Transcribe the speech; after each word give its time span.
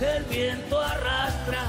Que 0.00 0.16
el 0.16 0.24
viento 0.24 0.80
arrastra 0.80 1.62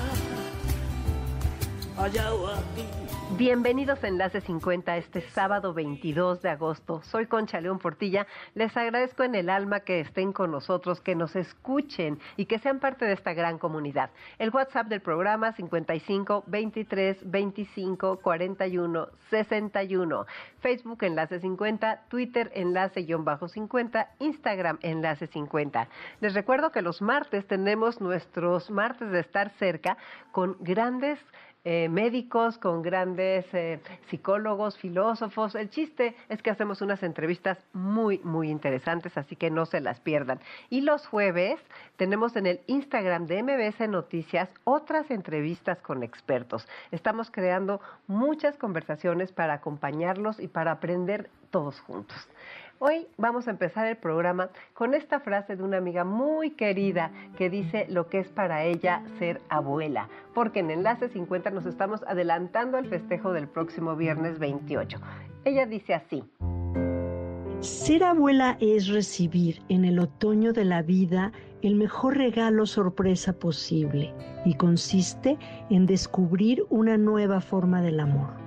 allá 1.98 2.34
o 2.34 2.48
aquí. 2.48 3.01
Bienvenidos 3.38 4.04
a 4.04 4.08
Enlace 4.10 4.42
50 4.42 4.98
este 4.98 5.22
sábado 5.22 5.74
22 5.74 6.42
de 6.42 6.50
agosto. 6.50 7.02
Soy 7.04 7.28
Concha 7.28 7.62
León 7.62 7.80
Portilla. 7.80 8.28
Les 8.56 8.76
agradezco 8.76 9.24
en 9.24 9.36
el 9.36 9.50
alma 9.50 9.80
que 9.80 10.02
estén 10.02 10.34
con 10.34 10.52
nosotros, 10.52 11.00
que 11.00 11.16
nos 11.16 11.36
escuchen 11.36 12.20
y 12.36 12.46
que 12.46 12.60
sean 12.60 12.80
parte 12.80 13.06
de 13.06 13.14
esta 13.14 13.34
gran 13.34 13.58
comunidad. 13.58 14.12
El 14.38 14.50
WhatsApp 14.52 14.88
del 14.88 15.02
programa 15.02 15.54
55 15.54 16.44
23 16.46 17.32
25 17.32 18.20
41 18.22 19.08
61. 19.30 20.26
Facebook 20.60 21.04
Enlace 21.04 21.40
50, 21.40 22.04
Twitter 22.10 22.52
Enlace-50, 22.54 24.08
Instagram 24.20 24.78
Enlace 24.82 25.28
50. 25.28 25.88
Les 26.20 26.34
recuerdo 26.34 26.72
que 26.72 26.82
los 26.82 27.02
martes 27.02 27.48
tenemos 27.48 28.02
nuestros 28.02 28.70
martes 28.70 29.10
de 29.10 29.22
estar 29.22 29.52
cerca 29.58 29.98
con 30.32 30.58
grandes 30.60 31.18
eh, 31.64 31.90
médicos, 31.90 32.58
con 32.58 32.82
grandes 32.82 33.46
eh, 33.54 33.80
psicólogos, 34.10 34.78
filósofos. 34.78 35.54
El 35.54 35.70
chiste 35.70 36.16
es 36.28 36.42
que 36.42 36.50
hacemos 36.50 36.82
unas 36.82 37.04
entrevistas 37.04 37.60
muy, 37.74 38.20
muy 38.24 38.50
interesantes, 38.50 39.16
así 39.18 39.36
que 39.36 39.52
no 39.52 39.66
se 39.68 39.80
las 39.80 40.00
pierdan. 40.00 40.40
Y 40.70 40.82
los 40.82 41.06
jueves 41.06 41.60
tenemos 41.98 42.36
en 42.36 42.48
el 42.48 42.62
Instagram 42.66 43.28
de 43.28 43.44
MBS 43.44 43.88
Noticias 43.88 44.50
otras 44.64 45.12
entrevistas 45.12 45.80
con 45.82 46.02
expertos. 46.02 46.68
Estamos 46.90 47.30
creando 47.30 47.80
muchas 48.08 48.58
conversaciones 48.58 49.32
para 49.32 49.54
acompañarlos 49.54 50.40
y 50.40 50.48
para 50.48 50.72
aprender 50.72 51.30
todos 51.52 51.80
juntos. 51.82 52.18
Hoy 52.84 53.06
vamos 53.16 53.48
a 53.48 53.52
empezar 53.52 53.86
el 53.86 53.96
programa 53.96 54.50
con 54.74 54.96
esta 54.96 55.20
frase 55.20 55.56
de 55.56 55.62
una 55.62 55.78
amiga 55.78 56.04
muy 56.04 56.50
querida 56.50 57.12
que 57.38 57.48
dice 57.48 57.86
lo 57.90 58.08
que 58.10 58.18
es 58.18 58.28
para 58.30 58.64
ella 58.64 59.04
ser 59.20 59.40
abuela, 59.50 60.10
porque 60.34 60.62
en 60.62 60.72
Enlace 60.72 61.08
50 61.08 61.52
nos 61.52 61.68
estamos 61.68 62.02
adelantando 62.08 62.80
al 62.80 62.88
festejo 62.88 63.34
del 63.34 63.48
próximo 63.48 63.96
viernes 63.96 64.40
28. 64.40 64.98
Ella 65.46 65.68
dice 65.68 65.94
así. 65.94 66.24
Ser 67.60 68.04
abuela 68.04 68.58
es 68.60 68.88
recibir 68.88 69.62
en 69.70 69.86
el 69.86 70.00
otoño 70.00 70.52
de 70.52 70.66
la 70.66 70.82
vida 70.82 71.34
el 71.62 71.76
mejor 71.76 72.18
regalo 72.18 72.66
sorpresa 72.66 73.32
posible 73.32 74.12
y 74.44 74.56
consiste 74.56 75.38
en 75.70 75.86
descubrir 75.86 76.66
una 76.72 76.98
nueva 76.98 77.42
forma 77.42 77.84
del 77.84 78.00
amor. 78.00 78.42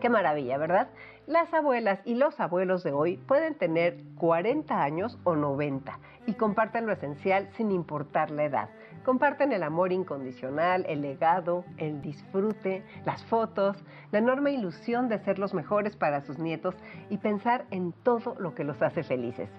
Qué 0.00 0.08
maravilla, 0.08 0.58
¿verdad? 0.58 0.88
Las 1.28 1.52
abuelas 1.52 2.00
y 2.06 2.14
los 2.14 2.40
abuelos 2.40 2.82
de 2.84 2.92
hoy 2.92 3.18
pueden 3.18 3.54
tener 3.54 3.98
40 4.14 4.82
años 4.82 5.18
o 5.24 5.36
90 5.36 5.98
y 6.24 6.32
comparten 6.32 6.86
lo 6.86 6.92
esencial 6.94 7.50
sin 7.54 7.70
importar 7.70 8.30
la 8.30 8.44
edad. 8.44 8.70
Comparten 9.04 9.52
el 9.52 9.62
amor 9.62 9.92
incondicional, 9.92 10.86
el 10.88 11.02
legado, 11.02 11.66
el 11.76 12.00
disfrute, 12.00 12.82
las 13.04 13.22
fotos, 13.24 13.76
la 14.10 14.20
enorme 14.20 14.52
ilusión 14.52 15.10
de 15.10 15.18
ser 15.18 15.38
los 15.38 15.52
mejores 15.52 15.96
para 15.96 16.22
sus 16.22 16.38
nietos 16.38 16.74
y 17.10 17.18
pensar 17.18 17.66
en 17.70 17.92
todo 17.92 18.34
lo 18.38 18.54
que 18.54 18.64
los 18.64 18.80
hace 18.80 19.02
felices. 19.02 19.50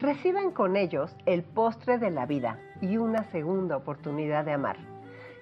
Reciben 0.00 0.50
con 0.50 0.76
ellos 0.76 1.14
el 1.26 1.42
postre 1.42 1.98
de 1.98 2.10
la 2.10 2.24
vida 2.24 2.58
y 2.80 2.96
una 2.96 3.24
segunda 3.24 3.76
oportunidad 3.76 4.46
de 4.46 4.52
amar. 4.52 4.78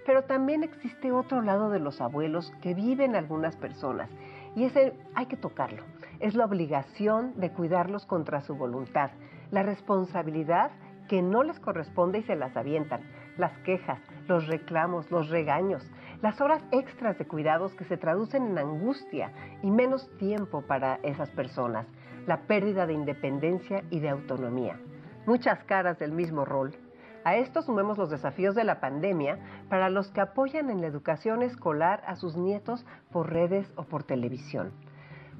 Pero 0.04 0.24
también 0.24 0.64
existe 0.64 1.12
otro 1.12 1.42
lado 1.42 1.70
de 1.70 1.78
los 1.78 2.00
abuelos 2.00 2.52
que 2.60 2.74
viven 2.74 3.14
algunas 3.14 3.54
personas 3.56 4.10
y 4.56 4.64
ese 4.64 4.94
hay 5.14 5.26
que 5.26 5.36
tocarlo. 5.36 5.82
Es 6.18 6.34
la 6.34 6.44
obligación 6.44 7.38
de 7.38 7.50
cuidarlos 7.52 8.06
contra 8.06 8.40
su 8.42 8.54
voluntad, 8.54 9.10
la 9.50 9.62
responsabilidad 9.62 10.70
que 11.08 11.22
no 11.22 11.42
les 11.42 11.58
corresponde 11.58 12.20
y 12.20 12.22
se 12.22 12.36
las 12.36 12.56
avientan, 12.56 13.00
las 13.36 13.56
quejas, 13.58 13.98
los 14.28 14.46
reclamos, 14.46 15.10
los 15.10 15.28
regaños, 15.28 15.82
las 16.22 16.40
horas 16.40 16.62
extras 16.70 17.18
de 17.18 17.26
cuidados 17.26 17.74
que 17.74 17.84
se 17.84 17.96
traducen 17.96 18.46
en 18.46 18.58
angustia 18.58 19.32
y 19.62 19.70
menos 19.70 20.08
tiempo 20.18 20.62
para 20.62 21.00
esas 21.02 21.30
personas, 21.30 21.86
la 22.26 22.42
pérdida 22.42 22.86
de 22.86 22.92
independencia 22.92 23.82
y 23.90 24.00
de 24.00 24.10
autonomía. 24.10 24.78
Muchas 25.26 25.64
caras 25.64 25.98
del 25.98 26.12
mismo 26.12 26.44
rol. 26.44 26.76
A 27.24 27.36
esto 27.36 27.62
sumemos 27.62 27.98
los 27.98 28.10
desafíos 28.10 28.54
de 28.54 28.64
la 28.64 28.80
pandemia 28.80 29.38
para 29.68 29.90
los 29.90 30.10
que 30.10 30.20
apoyan 30.20 30.70
en 30.70 30.80
la 30.80 30.86
educación 30.86 31.42
escolar 31.42 32.02
a 32.06 32.16
sus 32.16 32.36
nietos 32.36 32.84
por 33.12 33.30
redes 33.30 33.70
o 33.76 33.84
por 33.84 34.04
televisión. 34.04 34.72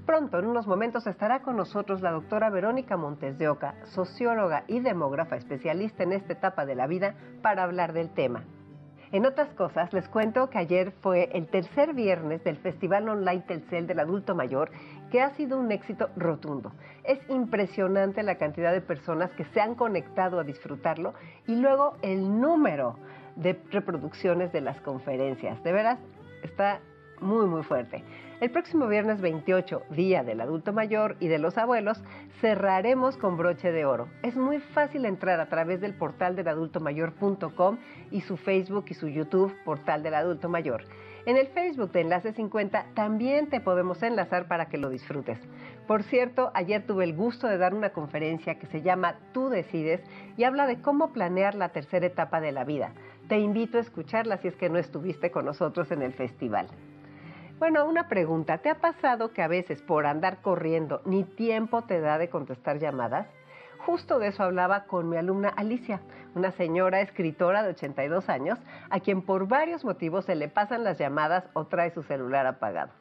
Pronto, 0.05 0.39
en 0.39 0.47
unos 0.47 0.67
momentos, 0.67 1.07
estará 1.07 1.41
con 1.41 1.57
nosotros 1.57 2.01
la 2.03 2.11
doctora 2.11 2.51
Verónica 2.51 2.97
Montes 2.97 3.39
de 3.39 3.49
Oca, 3.49 3.75
socióloga 3.85 4.65
y 4.67 4.81
demógrafa 4.81 5.37
especialista 5.37 6.03
en 6.03 6.13
esta 6.13 6.33
etapa 6.33 6.67
de 6.67 6.75
la 6.75 6.87
vida, 6.87 7.15
para 7.43 7.63
hablar 7.63 7.93
del 7.93 8.11
tema. 8.11 8.45
En 9.13 9.27
otras 9.27 9.53
cosas, 9.55 9.93
les 9.93 10.09
cuento 10.09 10.51
que 10.51 10.59
ayer 10.59 10.93
fue 11.01 11.31
el 11.33 11.49
tercer 11.49 11.95
viernes 11.95 12.45
del 12.45 12.59
Festival 12.59 13.09
Online 13.09 13.43
Telcel 13.43 13.87
del 13.87 14.01
Adulto 14.01 14.35
Mayor, 14.35 14.71
que 15.11 15.21
ha 15.21 15.31
sido 15.31 15.59
un 15.59 15.73
éxito 15.73 16.09
rotundo. 16.17 16.73
Es 17.05 17.19
impresionante 17.29 18.23
la 18.23 18.37
cantidad 18.37 18.73
de 18.73 18.81
personas 18.81 19.31
que 19.33 19.45
se 19.45 19.61
han 19.61 19.75
conectado 19.75 20.39
a 20.39 20.45
disfrutarlo 20.45 21.15
y 21.47 21.57
luego 21.57 21.97
el 22.03 22.41
número 22.41 22.97
de 23.37 23.61
reproducciones 23.71 24.53
de 24.53 24.61
las 24.61 24.81
conferencias. 24.81 25.63
De 25.63 25.73
veras, 25.73 25.99
está 26.43 26.81
muy, 27.21 27.47
muy 27.47 27.63
fuerte. 27.63 28.03
El 28.41 28.51
próximo 28.51 28.87
viernes 28.87 29.21
28, 29.21 29.83
Día 29.91 30.23
del 30.23 30.41
Adulto 30.41 30.73
Mayor 30.73 31.17
y 31.21 31.29
de 31.29 31.39
los 31.39 31.59
Abuelos, 31.59 32.03
cerraremos 32.41 33.19
con 33.19 33.37
broche 33.37 33.71
de 33.71 33.85
oro. 33.85 34.09
Es 34.23 34.35
muy 34.35 34.61
fácil 34.61 35.05
entrar 35.05 35.41
a 35.41 35.51
través 35.51 35.83
del 35.83 35.93
portal 35.93 36.37
del 36.37 36.49
adultomayor.com 36.49 37.79
y 38.11 38.23
su 38.23 38.39
Facebook 38.39 38.87
y 38.89 38.95
su 38.95 39.09
YouTube, 39.09 39.55
Portal 39.65 40.03
del 40.03 40.15
Adulto 40.15 40.49
Mayor. 40.49 40.85
En 41.27 41.37
el 41.37 41.49
Facebook 41.49 41.93
de 41.93 42.01
Enlace 42.01 42.33
50 42.33 42.87
también 42.95 43.51
te 43.51 43.61
podemos 43.61 44.03
enlazar 44.03 44.49
para 44.49 44.67
que 44.67 44.79
lo 44.79 44.89
disfrutes. 44.89 45.39
Por 45.87 46.03
cierto, 46.05 46.51
ayer 46.55 46.87
tuve 46.87 47.05
el 47.05 47.15
gusto 47.15 47.47
de 47.47 47.59
dar 47.59 47.75
una 47.75 47.91
conferencia 47.91 48.59
que 48.59 48.67
se 48.67 48.81
llama 48.81 49.17
Tú 49.33 49.51
decides 49.51 50.01
y 50.39 50.45
habla 50.45 50.67
de 50.67 50.81
cómo 50.81 51.13
planear 51.13 51.55
la 51.55 51.71
tercera 51.71 52.07
etapa 52.07 52.41
de 52.41 52.53
la 52.53 52.65
vida. 52.65 52.93
Te 53.29 53.39
invito 53.39 53.77
a 53.77 53.83
escucharla 53.83 54.39
si 54.39 54.49
es 54.49 54.57
que 54.57 54.71
no 54.71 54.79
estuviste 54.79 55.31
con 55.31 55.45
nosotros 55.45 55.91
en 55.91 56.03
el 56.03 56.15
festival. 56.15 56.69
Bueno, 57.59 57.85
una 57.85 58.09
pregunta. 58.09 58.59
¿Te 58.59 58.71
ha 58.71 58.77
pasado 58.77 59.33
que 59.35 59.43
a 59.43 59.49
veces 59.49 59.83
por 59.83 60.07
andar 60.07 60.41
corriendo 60.41 61.03
ni 61.05 61.25
tiempo 61.25 61.83
te 61.83 62.01
da 62.01 62.17
de 62.17 62.31
contestar 62.31 62.79
llamadas? 62.79 63.27
Justo 63.85 64.19
de 64.19 64.29
eso 64.29 64.43
hablaba 64.43 64.85
con 64.85 65.09
mi 65.09 65.17
alumna 65.17 65.51
Alicia, 65.51 66.01
una 66.35 66.53
señora 66.53 67.01
escritora 67.01 67.63
de 67.63 67.71
82 67.71 68.29
años, 68.29 68.59
a 68.91 69.01
quien 69.01 69.23
por 69.23 69.49
varios 69.49 69.85
motivos 69.85 70.25
se 70.25 70.35
le 70.35 70.49
pasan 70.49 70.85
las 70.85 70.99
llamadas 70.99 71.45
o 71.55 71.67
trae 71.67 71.91
su 71.91 72.03
celular 72.03 72.47
apagado. 72.47 72.93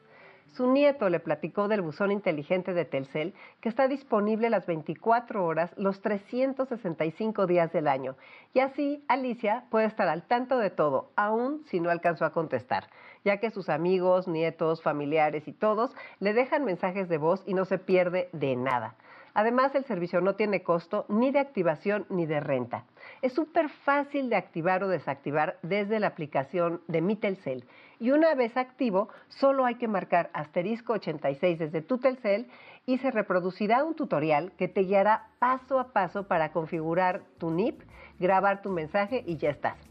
Su 0.48 0.66
nieto 0.72 1.08
le 1.08 1.20
platicó 1.20 1.68
del 1.68 1.80
buzón 1.80 2.10
inteligente 2.10 2.74
de 2.74 2.84
Telcel 2.84 3.34
que 3.60 3.68
está 3.68 3.86
disponible 3.86 4.50
las 4.50 4.66
24 4.66 5.44
horas 5.44 5.72
los 5.76 6.00
365 6.02 7.46
días 7.46 7.72
del 7.72 7.86
año. 7.86 8.16
Y 8.52 8.58
así 8.58 9.04
Alicia 9.06 9.64
puede 9.70 9.86
estar 9.86 10.08
al 10.08 10.24
tanto 10.24 10.58
de 10.58 10.70
todo, 10.70 11.12
aun 11.14 11.62
si 11.66 11.78
no 11.78 11.88
alcanzó 11.90 12.24
a 12.24 12.32
contestar 12.32 12.88
ya 13.24 13.38
que 13.38 13.50
sus 13.50 13.68
amigos, 13.68 14.28
nietos, 14.28 14.82
familiares 14.82 15.46
y 15.46 15.52
todos 15.52 15.92
le 16.20 16.32
dejan 16.32 16.64
mensajes 16.64 17.08
de 17.08 17.18
voz 17.18 17.42
y 17.46 17.54
no 17.54 17.64
se 17.64 17.78
pierde 17.78 18.28
de 18.32 18.56
nada. 18.56 18.94
Además, 19.34 19.74
el 19.74 19.84
servicio 19.84 20.20
no 20.20 20.34
tiene 20.34 20.62
costo 20.62 21.06
ni 21.08 21.30
de 21.30 21.38
activación 21.38 22.06
ni 22.08 22.26
de 22.26 22.40
renta. 22.40 22.84
Es 23.22 23.32
súper 23.32 23.68
fácil 23.68 24.30
de 24.30 24.36
activar 24.36 24.82
o 24.82 24.88
desactivar 24.88 25.58
desde 25.62 26.00
la 26.00 26.08
aplicación 26.08 26.80
de 26.88 27.00
Mi 27.00 27.16
Telcel. 27.16 27.64
Y 27.98 28.10
una 28.12 28.34
vez 28.34 28.56
activo, 28.56 29.08
solo 29.28 29.64
hay 29.64 29.74
que 29.74 29.88
marcar 29.88 30.30
asterisco 30.32 30.94
86 30.94 31.58
desde 31.58 31.82
tu 31.82 31.98
Telcel 31.98 32.48
y 32.86 32.98
se 32.98 33.10
reproducirá 33.10 33.84
un 33.84 33.94
tutorial 33.94 34.52
que 34.52 34.68
te 34.68 34.82
guiará 34.82 35.28
paso 35.38 35.78
a 35.78 35.92
paso 35.92 36.26
para 36.26 36.52
configurar 36.52 37.22
tu 37.38 37.50
NIP, 37.50 37.82
grabar 38.18 38.62
tu 38.62 38.70
mensaje 38.70 39.22
y 39.26 39.36
ya 39.36 39.50
estás. 39.50 39.89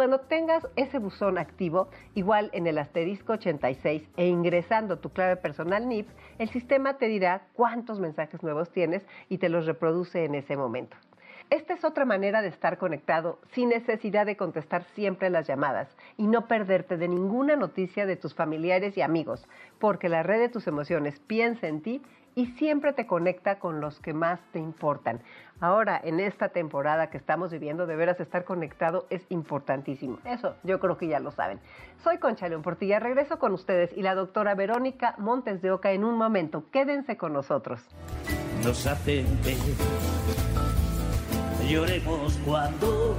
Cuando 0.00 0.20
tengas 0.20 0.66
ese 0.76 0.98
buzón 0.98 1.36
activo, 1.36 1.90
igual 2.14 2.48
en 2.54 2.66
el 2.66 2.78
asterisco 2.78 3.34
86 3.34 4.02
e 4.16 4.28
ingresando 4.28 4.98
tu 4.98 5.10
clave 5.10 5.36
personal 5.36 5.86
NIP, 5.86 6.08
el 6.38 6.48
sistema 6.48 6.96
te 6.96 7.04
dirá 7.04 7.42
cuántos 7.52 8.00
mensajes 8.00 8.42
nuevos 8.42 8.70
tienes 8.70 9.06
y 9.28 9.36
te 9.36 9.50
los 9.50 9.66
reproduce 9.66 10.24
en 10.24 10.36
ese 10.36 10.56
momento. 10.56 10.96
Esta 11.50 11.74
es 11.74 11.84
otra 11.84 12.06
manera 12.06 12.40
de 12.40 12.48
estar 12.48 12.78
conectado 12.78 13.40
sin 13.52 13.68
necesidad 13.68 14.24
de 14.24 14.38
contestar 14.38 14.84
siempre 14.94 15.28
las 15.28 15.46
llamadas 15.46 15.94
y 16.16 16.28
no 16.28 16.46
perderte 16.46 16.96
de 16.96 17.08
ninguna 17.08 17.56
noticia 17.56 18.06
de 18.06 18.16
tus 18.16 18.34
familiares 18.34 18.96
y 18.96 19.02
amigos, 19.02 19.46
porque 19.78 20.08
la 20.08 20.22
red 20.22 20.38
de 20.38 20.48
tus 20.48 20.66
emociones 20.66 21.20
piensa 21.26 21.68
en 21.68 21.82
ti 21.82 22.02
y 22.34 22.46
siempre 22.46 22.92
te 22.92 23.06
conecta 23.06 23.58
con 23.58 23.80
los 23.80 24.00
que 24.00 24.12
más 24.12 24.40
te 24.52 24.58
importan. 24.58 25.20
Ahora, 25.60 26.00
en 26.02 26.20
esta 26.20 26.48
temporada 26.48 27.10
que 27.10 27.18
estamos 27.18 27.50
viviendo, 27.50 27.86
de 27.86 27.94
veras 27.94 28.18
estar 28.18 28.44
conectado 28.44 29.06
es 29.10 29.22
importantísimo. 29.28 30.18
Eso 30.24 30.56
yo 30.62 30.80
creo 30.80 30.96
que 30.96 31.08
ya 31.08 31.20
lo 31.20 31.30
saben. 31.32 31.60
Soy 32.02 32.18
Concha 32.18 32.48
León 32.48 32.62
Portilla, 32.62 32.98
regreso 32.98 33.38
con 33.38 33.52
ustedes 33.52 33.90
y 33.96 34.02
la 34.02 34.14
doctora 34.14 34.54
Verónica 34.54 35.14
Montes 35.18 35.60
de 35.60 35.70
Oca 35.70 35.92
en 35.92 36.04
un 36.04 36.16
momento. 36.16 36.64
Quédense 36.70 37.16
con 37.16 37.34
nosotros. 37.34 37.86
Nos 38.64 38.86
atende. 38.86 39.56
Lloremos 41.68 42.38
cuando, 42.44 43.16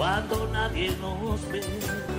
cuando 0.00 0.48
nadie 0.48 0.96
nos 0.96 1.46
ve. 1.50 1.60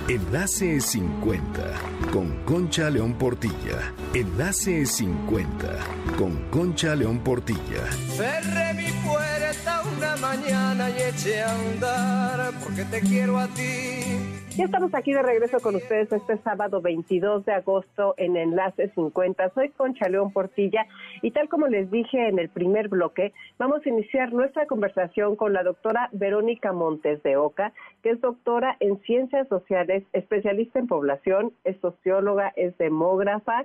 Enlace 0.06 0.80
50 0.80 2.12
con 2.12 2.44
Concha 2.44 2.88
León 2.88 3.14
Portilla. 3.14 3.92
Enlace 4.14 4.86
50 4.86 5.78
con 6.16 6.48
Concha 6.50 6.94
León 6.94 7.18
Portilla. 7.24 7.90
Cerré 8.16 8.74
mi 8.74 8.88
puerta 9.04 9.82
una 9.96 10.16
mañana 10.18 10.90
y 10.90 11.02
eché 11.02 11.42
a 11.42 11.50
andar 11.52 12.52
porque 12.62 12.84
te 12.84 13.00
quiero 13.00 13.40
a 13.40 13.48
ti. 13.48 14.31
Ya 14.56 14.66
estamos 14.66 14.94
aquí 14.94 15.14
de 15.14 15.22
regreso 15.22 15.60
con 15.60 15.76
ustedes 15.76 16.12
este 16.12 16.36
sábado 16.38 16.82
22 16.82 17.46
de 17.46 17.54
agosto 17.54 18.12
en 18.18 18.36
Enlace 18.36 18.90
50. 18.90 19.48
Soy 19.54 19.70
Concha 19.70 20.10
León 20.10 20.30
Portilla 20.30 20.86
y 21.22 21.30
tal 21.30 21.48
como 21.48 21.68
les 21.68 21.90
dije 21.90 22.28
en 22.28 22.38
el 22.38 22.50
primer 22.50 22.88
bloque, 22.88 23.32
vamos 23.58 23.80
a 23.84 23.88
iniciar 23.88 24.34
nuestra 24.34 24.66
conversación 24.66 25.36
con 25.36 25.54
la 25.54 25.62
doctora 25.62 26.10
Verónica 26.12 26.72
Montes 26.74 27.22
de 27.22 27.38
Oca, 27.38 27.72
que 28.02 28.10
es 28.10 28.20
doctora 28.20 28.76
en 28.80 29.00
ciencias 29.02 29.48
sociales, 29.48 30.04
especialista 30.12 30.78
en 30.78 30.86
población, 30.86 31.52
es 31.64 31.80
socióloga, 31.80 32.52
es 32.54 32.76
demógrafa 32.76 33.64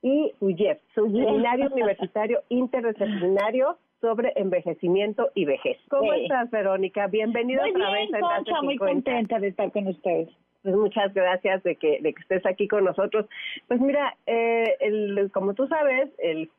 y 0.00 0.32
UYEF, 0.38 0.78
Seminario 0.94 1.70
Universitario 1.72 2.42
Interdisciplinario 2.50 3.78
sobre 4.00 4.32
envejecimiento 4.36 5.30
y 5.34 5.44
vejez. 5.44 5.78
¿Cómo 5.88 6.12
estás, 6.12 6.50
Verónica? 6.50 7.06
Bienvenida 7.06 7.62
muy 7.62 7.70
otra 7.70 7.92
bien, 7.92 8.10
vez 8.10 8.20
Concha, 8.20 8.62
muy 8.62 8.74
50. 8.74 8.92
contenta 8.92 9.38
de 9.38 9.48
estar 9.48 9.70
con 9.72 9.86
ustedes. 9.88 10.28
Pues 10.62 10.74
muchas 10.74 11.12
gracias 11.14 11.62
de 11.62 11.76
que, 11.76 12.00
de 12.00 12.12
que 12.12 12.20
estés 12.20 12.44
aquí 12.46 12.68
con 12.68 12.84
nosotros. 12.84 13.26
Pues 13.68 13.80
mira, 13.80 14.16
eh, 14.26 14.76
el, 14.80 15.30
como 15.32 15.54
tú 15.54 15.66
sabes, 15.68 16.10
el 16.18 16.50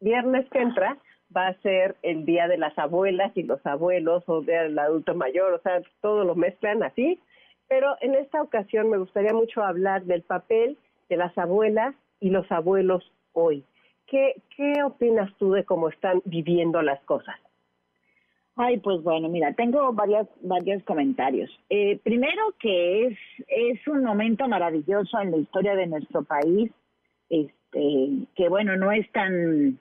viernes 0.00 0.48
que 0.50 0.60
entra 0.60 0.96
va 1.36 1.48
a 1.48 1.60
ser 1.60 1.96
el 2.02 2.24
Día 2.24 2.48
de 2.48 2.56
las 2.56 2.76
Abuelas 2.78 3.36
y 3.36 3.42
los 3.42 3.64
Abuelos 3.66 4.24
o 4.26 4.42
Día 4.42 4.62
del 4.62 4.78
Adulto 4.78 5.14
Mayor, 5.14 5.52
o 5.52 5.60
sea, 5.60 5.80
todo 6.00 6.24
lo 6.24 6.34
mezclan 6.34 6.82
así. 6.82 7.20
Pero 7.68 7.96
en 8.00 8.14
esta 8.14 8.40
ocasión 8.40 8.88
me 8.88 8.98
gustaría 8.98 9.32
mucho 9.32 9.62
hablar 9.62 10.04
del 10.04 10.22
papel 10.22 10.78
de 11.08 11.16
las 11.16 11.36
abuelas 11.36 11.94
y 12.20 12.30
los 12.30 12.50
abuelos 12.50 13.12
hoy. 13.32 13.64
¿Qué, 14.08 14.42
qué 14.56 14.82
opinas 14.82 15.30
tú 15.38 15.52
de 15.52 15.64
cómo 15.64 15.88
están 15.88 16.22
viviendo 16.24 16.80
las 16.82 17.00
cosas? 17.04 17.36
Ay, 18.60 18.78
pues 18.78 19.02
bueno, 19.04 19.28
mira, 19.28 19.52
tengo 19.52 19.92
varias, 19.92 20.26
varios 20.42 20.82
comentarios. 20.82 21.48
Eh, 21.70 22.00
primero 22.02 22.42
que 22.58 23.06
es, 23.06 23.18
es 23.46 23.86
un 23.86 24.02
momento 24.02 24.48
maravilloso 24.48 25.20
en 25.20 25.30
la 25.30 25.36
historia 25.36 25.76
de 25.76 25.86
nuestro 25.86 26.24
país, 26.24 26.72
este, 27.30 28.26
que 28.34 28.48
bueno, 28.48 28.76
no 28.76 28.90
es 28.90 29.10
tan... 29.12 29.78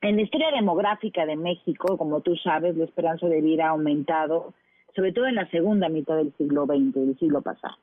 En 0.00 0.16
la 0.16 0.22
historia 0.22 0.50
demográfica 0.52 1.26
de 1.26 1.34
México, 1.34 1.96
como 1.96 2.20
tú 2.20 2.36
sabes, 2.36 2.76
la 2.76 2.84
esperanza 2.84 3.26
de 3.26 3.40
vida 3.40 3.66
ha 3.66 3.70
aumentado, 3.70 4.54
sobre 4.94 5.12
todo 5.12 5.26
en 5.26 5.34
la 5.34 5.50
segunda 5.50 5.88
mitad 5.88 6.16
del 6.16 6.32
siglo 6.36 6.66
XX, 6.66 6.94
del 6.94 7.18
siglo 7.18 7.42
pasado. 7.42 7.74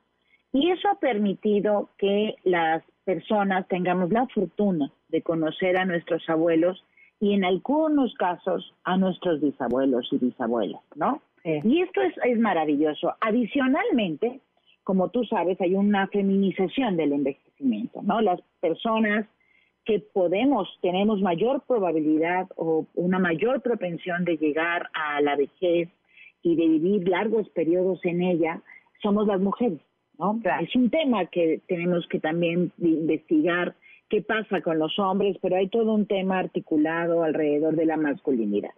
Y 0.52 0.70
eso 0.70 0.88
ha 0.88 0.96
permitido 0.96 1.88
que 1.98 2.36
las 2.44 2.82
personas 3.04 3.66
tengamos 3.68 4.10
la 4.10 4.26
fortuna 4.28 4.90
de 5.08 5.22
conocer 5.22 5.76
a 5.76 5.84
nuestros 5.84 6.28
abuelos 6.28 6.84
y 7.20 7.34
en 7.34 7.44
algunos 7.44 8.14
casos 8.14 8.74
a 8.84 8.96
nuestros 8.96 9.40
bisabuelos 9.40 10.08
y 10.12 10.18
bisabuelas, 10.18 10.82
¿no? 10.94 11.22
Y 11.44 11.80
esto 11.80 12.00
es, 12.02 12.14
es 12.24 12.38
maravilloso. 12.38 13.14
Adicionalmente, 13.20 14.40
como 14.84 15.08
tú 15.08 15.24
sabes, 15.24 15.60
hay 15.60 15.74
una 15.74 16.06
feminización 16.08 16.96
del 16.96 17.12
envejecimiento, 17.12 18.02
¿no? 18.02 18.20
Las 18.20 18.40
personas 18.60 19.26
que 19.84 19.98
podemos, 20.00 20.68
tenemos 20.80 21.20
mayor 21.20 21.62
probabilidad 21.66 22.48
o 22.56 22.86
una 22.94 23.18
mayor 23.18 23.62
propensión 23.62 24.24
de 24.24 24.36
llegar 24.36 24.88
a 24.94 25.20
la 25.20 25.36
vejez 25.36 25.88
y 26.42 26.56
de 26.56 26.68
vivir 26.68 27.08
largos 27.08 27.48
periodos 27.50 28.04
en 28.04 28.22
ella, 28.22 28.62
somos 29.02 29.26
las 29.26 29.40
mujeres, 29.40 29.80
¿no? 30.18 30.38
Claro. 30.40 30.64
Es 30.64 30.74
un 30.76 30.90
tema 30.90 31.26
que 31.26 31.60
tenemos 31.66 32.06
que 32.08 32.20
también 32.20 32.72
investigar 32.78 33.74
qué 34.08 34.22
pasa 34.22 34.60
con 34.60 34.78
los 34.78 34.98
hombres, 34.98 35.36
pero 35.40 35.56
hay 35.56 35.68
todo 35.68 35.94
un 35.94 36.06
tema 36.06 36.38
articulado 36.38 37.22
alrededor 37.22 37.76
de 37.76 37.86
la 37.86 37.96
masculinidad. 37.96 38.72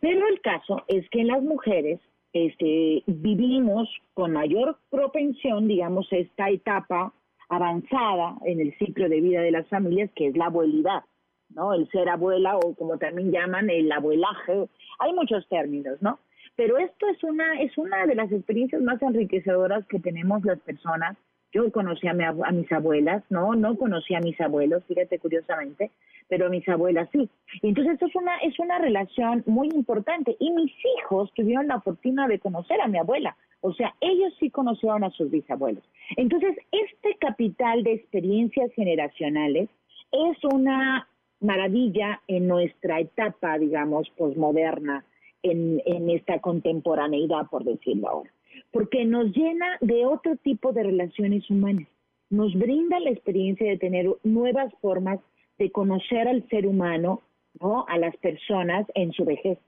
Pero 0.00 0.28
el 0.28 0.40
caso 0.42 0.82
es 0.88 1.08
que 1.10 1.20
en 1.22 1.28
las 1.28 1.42
mujeres 1.42 2.00
este, 2.32 3.02
vivimos 3.06 3.88
con 4.14 4.32
mayor 4.32 4.78
propensión, 4.90 5.66
digamos, 5.66 6.06
esta 6.12 6.50
etapa 6.50 7.12
avanzada 7.48 8.36
en 8.44 8.60
el 8.60 8.76
ciclo 8.78 9.08
de 9.08 9.20
vida 9.20 9.40
de 9.40 9.50
las 9.50 9.66
familias, 9.68 10.10
que 10.14 10.28
es 10.28 10.36
la 10.36 10.46
abuelidad, 10.46 11.02
¿no? 11.48 11.74
El 11.74 11.88
ser 11.88 12.08
abuela 12.08 12.56
o 12.56 12.74
como 12.74 12.98
también 12.98 13.32
llaman 13.32 13.70
el 13.70 13.90
abuelaje. 13.90 14.68
Hay 15.00 15.12
muchos 15.12 15.48
términos, 15.48 16.00
¿no? 16.00 16.18
Pero 16.60 16.76
esto 16.76 17.08
es 17.08 17.24
una, 17.24 17.58
es 17.62 17.78
una 17.78 18.06
de 18.06 18.14
las 18.14 18.30
experiencias 18.30 18.82
más 18.82 19.00
enriquecedoras 19.00 19.86
que 19.86 19.98
tenemos 19.98 20.44
las 20.44 20.60
personas. 20.60 21.16
Yo 21.52 21.72
conocí 21.72 22.06
a, 22.06 22.12
mi 22.12 22.22
a 22.22 22.34
mis 22.52 22.70
abuelas, 22.70 23.24
no, 23.30 23.54
no 23.54 23.78
conocí 23.78 24.14
a 24.14 24.20
mis 24.20 24.38
abuelos, 24.42 24.84
fíjate 24.84 25.18
curiosamente, 25.18 25.90
pero 26.28 26.48
a 26.48 26.48
mis 26.50 26.68
abuelas 26.68 27.08
sí. 27.12 27.30
Y 27.62 27.68
entonces 27.68 27.94
esto 27.94 28.08
es 28.08 28.14
una, 28.14 28.36
es 28.40 28.58
una 28.58 28.78
relación 28.78 29.42
muy 29.46 29.68
importante. 29.68 30.36
Y 30.38 30.50
mis 30.50 30.70
hijos 30.98 31.32
tuvieron 31.34 31.66
la 31.66 31.80
fortuna 31.80 32.28
de 32.28 32.38
conocer 32.38 32.78
a 32.82 32.88
mi 32.88 32.98
abuela. 32.98 33.34
O 33.62 33.72
sea, 33.72 33.94
ellos 34.02 34.34
sí 34.38 34.50
conocieron 34.50 35.02
a 35.02 35.10
sus 35.12 35.30
bisabuelos. 35.30 35.82
Entonces, 36.18 36.58
este 36.72 37.16
capital 37.20 37.84
de 37.84 37.94
experiencias 37.94 38.70
generacionales 38.74 39.70
es 40.12 40.44
una 40.44 41.08
maravilla 41.40 42.20
en 42.28 42.48
nuestra 42.48 43.00
etapa, 43.00 43.56
digamos, 43.56 44.10
posmoderna, 44.10 45.06
en, 45.42 46.10
esta 46.10 46.40
contemporaneidad, 46.40 47.46
por 47.50 47.64
decirlo 47.64 48.08
ahora. 48.08 48.30
Porque 48.72 49.04
nos 49.04 49.34
llena 49.34 49.78
de 49.80 50.06
otro 50.06 50.36
tipo 50.36 50.72
de 50.72 50.82
relaciones 50.82 51.48
humanas. 51.50 51.88
Nos 52.30 52.54
brinda 52.54 53.00
la 53.00 53.10
experiencia 53.10 53.68
de 53.68 53.78
tener 53.78 54.08
nuevas 54.22 54.72
formas 54.80 55.18
de 55.58 55.70
conocer 55.70 56.28
al 56.28 56.48
ser 56.48 56.66
humano, 56.66 57.22
¿no? 57.60 57.84
A 57.88 57.98
las 57.98 58.16
personas 58.16 58.86
en 58.94 59.12
su 59.12 59.24
vejez. 59.24 59.58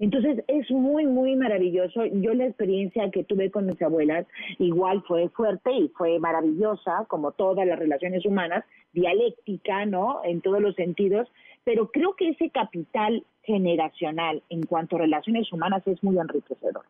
Entonces 0.00 0.42
es 0.48 0.70
muy, 0.70 1.06
muy 1.06 1.36
maravilloso. 1.36 2.06
Yo 2.06 2.32
la 2.32 2.46
experiencia 2.46 3.10
que 3.10 3.22
tuve 3.22 3.50
con 3.50 3.66
mis 3.66 3.80
abuelas 3.82 4.26
igual 4.58 5.02
fue 5.06 5.28
fuerte 5.28 5.70
y 5.72 5.88
fue 5.88 6.18
maravillosa, 6.18 7.04
como 7.08 7.32
todas 7.32 7.66
las 7.66 7.78
relaciones 7.78 8.24
humanas, 8.24 8.64
dialéctica, 8.94 9.84
¿no? 9.84 10.22
En 10.24 10.40
todos 10.40 10.60
los 10.62 10.74
sentidos, 10.74 11.28
pero 11.64 11.90
creo 11.90 12.14
que 12.14 12.30
ese 12.30 12.50
capital 12.50 13.24
generacional 13.42 14.42
en 14.48 14.62
cuanto 14.62 14.96
a 14.96 15.00
relaciones 15.00 15.52
humanas 15.52 15.86
es 15.86 16.02
muy 16.02 16.18
enriquecedor. 16.18 16.84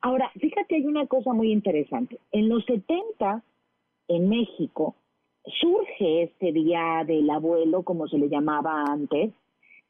Ahora, 0.00 0.30
fíjate, 0.38 0.76
hay 0.76 0.86
una 0.86 1.06
cosa 1.06 1.32
muy 1.32 1.52
interesante. 1.52 2.18
En 2.32 2.48
los 2.48 2.64
70, 2.64 3.42
en 4.08 4.28
México, 4.28 4.96
surge 5.60 6.24
este 6.24 6.52
día 6.52 7.04
del 7.06 7.28
abuelo, 7.30 7.82
como 7.82 8.08
se 8.08 8.18
le 8.18 8.28
llamaba 8.28 8.84
antes, 8.84 9.32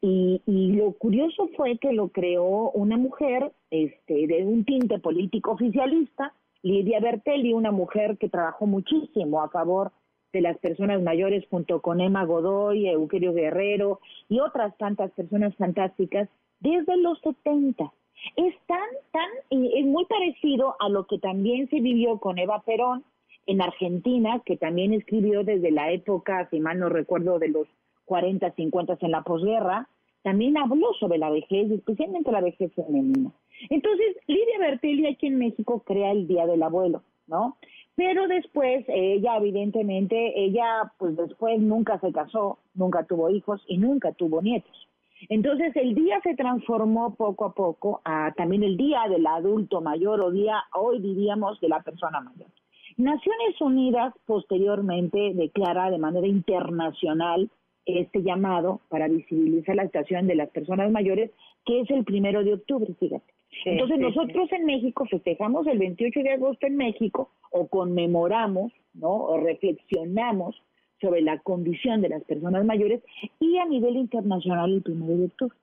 y, 0.00 0.42
y 0.46 0.72
lo 0.72 0.92
curioso 0.92 1.48
fue 1.56 1.78
que 1.78 1.92
lo 1.92 2.08
creó 2.08 2.70
una 2.72 2.98
mujer 2.98 3.52
este, 3.70 4.26
de 4.26 4.44
un 4.44 4.64
tinte 4.64 4.98
político 4.98 5.52
oficialista, 5.52 6.34
Lidia 6.62 7.00
Bertelli, 7.00 7.52
una 7.52 7.72
mujer 7.72 8.18
que 8.18 8.28
trabajó 8.28 8.66
muchísimo 8.66 9.42
a 9.42 9.48
favor 9.48 9.92
de 10.34 10.40
las 10.40 10.58
personas 10.58 11.00
mayores 11.00 11.46
junto 11.48 11.80
con 11.80 12.00
Emma 12.00 12.24
Godoy, 12.24 12.88
Eugenio 12.88 13.32
Guerrero 13.32 14.00
y 14.28 14.40
otras 14.40 14.76
tantas 14.76 15.12
personas 15.12 15.54
fantásticas 15.54 16.28
desde 16.58 16.96
los 16.96 17.20
70. 17.20 17.92
Es 18.36 18.54
tan, 18.66 18.88
tan, 19.12 19.28
es 19.50 19.86
muy 19.86 20.04
parecido 20.06 20.74
a 20.80 20.88
lo 20.88 21.06
que 21.06 21.18
también 21.18 21.70
se 21.70 21.80
vivió 21.80 22.18
con 22.18 22.38
Eva 22.38 22.62
Perón 22.66 23.04
en 23.46 23.62
Argentina, 23.62 24.42
que 24.44 24.56
también 24.56 24.92
escribió 24.92 25.44
desde 25.44 25.70
la 25.70 25.92
época, 25.92 26.48
si 26.50 26.58
mal 26.58 26.80
no 26.80 26.88
recuerdo, 26.88 27.38
de 27.38 27.48
los 27.48 27.68
40, 28.06 28.50
50 28.50 28.98
en 29.00 29.10
la 29.12 29.22
posguerra, 29.22 29.88
también 30.22 30.56
habló 30.56 30.94
sobre 30.98 31.18
la 31.18 31.30
vejez, 31.30 31.70
especialmente 31.70 32.32
la 32.32 32.40
vejez 32.40 32.72
femenina. 32.74 33.30
Entonces, 33.70 34.16
Lidia 34.26 34.58
Bertelli 34.58 35.06
aquí 35.06 35.28
en 35.28 35.38
México 35.38 35.84
crea 35.86 36.10
el 36.10 36.26
Día 36.26 36.46
del 36.46 36.62
Abuelo, 36.62 37.02
¿no? 37.26 37.56
Pero 37.96 38.26
después, 38.28 38.84
ella 38.88 39.36
evidentemente, 39.36 40.32
ella 40.36 40.92
pues 40.98 41.16
después 41.16 41.60
nunca 41.60 41.98
se 42.00 42.12
casó, 42.12 42.58
nunca 42.74 43.04
tuvo 43.04 43.30
hijos 43.30 43.62
y 43.66 43.78
nunca 43.78 44.12
tuvo 44.12 44.42
nietos. 44.42 44.88
Entonces 45.28 45.74
el 45.76 45.94
día 45.94 46.20
se 46.22 46.34
transformó 46.34 47.14
poco 47.14 47.46
a 47.46 47.54
poco 47.54 48.00
a 48.04 48.32
también 48.36 48.62
el 48.62 48.76
día 48.76 49.02
del 49.08 49.26
adulto 49.26 49.80
mayor 49.80 50.20
o 50.20 50.30
día, 50.30 50.64
hoy 50.74 51.00
diríamos, 51.00 51.60
de 51.60 51.68
la 51.68 51.82
persona 51.82 52.20
mayor. 52.20 52.48
Naciones 52.96 53.60
Unidas 53.60 54.14
posteriormente 54.26 55.32
declara 55.34 55.90
de 55.90 55.98
manera 55.98 56.26
internacional 56.26 57.50
este 57.86 58.22
llamado 58.22 58.80
para 58.88 59.08
visibilizar 59.08 59.76
la 59.76 59.86
situación 59.86 60.26
de 60.26 60.36
las 60.36 60.50
personas 60.50 60.90
mayores, 60.90 61.30
que 61.64 61.80
es 61.80 61.90
el 61.90 62.04
primero 62.04 62.44
de 62.44 62.54
octubre, 62.54 62.94
fíjate. 62.98 63.33
Entonces 63.64 63.98
nosotros 63.98 64.50
en 64.52 64.66
México 64.66 65.06
festejamos 65.06 65.66
el 65.66 65.78
28 65.78 66.20
de 66.20 66.32
agosto 66.32 66.66
en 66.66 66.76
México 66.76 67.30
o 67.50 67.66
conmemoramos, 67.68 68.72
¿no? 68.94 69.10
O 69.10 69.38
reflexionamos 69.38 70.60
sobre 71.00 71.22
la 71.22 71.38
condición 71.38 72.00
de 72.00 72.08
las 72.08 72.24
personas 72.24 72.64
mayores 72.64 73.02
y 73.40 73.58
a 73.58 73.66
nivel 73.66 73.96
internacional 73.96 74.72
el 74.72 74.82
primero 74.82 75.16
de 75.16 75.26
octubre. 75.26 75.56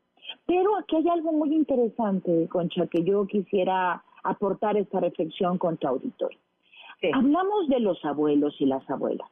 Pero 0.46 0.78
aquí 0.78 0.96
hay 0.96 1.10
algo 1.10 1.32
muy 1.34 1.54
interesante, 1.54 2.48
Concha, 2.50 2.88
que 2.88 3.04
yo 3.04 3.26
quisiera 3.28 4.04
aportar 4.24 4.78
esta 4.78 5.00
reflexión 5.00 5.58
con 5.58 5.78
tu 5.78 5.88
auditorio. 5.88 6.38
Hablamos 7.14 7.68
de 7.68 7.80
los 7.80 8.04
abuelos 8.06 8.56
y 8.60 8.66
las 8.66 8.88
abuelas, 8.88 9.28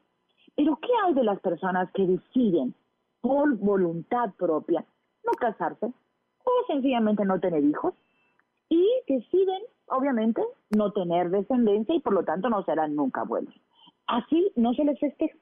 pero 0.55 0.77
¿qué 0.81 0.89
hay 1.05 1.13
de 1.13 1.23
las 1.23 1.39
personas 1.39 1.91
que 1.91 2.03
deciden 2.03 2.73
por 3.21 3.55
voluntad 3.57 4.33
propia 4.37 4.83
no 5.23 5.31
casarse 5.33 5.85
o 5.85 6.51
sencillamente 6.67 7.23
no 7.25 7.39
tener 7.39 7.63
hijos 7.63 7.93
y 8.69 8.87
deciden, 9.07 9.61
obviamente, 9.87 10.41
no 10.69 10.91
tener 10.91 11.29
descendencia 11.29 11.95
y 11.95 11.99
por 11.99 12.13
lo 12.13 12.23
tanto 12.23 12.49
no 12.49 12.63
serán 12.63 12.95
nunca 12.95 13.21
abuelos? 13.21 13.53
Así 14.07 14.51
no 14.55 14.73
se 14.73 14.85
les 14.85 14.99
festeja 14.99 15.37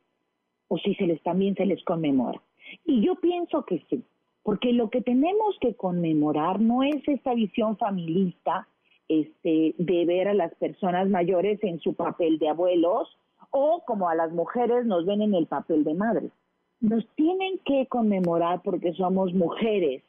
o 0.70 0.78
si 0.78 0.96
se 0.96 1.08
les 1.08 1.22
también 1.24 1.56
se 1.56 1.66
les 1.66 1.84
conmemora. 1.84 2.42
Y 2.86 3.06
yo 3.06 3.16
pienso 3.16 3.64
que 3.66 3.84
sí, 3.90 4.04
porque 4.44 4.74
lo 4.74 4.90
que 4.90 5.02
tenemos 5.02 5.58
que 5.60 5.76
conmemorar 5.76 6.60
no 6.60 6.84
es 6.84 7.08
esta 7.08 7.34
visión 7.34 7.78
familista 7.78 8.68
este, 9.08 9.76
de 9.78 10.06
ver 10.06 10.28
a 10.28 10.34
las 10.34 10.54
personas 10.56 11.10
mayores 11.10 11.64
en 11.64 11.80
su 11.80 11.94
papel 11.94 12.40
de 12.40 12.50
abuelos 12.50 13.18
o 13.52 13.84
como 13.86 14.10
a 14.10 14.16
las 14.16 14.32
mujeres 14.32 14.86
nos 14.86 15.06
ven 15.06 15.22
en 15.22 15.34
el 15.34 15.48
papel 15.48 15.84
de 15.84 15.94
madres. 15.94 16.32
Nos 16.80 17.08
tienen 17.16 17.60
que 17.66 17.88
conmemorar 17.88 18.62
porque 18.64 18.94
somos 18.94 19.34
mujeres 19.34 20.04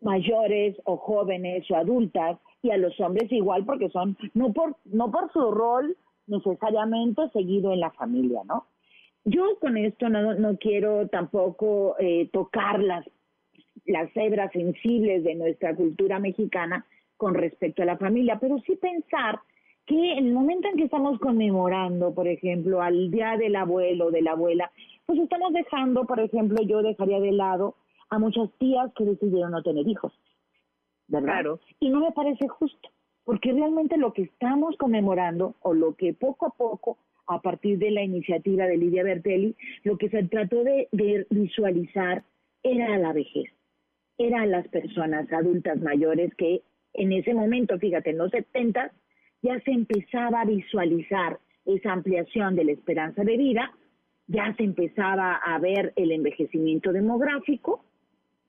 mayores 0.00 0.76
o 0.84 0.96
jóvenes 0.96 1.70
o 1.70 1.76
adultas 1.76 2.38
y 2.62 2.70
a 2.70 2.76
los 2.76 2.98
hombres 3.00 3.30
igual 3.32 3.64
porque 3.64 3.88
son 3.90 4.16
no 4.34 4.52
por 4.52 4.76
no 4.84 5.10
por 5.10 5.32
su 5.32 5.50
rol 5.50 5.96
necesariamente 6.26 7.28
seguido 7.32 7.72
en 7.72 7.80
la 7.80 7.90
familia, 7.92 8.42
¿no? 8.44 8.66
Yo 9.24 9.58
con 9.60 9.76
esto 9.76 10.08
no, 10.08 10.34
no 10.34 10.56
quiero 10.58 11.08
tampoco 11.08 11.96
eh, 11.98 12.28
tocar 12.32 12.80
las, 12.80 13.04
las 13.84 14.10
hebras 14.14 14.52
sensibles 14.52 15.24
de 15.24 15.34
nuestra 15.34 15.74
cultura 15.74 16.18
mexicana 16.18 16.86
con 17.16 17.34
respecto 17.34 17.82
a 17.82 17.86
la 17.86 17.98
familia, 17.98 18.38
pero 18.40 18.58
sí 18.60 18.76
pensar 18.76 19.40
que 19.84 20.12
en 20.12 20.26
el 20.26 20.32
momento 20.32 20.68
en 20.68 20.76
que 20.76 20.84
estamos 20.84 21.18
conmemorando, 21.18 22.14
por 22.14 22.28
ejemplo, 22.28 22.80
al 22.82 23.10
día 23.10 23.36
del 23.36 23.56
abuelo 23.56 24.10
de 24.10 24.22
la 24.22 24.32
abuela, 24.32 24.70
pues 25.06 25.18
estamos 25.18 25.52
dejando, 25.52 26.04
por 26.04 26.20
ejemplo, 26.20 26.62
yo 26.62 26.82
dejaría 26.82 27.20
de 27.20 27.32
lado 27.32 27.74
a 28.10 28.18
muchas 28.18 28.50
tías 28.58 28.92
que 28.94 29.04
decidieron 29.04 29.52
no 29.52 29.62
tener 29.62 29.86
hijos, 29.86 30.12
¿verdad? 31.06 31.44
Y 31.80 31.90
no 31.90 32.00
me 32.00 32.12
parece 32.12 32.48
justo, 32.48 32.88
porque 33.24 33.52
realmente 33.52 33.96
lo 33.96 34.12
que 34.12 34.22
estamos 34.22 34.76
conmemorando 34.76 35.56
o 35.60 35.74
lo 35.74 35.94
que 35.94 36.14
poco 36.14 36.46
a 36.46 36.50
poco 36.50 36.98
a 37.26 37.40
partir 37.42 37.78
de 37.78 37.90
la 37.90 38.02
iniciativa 38.02 38.66
de 38.66 38.78
Lidia 38.78 39.04
Bertelli, 39.04 39.54
lo 39.84 39.98
que 39.98 40.08
se 40.08 40.22
trató 40.24 40.64
de, 40.64 40.88
visualizar 41.30 42.24
era 42.62 42.96
la 42.98 43.12
vejez, 43.12 43.50
eran 44.16 44.50
las 44.50 44.66
personas 44.68 45.30
adultas 45.32 45.78
mayores 45.80 46.34
que 46.34 46.62
en 46.94 47.12
ese 47.12 47.34
momento, 47.34 47.78
fíjate, 47.78 48.10
en 48.10 48.18
los 48.18 48.30
70 48.30 48.90
ya 49.42 49.60
se 49.60 49.70
empezaba 49.70 50.40
a 50.40 50.46
visualizar 50.46 51.38
esa 51.66 51.92
ampliación 51.92 52.56
de 52.56 52.64
la 52.64 52.72
esperanza 52.72 53.22
de 53.22 53.36
vida, 53.36 53.72
ya 54.26 54.54
se 54.56 54.64
empezaba 54.64 55.34
a 55.34 55.58
ver 55.58 55.92
el 55.96 56.12
envejecimiento 56.12 56.92
demográfico 56.92 57.84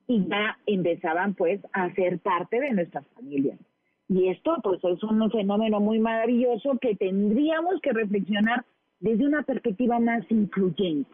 y 0.09 0.27
ya 0.27 0.57
empezaban 0.65 1.35
pues 1.35 1.61
a 1.71 1.93
ser 1.93 2.17
parte 2.17 2.59
de 2.59 2.71
nuestras 2.71 3.05
familias. 3.09 3.59
Y 4.07 4.29
esto 4.29 4.57
pues 4.63 4.83
es 4.83 5.03
un 5.03 5.29
fenómeno 5.29 5.79
muy 5.79 5.99
maravilloso 5.99 6.79
que 6.81 6.95
tendríamos 6.95 7.79
que 7.81 7.93
reflexionar 7.93 8.65
desde 8.99 9.27
una 9.27 9.43
perspectiva 9.43 9.99
más 9.99 10.25
influyente. 10.31 11.11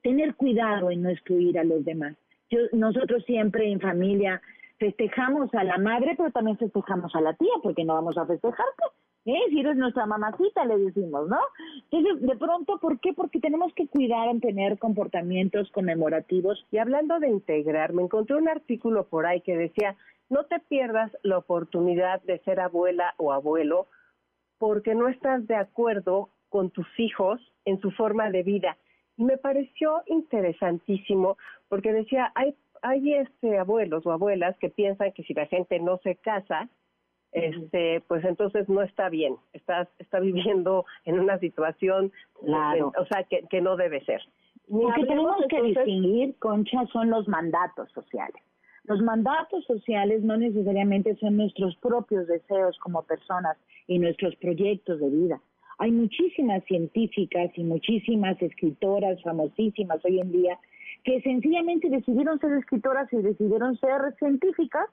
Tener 0.00 0.36
cuidado 0.36 0.92
en 0.92 1.02
no 1.02 1.10
excluir 1.10 1.58
a 1.58 1.64
los 1.64 1.84
demás. 1.84 2.14
nosotros 2.72 3.24
siempre 3.24 3.68
en 3.68 3.80
familia 3.80 4.40
festejamos 4.78 5.52
a 5.52 5.64
la 5.64 5.78
madre, 5.78 6.14
pero 6.16 6.30
también 6.30 6.56
festejamos 6.56 7.12
a 7.16 7.20
la 7.20 7.34
tía, 7.34 7.50
porque 7.64 7.84
no 7.84 7.94
vamos 7.94 8.16
a 8.16 8.26
festejarte. 8.26 8.84
¿Eh? 9.26 9.40
Si 9.50 9.58
eres 9.58 9.76
nuestra 9.76 10.06
mamacita, 10.06 10.64
le 10.64 10.78
decimos, 10.78 11.28
¿no? 11.28 11.40
Entonces, 11.90 12.22
de 12.22 12.36
pronto, 12.36 12.78
¿por 12.78 13.00
qué? 13.00 13.12
Porque 13.12 13.40
tenemos 13.40 13.74
que 13.74 13.88
cuidar 13.88 14.28
en 14.28 14.40
tener 14.40 14.78
comportamientos 14.78 15.68
conmemorativos. 15.72 16.64
Y 16.70 16.78
hablando 16.78 17.18
de 17.18 17.28
integrar, 17.28 17.92
me 17.92 18.02
encontré 18.02 18.36
un 18.36 18.48
artículo 18.48 19.08
por 19.08 19.26
ahí 19.26 19.40
que 19.40 19.56
decía, 19.56 19.96
no 20.28 20.44
te 20.44 20.60
pierdas 20.60 21.10
la 21.24 21.38
oportunidad 21.38 22.22
de 22.22 22.38
ser 22.40 22.60
abuela 22.60 23.14
o 23.16 23.32
abuelo 23.32 23.88
porque 24.58 24.94
no 24.94 25.08
estás 25.08 25.44
de 25.48 25.56
acuerdo 25.56 26.30
con 26.48 26.70
tus 26.70 26.86
hijos 26.96 27.40
en 27.64 27.80
su 27.80 27.90
forma 27.90 28.30
de 28.30 28.44
vida. 28.44 28.76
Y 29.16 29.24
me 29.24 29.38
pareció 29.38 30.02
interesantísimo 30.06 31.36
porque 31.68 31.92
decía, 31.92 32.30
hay, 32.36 32.54
hay 32.82 33.14
este, 33.14 33.58
abuelos 33.58 34.06
o 34.06 34.12
abuelas 34.12 34.56
que 34.58 34.68
piensan 34.68 35.12
que 35.12 35.24
si 35.24 35.34
la 35.34 35.46
gente 35.46 35.80
no 35.80 35.98
se 36.04 36.14
casa, 36.14 36.68
este, 37.36 38.02
pues 38.08 38.24
entonces 38.24 38.66
no 38.68 38.80
está 38.80 39.10
bien, 39.10 39.36
estás, 39.52 39.88
está 39.98 40.20
viviendo 40.20 40.86
en 41.04 41.20
una 41.20 41.38
situación, 41.38 42.10
claro. 42.40 42.92
o 42.98 43.04
sea, 43.04 43.24
que, 43.24 43.42
que 43.50 43.60
no 43.60 43.76
debe 43.76 44.02
ser. 44.04 44.22
Lo 44.68 44.90
que 44.94 45.04
tenemos 45.04 45.36
que 45.48 45.62
distinguir, 45.62 46.34
Concha, 46.38 46.86
son 46.92 47.10
los 47.10 47.28
mandatos 47.28 47.92
sociales. 47.92 48.42
Los 48.84 49.02
mandatos 49.02 49.64
sociales 49.66 50.22
no 50.22 50.36
necesariamente 50.38 51.14
son 51.16 51.36
nuestros 51.36 51.76
propios 51.76 52.26
deseos 52.26 52.78
como 52.78 53.02
personas 53.02 53.58
y 53.86 53.98
nuestros 53.98 54.34
proyectos 54.36 54.98
de 54.98 55.10
vida. 55.10 55.40
Hay 55.78 55.90
muchísimas 55.90 56.64
científicas 56.64 57.50
y 57.54 57.64
muchísimas 57.64 58.40
escritoras 58.40 59.22
famosísimas 59.22 60.02
hoy 60.04 60.20
en 60.20 60.32
día 60.32 60.58
que 61.04 61.20
sencillamente 61.20 61.90
decidieron 61.90 62.40
ser 62.40 62.52
escritoras 62.52 63.12
y 63.12 63.18
decidieron 63.18 63.76
ser 63.78 64.14
científicas 64.18 64.86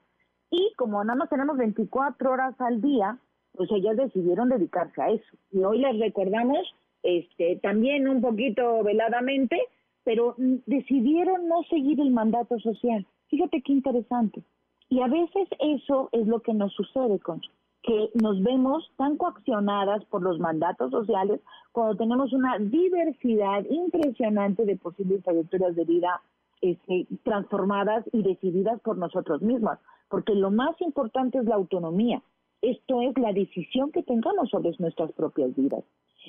y 0.50 0.72
como 0.76 1.02
nada 1.04 1.18
más 1.18 1.28
tenemos 1.28 1.56
24 1.56 2.30
horas 2.30 2.54
al 2.60 2.80
día, 2.80 3.18
pues 3.52 3.70
ellas 3.72 3.96
decidieron 3.96 4.48
dedicarse 4.48 5.00
a 5.00 5.10
eso. 5.10 5.36
Y 5.52 5.62
hoy 5.62 5.78
les 5.78 5.98
recordamos 5.98 6.58
este, 7.02 7.56
también 7.62 8.08
un 8.08 8.20
poquito 8.20 8.82
veladamente, 8.82 9.58
pero 10.04 10.34
decidieron 10.38 11.48
no 11.48 11.62
seguir 11.64 12.00
el 12.00 12.10
mandato 12.10 12.58
social. 12.58 13.06
Fíjate 13.28 13.62
qué 13.62 13.72
interesante. 13.72 14.42
Y 14.88 15.00
a 15.00 15.06
veces 15.06 15.48
eso 15.60 16.08
es 16.12 16.26
lo 16.26 16.40
que 16.40 16.54
nos 16.54 16.72
sucede, 16.74 17.18
con 17.20 17.40
que 17.82 18.10
nos 18.14 18.42
vemos 18.42 18.90
tan 18.96 19.18
coaccionadas 19.18 20.02
por 20.06 20.22
los 20.22 20.38
mandatos 20.38 20.90
sociales 20.90 21.40
cuando 21.70 21.96
tenemos 21.96 22.32
una 22.32 22.58
diversidad 22.58 23.62
impresionante 23.68 24.64
de 24.64 24.76
posibles 24.76 25.22
trayectorias 25.22 25.76
de 25.76 25.84
vida 25.84 26.22
este, 26.62 27.06
transformadas 27.24 28.06
y 28.12 28.22
decididas 28.22 28.80
por 28.80 28.96
nosotros 28.96 29.42
mismos, 29.42 29.78
porque 30.14 30.36
lo 30.36 30.52
más 30.52 30.80
importante 30.80 31.38
es 31.38 31.44
la 31.44 31.56
autonomía. 31.56 32.22
Esto 32.62 33.02
es 33.02 33.18
la 33.18 33.32
decisión 33.32 33.90
que 33.90 34.04
tengamos 34.04 34.48
sobre 34.48 34.70
nuestras 34.78 35.10
propias 35.10 35.52
vidas. 35.56 35.82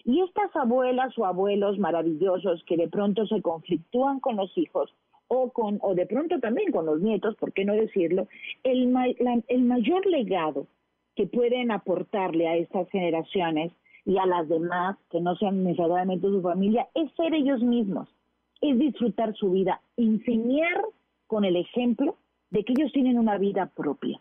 Y 0.03 0.21
estas 0.21 0.55
abuelas 0.55 1.15
o 1.19 1.25
abuelos 1.27 1.77
maravillosos 1.77 2.63
que 2.63 2.77
de 2.77 2.87
pronto 2.87 3.27
se 3.27 3.43
conflictúan 3.43 4.19
con 4.21 4.37
los 4.37 4.57
hijos 4.57 4.91
o 5.27 5.51
con 5.51 5.77
o 5.83 5.93
de 5.93 6.07
pronto 6.07 6.39
también 6.39 6.71
con 6.71 6.87
los 6.87 6.99
nietos, 6.99 7.35
¿por 7.35 7.53
qué 7.53 7.63
no 7.63 7.73
decirlo? 7.73 8.27
El, 8.63 8.91
el 9.47 9.61
mayor 9.65 10.03
legado 10.07 10.65
que 11.15 11.27
pueden 11.27 11.69
aportarle 11.69 12.47
a 12.47 12.55
estas 12.55 12.89
generaciones 12.89 13.71
y 14.03 14.17
a 14.17 14.25
las 14.25 14.49
demás 14.49 14.97
que 15.11 15.21
no 15.21 15.35
sean 15.35 15.63
necesariamente 15.63 16.25
su 16.25 16.41
familia 16.41 16.87
es 16.95 17.11
ser 17.11 17.35
ellos 17.35 17.61
mismos, 17.61 18.09
es 18.61 18.79
disfrutar 18.79 19.35
su 19.35 19.51
vida, 19.51 19.79
enseñar 19.95 20.85
con 21.27 21.45
el 21.45 21.55
ejemplo 21.55 22.15
de 22.55 22.63
que 22.63 22.71
ellos 22.71 22.93
tienen 22.93 23.19
una 23.19 23.37
vida 23.37 23.65
propia, 23.75 24.17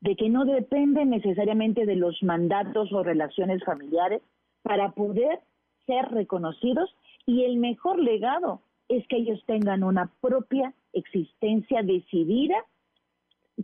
de 0.00 0.14
que 0.14 0.28
no 0.28 0.44
dependen 0.44 1.10
necesariamente 1.10 1.86
de 1.86 1.96
los 1.96 2.22
mandatos 2.22 2.92
o 2.92 3.02
relaciones 3.02 3.64
familiares 3.64 4.22
para 4.62 4.92
poder 4.92 5.40
ser 5.84 6.04
reconocidos 6.12 6.88
y 7.26 7.42
el 7.42 7.56
mejor 7.56 7.98
legado 7.98 8.62
es 8.88 9.04
que 9.08 9.16
ellos 9.16 9.42
tengan 9.46 9.82
una 9.82 10.08
propia 10.20 10.72
existencia 10.92 11.82
decidida, 11.82 12.54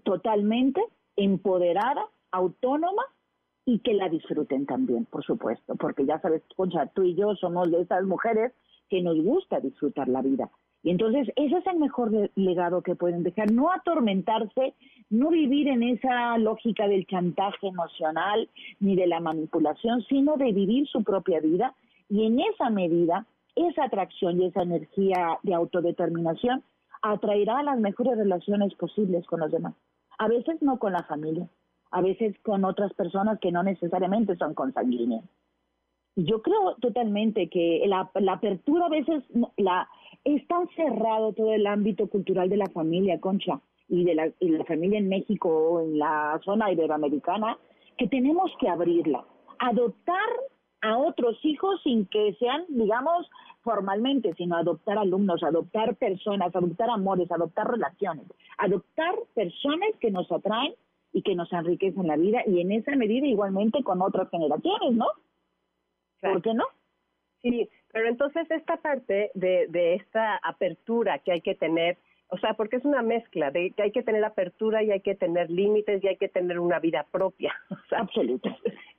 totalmente 0.02 0.82
empoderada, 1.14 2.04
autónoma 2.32 3.04
y 3.64 3.78
que 3.78 3.94
la 3.94 4.08
disfruten 4.08 4.66
también, 4.66 5.04
por 5.04 5.24
supuesto, 5.24 5.76
porque 5.76 6.04
ya 6.04 6.20
sabes, 6.20 6.42
Concha, 6.56 6.86
tú 6.86 7.04
y 7.04 7.14
yo 7.14 7.36
somos 7.36 7.70
de 7.70 7.82
esas 7.82 8.02
mujeres 8.02 8.52
que 8.88 9.02
nos 9.02 9.22
gusta 9.22 9.60
disfrutar 9.60 10.08
la 10.08 10.20
vida. 10.20 10.50
Y 10.82 10.90
entonces 10.90 11.28
ese 11.36 11.58
es 11.58 11.66
el 11.66 11.78
mejor 11.78 12.10
legado 12.34 12.82
que 12.82 12.94
pueden 12.94 13.22
dejar, 13.22 13.52
no 13.52 13.70
atormentarse, 13.70 14.74
no 15.10 15.28
vivir 15.28 15.68
en 15.68 15.82
esa 15.82 16.38
lógica 16.38 16.88
del 16.88 17.06
chantaje 17.06 17.68
emocional 17.68 18.48
ni 18.78 18.96
de 18.96 19.06
la 19.06 19.20
manipulación, 19.20 20.02
sino 20.08 20.36
de 20.36 20.52
vivir 20.52 20.86
su 20.88 21.04
propia 21.04 21.40
vida 21.40 21.74
y 22.08 22.24
en 22.26 22.40
esa 22.40 22.70
medida 22.70 23.26
esa 23.56 23.84
atracción 23.84 24.40
y 24.40 24.46
esa 24.46 24.62
energía 24.62 25.38
de 25.42 25.54
autodeterminación 25.54 26.62
atraerá 27.02 27.62
las 27.62 27.78
mejores 27.78 28.16
relaciones 28.16 28.74
posibles 28.74 29.26
con 29.26 29.40
los 29.40 29.50
demás. 29.50 29.74
A 30.18 30.28
veces 30.28 30.60
no 30.62 30.78
con 30.78 30.92
la 30.92 31.02
familia, 31.04 31.48
a 31.90 32.00
veces 32.00 32.36
con 32.42 32.64
otras 32.64 32.92
personas 32.94 33.38
que 33.40 33.52
no 33.52 33.62
necesariamente 33.62 34.36
son 34.36 34.54
consanguíneas. 34.54 35.24
Yo 36.16 36.42
creo 36.42 36.74
totalmente 36.80 37.48
que 37.48 37.82
la, 37.86 38.10
apertura 38.32 38.86
a 38.86 38.90
veces 38.90 39.22
la, 39.56 39.88
es 40.24 40.46
tan 40.48 40.68
cerrado 40.76 41.32
todo 41.32 41.52
el 41.52 41.66
ámbito 41.66 42.08
cultural 42.08 42.48
de 42.48 42.56
la 42.56 42.66
familia, 42.66 43.20
Concha, 43.20 43.60
y 43.88 44.04
de 44.04 44.14
la, 44.14 44.30
y 44.40 44.48
la 44.50 44.64
familia 44.64 44.98
en 44.98 45.08
México 45.08 45.48
o 45.48 45.80
en 45.80 45.98
la 45.98 46.40
zona 46.44 46.70
iberoamericana, 46.72 47.58
que 47.96 48.08
tenemos 48.08 48.50
que 48.58 48.68
abrirla. 48.68 49.24
Adoptar 49.58 50.28
a 50.82 50.98
otros 50.98 51.38
hijos 51.42 51.80
sin 51.82 52.06
que 52.06 52.34
sean, 52.38 52.64
digamos, 52.68 53.28
formalmente, 53.62 54.34
sino 54.34 54.56
adoptar 54.56 54.98
alumnos, 54.98 55.42
adoptar 55.42 55.96
personas, 55.96 56.54
adoptar 56.54 56.90
amores, 56.90 57.30
adoptar 57.30 57.70
relaciones, 57.70 58.26
adoptar 58.58 59.14
personas 59.34 59.90
que 60.00 60.10
nos 60.10 60.30
atraen 60.32 60.74
y 61.12 61.22
que 61.22 61.34
nos 61.34 61.52
enriquecen 61.52 62.06
la 62.06 62.16
vida 62.16 62.42
y 62.46 62.60
en 62.60 62.72
esa 62.72 62.96
medida 62.96 63.26
igualmente 63.26 63.82
con 63.82 64.00
otras 64.00 64.30
generaciones, 64.30 64.92
¿no? 64.92 65.06
¿Por 66.20 66.42
qué 66.42 66.54
no? 66.54 66.64
Sí, 67.42 67.68
pero 67.92 68.08
entonces 68.08 68.50
esta 68.50 68.76
parte 68.76 69.30
de, 69.34 69.66
de 69.68 69.94
esta 69.94 70.36
apertura 70.36 71.18
que 71.20 71.32
hay 71.32 71.40
que 71.40 71.54
tener 71.54 71.96
o 72.32 72.38
sea, 72.38 72.54
porque 72.54 72.76
es 72.76 72.84
una 72.84 73.02
mezcla 73.02 73.50
de 73.50 73.72
que 73.72 73.82
hay 73.82 73.90
que 73.90 74.02
tener 74.02 74.24
apertura 74.24 74.82
y 74.82 74.92
hay 74.92 75.00
que 75.00 75.16
tener 75.16 75.50
límites 75.50 76.02
y 76.02 76.08
hay 76.08 76.16
que 76.16 76.28
tener 76.28 76.58
una 76.58 76.78
vida 76.78 77.06
propia. 77.10 77.54
O 77.70 77.88
sea, 77.88 78.00
Absoluto. 78.00 78.48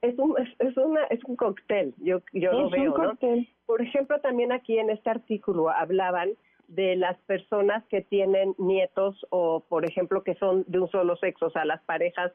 Es 0.02 0.18
un, 0.18 0.36
es, 0.60 0.78
una, 0.78 1.04
es 1.06 1.24
un 1.24 1.36
cóctel, 1.36 1.94
yo, 2.00 2.22
yo 2.34 2.52
lo 2.52 2.70
veo, 2.70 2.98
¿no? 2.98 3.18
Por 3.66 3.82
ejemplo, 3.82 4.20
también 4.20 4.52
aquí 4.52 4.78
en 4.78 4.90
este 4.90 5.10
artículo 5.10 5.70
hablaban 5.70 6.32
de 6.68 6.96
las 6.96 7.18
personas 7.20 7.86
que 7.86 8.02
tienen 8.02 8.54
nietos 8.58 9.26
o, 9.30 9.62
por 9.70 9.86
ejemplo, 9.86 10.24
que 10.24 10.36
son 10.36 10.66
de 10.68 10.80
un 10.80 10.90
solo 10.90 11.16
sexo, 11.18 11.46
o 11.46 11.52
sea, 11.52 11.66
las 11.66 11.82
parejas 11.84 12.34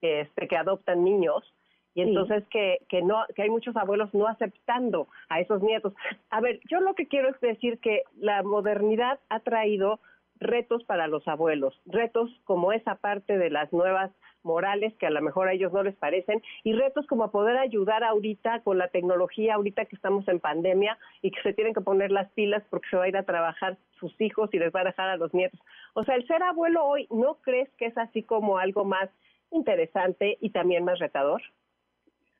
que, 0.00 0.22
este, 0.22 0.48
que 0.48 0.56
adoptan 0.56 1.04
niños 1.04 1.44
y 1.94 2.02
entonces 2.02 2.44
que, 2.48 2.78
que 2.88 3.02
no 3.02 3.24
que 3.34 3.42
hay 3.42 3.50
muchos 3.50 3.76
abuelos 3.76 4.12
no 4.14 4.26
aceptando 4.26 5.08
a 5.28 5.40
esos 5.40 5.62
nietos. 5.62 5.94
A 6.30 6.40
ver, 6.40 6.60
yo 6.70 6.80
lo 6.80 6.94
que 6.94 7.06
quiero 7.06 7.28
es 7.28 7.40
decir 7.40 7.78
que 7.78 8.02
la 8.16 8.42
modernidad 8.42 9.18
ha 9.28 9.40
traído 9.40 10.00
retos 10.42 10.82
para 10.84 11.06
los 11.06 11.26
abuelos, 11.28 11.80
retos 11.86 12.30
como 12.44 12.72
esa 12.72 12.96
parte 12.96 13.38
de 13.38 13.50
las 13.50 13.72
nuevas 13.72 14.10
morales 14.42 14.92
que 14.98 15.06
a 15.06 15.10
lo 15.10 15.22
mejor 15.22 15.48
a 15.48 15.52
ellos 15.52 15.72
no 15.72 15.84
les 15.84 15.94
parecen 15.94 16.42
y 16.64 16.72
retos 16.72 17.06
como 17.06 17.30
poder 17.30 17.56
ayudar 17.56 18.02
ahorita 18.02 18.60
con 18.62 18.76
la 18.76 18.88
tecnología, 18.88 19.54
ahorita 19.54 19.84
que 19.84 19.94
estamos 19.94 20.26
en 20.28 20.40
pandemia 20.40 20.98
y 21.22 21.30
que 21.30 21.40
se 21.42 21.52
tienen 21.52 21.74
que 21.74 21.80
poner 21.80 22.10
las 22.10 22.30
pilas 22.32 22.64
porque 22.70 22.88
se 22.90 22.96
va 22.96 23.04
a 23.04 23.08
ir 23.08 23.16
a 23.16 23.22
trabajar 23.22 23.78
sus 24.00 24.20
hijos 24.20 24.50
y 24.52 24.58
les 24.58 24.74
va 24.74 24.80
a 24.80 24.84
dejar 24.84 25.08
a 25.08 25.16
los 25.16 25.32
nietos. 25.32 25.60
O 25.94 26.02
sea, 26.02 26.16
el 26.16 26.26
ser 26.26 26.42
abuelo 26.42 26.84
hoy, 26.84 27.06
¿no 27.10 27.36
crees 27.36 27.70
que 27.78 27.86
es 27.86 27.96
así 27.96 28.24
como 28.24 28.58
algo 28.58 28.84
más 28.84 29.08
interesante 29.52 30.38
y 30.40 30.50
también 30.50 30.84
más 30.84 30.98
retador? 30.98 31.40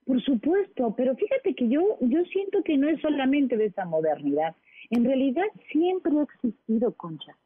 Por 0.07 0.21
supuesto, 0.23 0.95
pero 0.97 1.15
fíjate 1.15 1.55
que 1.55 1.69
yo, 1.69 1.97
yo 2.01 2.25
siento 2.25 2.63
que 2.63 2.77
no 2.77 2.89
es 2.89 3.01
solamente 3.01 3.57
de 3.57 3.67
esa 3.67 3.85
modernidad. 3.85 4.55
En 4.91 5.05
realidad 5.05 5.45
siempre 5.71 6.13
ha 6.19 6.23
existido, 6.23 6.93
Concha. 6.95 7.37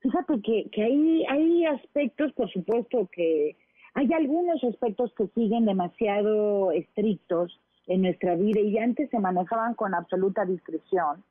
Fíjate 0.00 0.40
que, 0.42 0.68
que 0.70 0.82
hay, 0.82 1.24
hay 1.26 1.64
aspectos, 1.64 2.32
por 2.34 2.50
supuesto, 2.52 3.08
que 3.10 3.56
hay 3.94 4.12
algunos 4.12 4.62
aspectos 4.62 5.12
que 5.14 5.26
siguen 5.28 5.64
demasiado 5.64 6.70
estrictos 6.70 7.58
en 7.86 8.02
nuestra 8.02 8.34
vida 8.34 8.60
y 8.60 8.76
antes 8.78 9.08
se 9.10 9.18
manejaban 9.18 9.74
con 9.74 9.94
absoluta 9.94 10.44
discreción, 10.44 11.24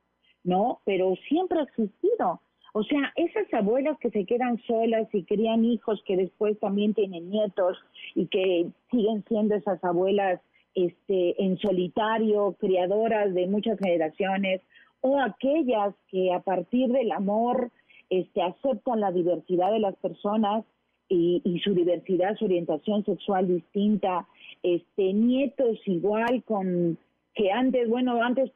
¿no? 0.44 0.80
Pero 0.84 1.14
siempre 1.28 1.60
ha 1.60 1.64
existido. 1.64 2.42
O 2.74 2.84
sea, 2.84 3.14
esas 3.16 3.54
abuelas 3.54 3.98
que 4.00 4.10
se 4.10 4.26
quedan 4.26 4.58
solas 4.64 5.08
y 5.14 5.24
crían 5.24 5.64
hijos 5.64 6.02
que 6.06 6.18
después 6.18 6.60
también 6.60 6.94
tienen 6.94 7.30
nietos 7.30 7.78
y 8.16 8.26
que 8.28 8.68
siguen 8.92 9.24
siendo 9.30 9.56
esas 9.56 9.82
abuelas 9.84 10.42
este, 10.76 11.42
en 11.44 11.58
solitario, 11.58 12.56
criadoras 12.60 13.34
de 13.34 13.48
muchas 13.48 13.80
generaciones, 13.80 14.62
o 15.02 15.20
aquellas 15.20 15.96
que 16.10 16.34
a 16.34 16.42
partir 16.42 16.90
del 16.90 17.12
amor 17.12 17.72
este, 18.10 18.42
aceptan 18.42 19.00
la 19.00 19.12
diversidad 19.12 19.72
de 19.72 19.80
las 19.80 19.96
personas 19.96 20.64
y, 21.08 21.62
su 21.64 21.74
diversidad, 21.74 22.36
su 22.36 22.46
orientación 22.46 23.06
sexual 23.06 23.48
distinta, 23.48 24.28
este, 24.64 25.14
nietos 25.14 25.78
igual 25.86 26.44
con 26.44 26.98
que 27.36 27.52
antes, 27.52 27.88
bueno, 27.88 28.22
antes 28.24 28.52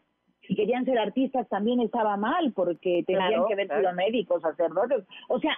si 0.48 0.56
querían 0.56 0.86
ser 0.86 0.98
artistas 0.98 1.48
también 1.48 1.80
estaba 1.80 2.18
mal 2.18 2.52
porque 2.54 3.04
tenían 3.06 3.46
que 3.48 3.56
ver 3.56 3.68
con 3.68 3.84
los 3.84 3.94
médicos, 3.94 4.42
sacerdotes. 4.42 5.06
O 5.28 5.40
sea, 5.40 5.56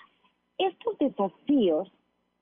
estos 0.58 0.98
desafíos 1.00 1.90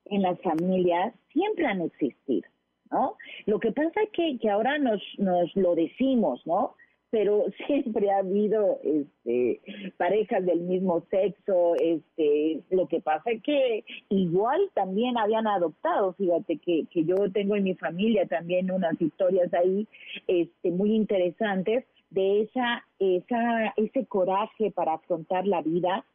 en 0.06 0.24
las 0.24 0.42
familias 0.42 1.14
siempre 1.32 1.68
han 1.68 1.82
existido, 1.82 2.50
¿no? 2.92 3.16
Lo 3.46 3.60
que 3.60 3.72
pasa 3.72 4.02
es 4.04 4.10
que, 4.12 4.38
que 4.40 4.50
ahora 4.50 4.78
nos, 4.78 5.02
nos 5.18 5.56
lo 5.56 5.76
decimos, 5.76 6.46
¿no? 6.46 6.76
pero 7.10 7.46
siempre 7.68 8.12
ha 8.12 8.20
habido 8.20 8.80
este, 8.84 9.62
parejas 9.98 10.46
del 10.46 10.62
mismo 10.62 11.04
sexo, 11.10 11.76
este, 11.76 12.62
lo 12.70 12.88
que 12.88 13.02
pasa 13.02 13.32
es 13.32 13.42
que 13.44 13.84
igual 14.10 14.60
también 14.74 15.18
habían 15.18 15.48
adoptado, 15.48 16.14
fíjate 16.14 16.58
que, 16.58 16.86
que 16.92 17.06
yo 17.06 17.16
tengo 17.32 17.56
en 17.56 17.64
mi 17.64 17.76
familia 17.76 18.28
también 18.28 18.72
unas 18.72 19.00
historias 19.02 19.54
ahí 19.54 19.88
este, 20.28 20.72
muy 20.72 20.94
interesantes 20.94 21.86
de 22.12 22.42
esa, 22.42 22.86
esa, 22.98 23.74
ese 23.78 24.06
coraje 24.08 24.72
para 24.72 24.94
afrontar 24.94 25.46
la 25.46 25.62
vida 25.62 26.06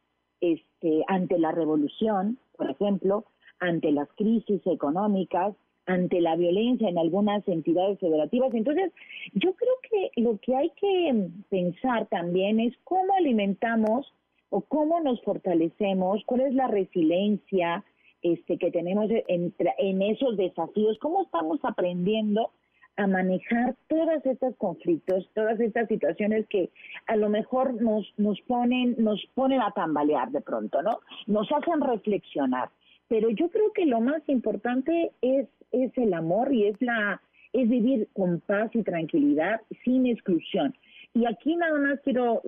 este, 0.41 1.03
ante 1.07 1.39
la 1.39 1.51
revolución, 1.51 2.37
por 2.57 2.69
ejemplo, 2.69 3.25
ante 3.59 3.91
las 3.91 4.09
crisis 4.17 4.61
económicas, 4.65 5.55
ante 5.85 6.21
la 6.21 6.35
violencia 6.35 6.89
en 6.89 6.97
algunas 6.97 7.47
entidades 7.47 7.99
federativas. 7.99 8.53
Entonces, 8.53 8.91
yo 9.33 9.53
creo 9.53 9.73
que 9.89 10.21
lo 10.21 10.37
que 10.39 10.55
hay 10.55 10.69
que 10.71 11.29
pensar 11.49 12.07
también 12.07 12.59
es 12.59 12.73
cómo 12.83 13.13
alimentamos 13.17 14.11
o 14.49 14.61
cómo 14.61 14.99
nos 15.01 15.21
fortalecemos, 15.23 16.23
cuál 16.25 16.41
es 16.41 16.53
la 16.53 16.67
resiliencia 16.67 17.83
este, 18.21 18.57
que 18.57 18.71
tenemos 18.71 19.09
en, 19.27 19.53
en 19.57 20.01
esos 20.01 20.37
desafíos, 20.37 20.97
cómo 20.99 21.23
estamos 21.23 21.59
aprendiendo 21.63 22.51
a 22.97 23.07
manejar 23.07 23.75
todos 23.87 24.25
estos 24.25 24.55
conflictos, 24.55 25.29
todas 25.33 25.59
estas 25.59 25.87
situaciones 25.87 26.47
que 26.47 26.69
a 27.07 27.15
lo 27.15 27.29
mejor 27.29 27.81
nos, 27.81 28.11
nos 28.17 28.39
ponen, 28.41 28.95
nos 28.97 29.23
ponen 29.33 29.61
a 29.61 29.71
tambalear 29.71 30.31
de 30.31 30.41
pronto, 30.41 30.81
¿no? 30.81 30.99
Nos 31.27 31.51
hacen 31.51 31.81
reflexionar. 31.81 32.69
Pero 33.07 33.29
yo 33.29 33.49
creo 33.49 33.71
que 33.73 33.85
lo 33.85 34.01
más 34.01 34.21
importante 34.27 35.11
es 35.21 35.47
es 35.71 35.91
el 35.97 36.13
amor 36.13 36.53
y 36.53 36.67
es 36.67 36.81
la 36.81 37.21
es 37.53 37.69
vivir 37.69 38.09
con 38.13 38.41
paz 38.41 38.69
y 38.73 38.83
tranquilidad 38.83 39.61
sin 39.83 40.05
exclusión. 40.05 40.75
Y 41.13 41.25
aquí 41.25 41.55
nada 41.55 41.79
más 41.79 41.99
quiero 42.01 42.41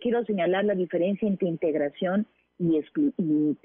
quiero 0.00 0.24
señalar 0.24 0.64
la 0.64 0.74
diferencia 0.74 1.28
entre 1.28 1.48
integración 1.48 2.26
y, 2.58 2.80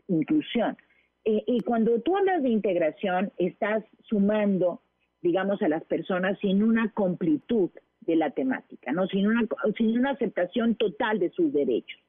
inclusión. 0.07 0.77
Eh, 1.25 1.43
y 1.47 1.59
cuando 1.61 1.99
tú 2.01 2.15
hablas 2.17 2.43
de 2.43 2.49
integración, 2.49 3.31
estás 3.37 3.83
sumando, 4.03 4.81
digamos, 5.21 5.61
a 5.61 5.67
las 5.67 5.83
personas 5.85 6.37
sin 6.39 6.61
una 6.61 6.91
completud 6.91 7.69
de 8.01 8.15
la 8.15 8.29
temática, 8.31 8.91
no 8.91 9.07
sin 9.07 9.27
una, 9.27 9.47
sin 9.77 9.97
una 9.97 10.11
aceptación 10.11 10.75
total 10.75 11.19
de 11.19 11.31
sus 11.31 11.51
derechos. 11.51 11.99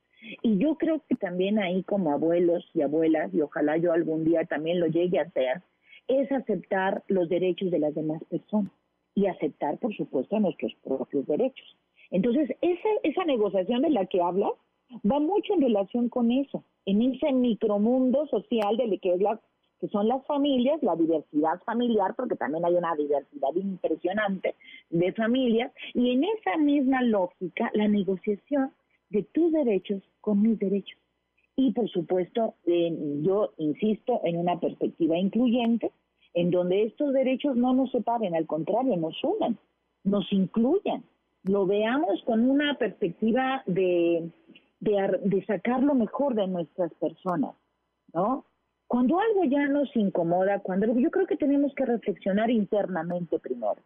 Y 0.42 0.58
yo 0.58 0.76
creo 0.76 1.02
que 1.08 1.14
también 1.16 1.58
ahí 1.58 1.82
como 1.82 2.12
abuelos 2.12 2.68
y 2.74 2.82
abuelas, 2.82 3.32
y 3.34 3.40
ojalá 3.40 3.76
yo 3.76 3.92
algún 3.92 4.24
día 4.24 4.44
también 4.44 4.80
lo 4.80 4.86
llegue 4.86 5.18
a 5.18 5.22
hacer, 5.22 5.62
es 6.08 6.30
aceptar 6.30 7.02
los 7.08 7.28
derechos 7.28 7.70
de 7.70 7.78
las 7.78 7.94
demás 7.94 8.22
personas 8.30 8.72
y 9.14 9.26
aceptar, 9.26 9.78
por 9.78 9.94
supuesto, 9.96 10.38
nuestros 10.38 10.74
propios 10.84 11.26
derechos. 11.26 11.76
Entonces, 12.10 12.50
esa, 12.60 12.88
esa 13.02 13.24
negociación 13.24 13.82
de 13.82 13.90
la 13.90 14.06
que 14.06 14.20
habla 14.20 14.50
va 15.10 15.18
mucho 15.18 15.54
en 15.54 15.62
relación 15.62 16.08
con 16.08 16.30
eso, 16.30 16.62
en 16.84 17.02
ese 17.02 17.32
micromundo 17.32 18.26
social 18.26 18.76
de 18.76 18.98
que, 18.98 19.14
es 19.14 19.20
la, 19.20 19.40
que 19.80 19.88
son 19.88 20.06
las 20.06 20.24
familias, 20.26 20.82
la 20.82 20.94
diversidad 20.94 21.60
familiar, 21.64 22.14
porque 22.14 22.36
también 22.36 22.64
hay 22.64 22.74
una 22.74 22.94
diversidad 22.94 23.54
impresionante 23.54 24.54
de 24.90 25.12
familias, 25.12 25.72
y 25.94 26.12
en 26.12 26.24
esa 26.24 26.56
misma 26.58 27.02
lógica, 27.02 27.70
la 27.74 27.88
negociación 27.88 28.72
de 29.10 29.22
tus 29.22 29.52
derechos 29.52 30.02
con 30.26 30.42
mis 30.42 30.58
derechos. 30.58 30.98
Y 31.54 31.70
por 31.70 31.88
supuesto, 31.88 32.56
yo 32.66 33.52
insisto 33.58 34.20
en 34.24 34.38
una 34.38 34.58
perspectiva 34.58 35.16
incluyente, 35.16 35.92
en 36.34 36.50
donde 36.50 36.82
estos 36.82 37.12
derechos 37.12 37.56
no 37.56 37.72
nos 37.72 37.92
separen, 37.92 38.34
al 38.34 38.44
contrario, 38.44 38.96
nos 38.96 39.16
unan, 39.22 39.56
nos 40.02 40.30
incluyan, 40.32 41.04
lo 41.44 41.64
veamos 41.64 42.20
con 42.24 42.50
una 42.50 42.76
perspectiva 42.76 43.62
de, 43.66 44.28
de, 44.80 45.20
de 45.22 45.46
sacar 45.46 45.80
lo 45.84 45.94
mejor 45.94 46.34
de 46.34 46.48
nuestras 46.48 46.92
personas, 46.94 47.54
¿no? 48.12 48.44
Cuando 48.88 49.20
algo 49.20 49.44
ya 49.44 49.68
nos 49.68 49.94
incomoda, 49.94 50.58
cuando 50.58 50.92
yo 50.98 51.10
creo 51.12 51.28
que 51.28 51.36
tenemos 51.36 51.72
que 51.76 51.86
reflexionar 51.86 52.50
internamente 52.50 53.38
primero. 53.38 53.80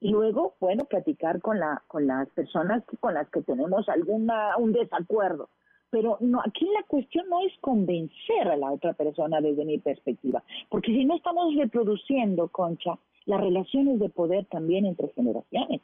Y 0.00 0.10
luego, 0.10 0.54
bueno, 0.60 0.84
platicar 0.84 1.40
con, 1.40 1.58
la, 1.58 1.82
con 1.88 2.06
las 2.06 2.28
personas 2.30 2.84
con 3.00 3.14
las 3.14 3.28
que 3.30 3.42
tenemos 3.42 3.88
alguna, 3.88 4.56
un 4.58 4.72
desacuerdo. 4.72 5.48
Pero 5.92 6.16
no, 6.20 6.40
aquí 6.40 6.64
la 6.64 6.84
cuestión 6.84 7.28
no 7.28 7.42
es 7.42 7.52
convencer 7.60 8.48
a 8.48 8.56
la 8.56 8.72
otra 8.72 8.94
persona 8.94 9.42
desde 9.42 9.66
mi 9.66 9.76
perspectiva, 9.76 10.42
porque 10.70 10.90
si 10.90 11.04
no 11.04 11.14
estamos 11.14 11.54
reproduciendo, 11.54 12.48
Concha, 12.48 12.98
las 13.26 13.40
relaciones 13.42 14.00
de 14.00 14.08
poder 14.08 14.46
también 14.46 14.86
entre 14.86 15.08
generaciones. 15.08 15.82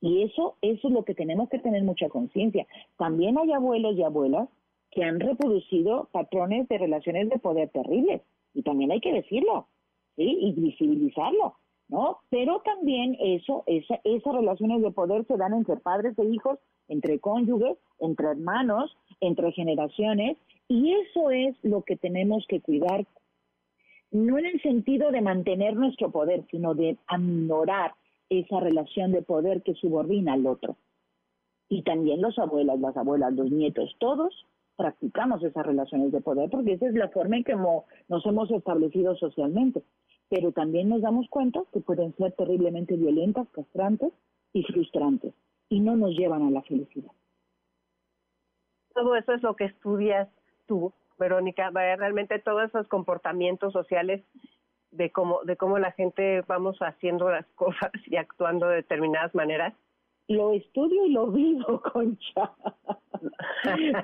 Y 0.00 0.22
eso, 0.22 0.56
eso 0.60 0.88
es 0.88 0.92
lo 0.92 1.04
que 1.04 1.14
tenemos 1.14 1.48
que 1.50 1.60
tener 1.60 1.84
mucha 1.84 2.08
conciencia. 2.08 2.66
También 2.96 3.38
hay 3.38 3.52
abuelos 3.52 3.96
y 3.96 4.02
abuelas 4.02 4.48
que 4.90 5.04
han 5.04 5.20
reproducido 5.20 6.08
patrones 6.10 6.68
de 6.68 6.78
relaciones 6.78 7.30
de 7.30 7.38
poder 7.38 7.68
terribles. 7.70 8.22
Y 8.54 8.62
también 8.62 8.90
hay 8.90 9.00
que 9.00 9.12
decirlo, 9.12 9.68
¿sí? 10.16 10.36
Y 10.40 10.52
visibilizarlo, 10.52 11.54
¿no? 11.88 12.18
Pero 12.28 12.60
también 12.64 13.16
eso, 13.20 13.62
esa, 13.66 14.00
esas 14.02 14.34
relaciones 14.34 14.82
de 14.82 14.90
poder 14.90 15.24
se 15.26 15.36
dan 15.36 15.54
entre 15.54 15.76
padres 15.76 16.18
e 16.18 16.24
hijos, 16.24 16.58
entre 16.88 17.18
cónyuges, 17.18 17.76
entre 18.00 18.28
hermanos, 18.28 18.96
entre 19.20 19.52
generaciones. 19.52 20.36
Y 20.68 20.92
eso 20.92 21.30
es 21.30 21.56
lo 21.62 21.82
que 21.82 21.96
tenemos 21.96 22.44
que 22.48 22.60
cuidar, 22.60 23.06
no 24.10 24.38
en 24.38 24.46
el 24.46 24.62
sentido 24.62 25.10
de 25.10 25.20
mantener 25.20 25.76
nuestro 25.76 26.10
poder, 26.10 26.44
sino 26.50 26.74
de 26.74 26.96
aminorar 27.06 27.92
esa 28.28 28.60
relación 28.60 29.12
de 29.12 29.22
poder 29.22 29.62
que 29.62 29.74
subordina 29.74 30.34
al 30.34 30.46
otro. 30.46 30.76
Y 31.70 31.82
también 31.82 32.20
los 32.20 32.38
abuelas, 32.38 32.80
las 32.80 32.96
abuelas, 32.96 33.32
los 33.34 33.50
nietos, 33.50 33.94
todos 33.98 34.46
practicamos 34.76 35.42
esas 35.42 35.66
relaciones 35.66 36.12
de 36.12 36.20
poder 36.20 36.48
porque 36.50 36.74
esa 36.74 36.86
es 36.86 36.94
la 36.94 37.08
forma 37.08 37.36
en 37.36 37.44
que 37.44 37.56
nos 37.56 38.26
hemos 38.26 38.50
establecido 38.50 39.16
socialmente. 39.16 39.82
Pero 40.30 40.52
también 40.52 40.88
nos 40.88 41.00
damos 41.00 41.26
cuenta 41.28 41.62
que 41.72 41.80
pueden 41.80 42.14
ser 42.16 42.32
terriblemente 42.32 42.96
violentas, 42.96 43.48
castrantes 43.50 44.12
y 44.52 44.62
frustrantes 44.62 45.32
y 45.68 45.80
no 45.80 45.96
nos 45.96 46.10
llevan 46.10 46.46
a 46.46 46.50
la 46.50 46.62
felicidad. 46.62 47.12
Todo 48.94 49.14
eso 49.16 49.32
es 49.32 49.42
lo 49.42 49.54
que 49.54 49.64
estudias 49.64 50.28
tú, 50.66 50.92
Verónica, 51.18 51.70
realmente 51.70 52.38
todos 52.38 52.68
esos 52.68 52.88
comportamientos 52.88 53.72
sociales 53.72 54.22
de 54.90 55.10
cómo 55.10 55.40
de 55.44 55.56
cómo 55.56 55.78
la 55.78 55.92
gente 55.92 56.42
vamos 56.48 56.78
haciendo 56.80 57.30
las 57.30 57.46
cosas 57.54 57.92
y 58.06 58.16
actuando 58.16 58.68
de 58.68 58.76
determinadas 58.76 59.34
maneras 59.34 59.74
lo 60.28 60.52
estudio 60.52 61.06
y 61.06 61.12
lo 61.12 61.28
vivo, 61.28 61.80
Concha. 61.92 62.52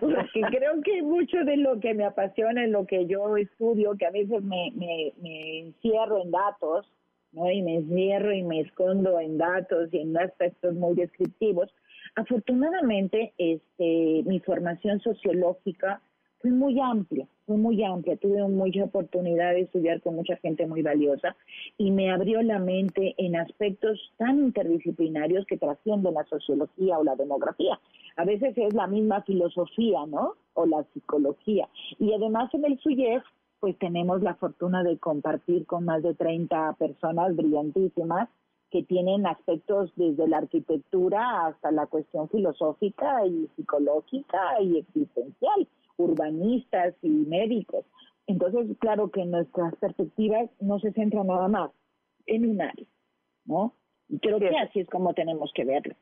Porque 0.01 0.41
creo 0.51 0.81
que 0.83 1.03
mucho 1.03 1.45
de 1.45 1.59
lo 1.59 1.79
que 1.81 1.95
me 1.95 2.05
apasiona 2.05 2.65
en 2.65 2.73
lo 2.73 2.87
que 2.87 3.07
yo 3.07 3.37
estudio, 3.37 3.97
que 3.97 4.07
a 4.07 4.11
veces 4.11 4.43
me, 4.43 4.73
me, 4.75 5.13
me 5.21 5.61
encierro 5.61 6.21
en 6.23 6.31
datos, 6.31 6.91
Y 7.37 7.63
me 7.63 7.77
encierro 7.77 8.33
y 8.33 8.43
me 8.43 8.61
escondo 8.61 9.19
en 9.19 9.39
datos 9.39 9.89
y 9.93 9.99
en 9.99 10.17
aspectos 10.17 10.75
muy 10.75 10.95
descriptivos. 10.95 11.69
Afortunadamente, 12.17 13.33
este, 13.39 14.23
mi 14.25 14.39
formación 14.41 15.01
sociológica 15.01 16.01
fue 16.45 16.53
muy 16.53 16.79
amplia, 16.79 17.27
fue 17.47 17.57
muy 17.57 17.83
amplia. 17.83 18.17
Tuve 18.19 18.47
mucha 18.49 18.85
oportunidad 18.85 19.55
de 19.55 19.63
estudiar 19.63 20.01
con 20.03 20.15
mucha 20.15 20.37
gente 20.37 20.67
muy 20.67 20.83
valiosa 20.83 21.35
y 21.79 21.91
me 21.91 22.13
abrió 22.13 22.43
la 22.43 22.59
mente 22.59 23.15
en 23.17 23.35
aspectos 23.35 24.13
tan 24.19 24.39
interdisciplinarios 24.39 25.47
que 25.47 25.57
trascienden 25.57 26.15
la 26.15 26.25
sociología 26.25 26.99
o 26.99 27.05
la 27.05 27.17
demografía. 27.17 27.81
A 28.17 28.25
veces 28.25 28.57
es 28.59 28.75
la 28.75 28.87
misma 28.87 29.23
filosofía, 29.23 30.07
¿no? 30.07 30.35
O 30.53 30.67
la 30.67 30.85
psicología. 30.93 31.67
Y 31.99 32.13
además 32.13 32.53
en 32.53 32.67
el 32.67 32.79
SUYEF, 32.79 33.25
pues 33.65 33.79
tenemos 33.79 34.23
la 34.23 34.35
fortuna 34.35 34.83
de 34.83 34.99
compartir 34.99 35.65
con 35.65 35.87
más 35.87 36.03
de 36.03 36.13
30 36.13 36.75
personas 36.75 37.35
brillantísimas 37.35 38.29
que 38.71 38.83
tienen 38.83 39.27
aspectos 39.27 39.91
desde 39.97 40.29
la 40.29 40.37
arquitectura 40.37 41.47
hasta 41.47 41.71
la 41.71 41.87
cuestión 41.87 42.29
filosófica 42.29 43.27
y 43.27 43.49
psicológica 43.57 44.61
y 44.61 44.81
existencial 44.81 45.67
urbanistas 45.97 46.95
y 47.01 47.09
médicos. 47.09 47.87
Entonces, 48.27 48.77
claro 48.81 49.11
que 49.11 49.25
nuestras 49.25 49.75
perspectivas 49.77 50.51
no 50.61 50.79
se 50.79 50.93
centran 50.93 51.29
nada 51.29 51.49
más 51.49 51.71
en 52.27 52.47
un 52.47 52.61
área, 52.61 52.87
¿no? 53.47 53.73
Y 54.11 54.19
creo 54.19 54.41
que 54.41 54.59
así 54.59 54.81
es 54.81 54.91
como 54.91 55.15
tenemos 55.15 55.51
que 55.55 55.65
verlo. 55.65 55.95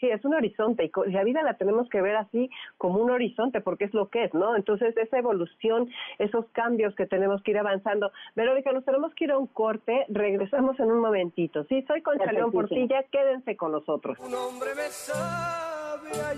Sí, 0.00 0.08
es 0.08 0.24
un 0.24 0.34
horizonte 0.34 0.84
y 0.84 1.10
la 1.10 1.24
vida 1.24 1.42
la 1.42 1.54
tenemos 1.54 1.88
que 1.90 2.00
ver 2.00 2.16
así 2.16 2.50
como 2.78 3.00
un 3.00 3.10
horizonte 3.10 3.60
porque 3.60 3.84
es 3.84 3.92
lo 3.92 4.08
que 4.08 4.24
es, 4.24 4.34
¿no? 4.34 4.56
Entonces 4.56 4.96
esa 4.96 5.18
evolución, 5.18 5.90
esos 6.18 6.46
cambios 6.52 6.94
que 6.94 7.06
tenemos 7.06 7.42
que 7.42 7.50
ir 7.50 7.58
avanzando. 7.58 8.10
Verónica, 8.34 8.72
nos 8.72 8.84
tenemos 8.84 9.14
que 9.14 9.24
ir 9.24 9.32
a 9.32 9.38
un 9.38 9.46
corte, 9.46 10.06
regresamos 10.08 10.80
en 10.80 10.90
un 10.90 11.00
momentito. 11.00 11.64
Sí, 11.64 11.84
soy 11.86 12.00
Concha 12.00 12.32
León 12.32 12.50
Portilla, 12.50 13.02
quédense 13.10 13.56
con 13.56 13.72
nosotros. 13.72 14.18
Un 14.20 14.34
hombre 14.34 14.70
me 14.74 14.88
sabe 14.88 16.10
a 16.18 16.34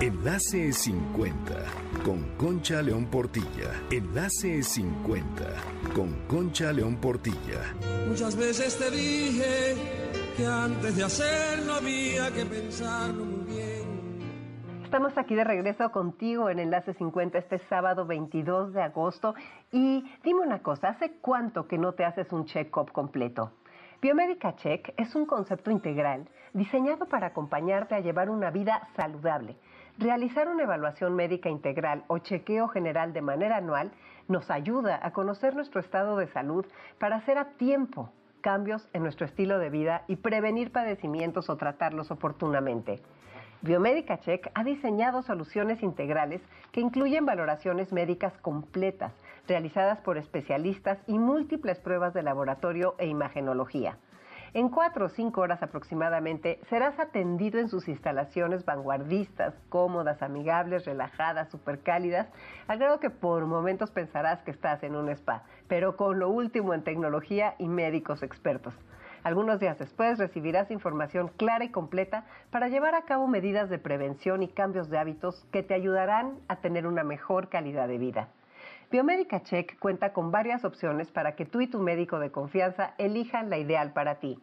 Enlace 0.00 0.72
50 0.72 1.54
con 2.04 2.36
Concha 2.36 2.82
León 2.82 3.06
Portilla. 3.06 3.70
Enlace 3.92 4.60
50 4.60 5.44
con 5.94 6.26
Concha 6.26 6.72
León 6.72 6.96
Portilla. 6.96 7.72
Muchas 8.08 8.36
veces 8.36 8.76
te 8.76 8.90
dije 8.90 9.76
que 10.36 10.44
antes 10.44 10.96
de 10.96 11.04
hacerlo 11.04 11.74
había 11.74 12.32
que 12.32 12.44
pensarlo 12.44 13.24
muy 13.24 13.54
bien. 13.54 14.82
Estamos 14.82 15.16
aquí 15.16 15.36
de 15.36 15.44
regreso 15.44 15.92
contigo 15.92 16.50
en 16.50 16.58
Enlace 16.58 16.92
50 16.94 17.38
este 17.38 17.60
sábado 17.68 18.06
22 18.06 18.72
de 18.72 18.82
agosto. 18.82 19.36
Y 19.70 20.04
dime 20.24 20.40
una 20.40 20.60
cosa, 20.60 20.88
¿hace 20.88 21.12
cuánto 21.20 21.68
que 21.68 21.78
no 21.78 21.92
te 21.92 22.04
haces 22.04 22.32
un 22.32 22.46
check-up 22.46 22.90
completo? 22.90 23.52
Biomédica 24.02 24.56
Check 24.56 24.92
es 24.96 25.14
un 25.14 25.26
concepto 25.26 25.70
integral 25.70 26.28
diseñado 26.52 27.06
para 27.06 27.28
acompañarte 27.28 27.94
a 27.94 28.00
llevar 28.00 28.30
una 28.30 28.50
vida 28.50 28.88
saludable. 28.96 29.56
Realizar 29.98 30.48
una 30.48 30.62
evaluación 30.62 31.14
médica 31.14 31.48
integral 31.48 32.04
o 32.06 32.18
chequeo 32.18 32.68
general 32.68 33.12
de 33.12 33.22
manera 33.22 33.56
anual 33.56 33.92
nos 34.28 34.50
ayuda 34.50 34.98
a 35.02 35.12
conocer 35.12 35.54
nuestro 35.54 35.80
estado 35.80 36.16
de 36.16 36.28
salud 36.28 36.64
para 36.98 37.16
hacer 37.16 37.38
a 37.38 37.50
tiempo 37.56 38.10
cambios 38.40 38.88
en 38.92 39.02
nuestro 39.02 39.26
estilo 39.26 39.58
de 39.58 39.70
vida 39.70 40.04
y 40.08 40.16
prevenir 40.16 40.72
padecimientos 40.72 41.50
o 41.50 41.56
tratarlos 41.56 42.10
oportunamente. 42.10 43.02
Biomédica 43.62 44.18
Check 44.20 44.50
ha 44.54 44.64
diseñado 44.64 45.22
soluciones 45.22 45.82
integrales 45.82 46.40
que 46.72 46.80
incluyen 46.80 47.26
valoraciones 47.26 47.92
médicas 47.92 48.32
completas, 48.38 49.12
realizadas 49.46 50.00
por 50.00 50.16
especialistas 50.16 50.98
y 51.06 51.18
múltiples 51.18 51.78
pruebas 51.78 52.14
de 52.14 52.22
laboratorio 52.22 52.94
e 52.96 53.06
imagenología. 53.06 53.98
En 54.52 54.68
cuatro 54.68 55.06
o 55.06 55.08
cinco 55.08 55.42
horas 55.42 55.62
aproximadamente 55.62 56.58
serás 56.68 56.98
atendido 56.98 57.60
en 57.60 57.68
sus 57.68 57.86
instalaciones 57.86 58.64
vanguardistas, 58.64 59.54
cómodas, 59.68 60.22
amigables, 60.22 60.84
relajadas, 60.84 61.48
súper 61.50 61.82
cálidas, 61.82 62.26
al 62.66 62.78
grado 62.80 62.98
que 62.98 63.10
por 63.10 63.46
momentos 63.46 63.92
pensarás 63.92 64.42
que 64.42 64.50
estás 64.50 64.82
en 64.82 64.96
un 64.96 65.08
spa, 65.10 65.44
pero 65.68 65.96
con 65.96 66.18
lo 66.18 66.28
último 66.30 66.74
en 66.74 66.82
tecnología 66.82 67.54
y 67.58 67.68
médicos 67.68 68.24
expertos. 68.24 68.74
Algunos 69.22 69.60
días 69.60 69.78
después 69.78 70.18
recibirás 70.18 70.72
información 70.72 71.28
clara 71.36 71.64
y 71.64 71.68
completa 71.68 72.24
para 72.50 72.68
llevar 72.68 72.96
a 72.96 73.02
cabo 73.02 73.28
medidas 73.28 73.70
de 73.70 73.78
prevención 73.78 74.42
y 74.42 74.48
cambios 74.48 74.90
de 74.90 74.98
hábitos 74.98 75.46
que 75.52 75.62
te 75.62 75.74
ayudarán 75.74 76.40
a 76.48 76.56
tener 76.56 76.88
una 76.88 77.04
mejor 77.04 77.50
calidad 77.50 77.86
de 77.86 77.98
vida. 77.98 78.30
Biomédica 78.90 79.44
Check 79.44 79.78
cuenta 79.78 80.12
con 80.12 80.32
varias 80.32 80.64
opciones 80.64 81.12
para 81.12 81.36
que 81.36 81.46
tú 81.46 81.60
y 81.60 81.68
tu 81.68 81.78
médico 81.78 82.18
de 82.18 82.32
confianza 82.32 82.94
elijan 82.98 83.48
la 83.48 83.56
ideal 83.56 83.92
para 83.92 84.16
ti. 84.16 84.36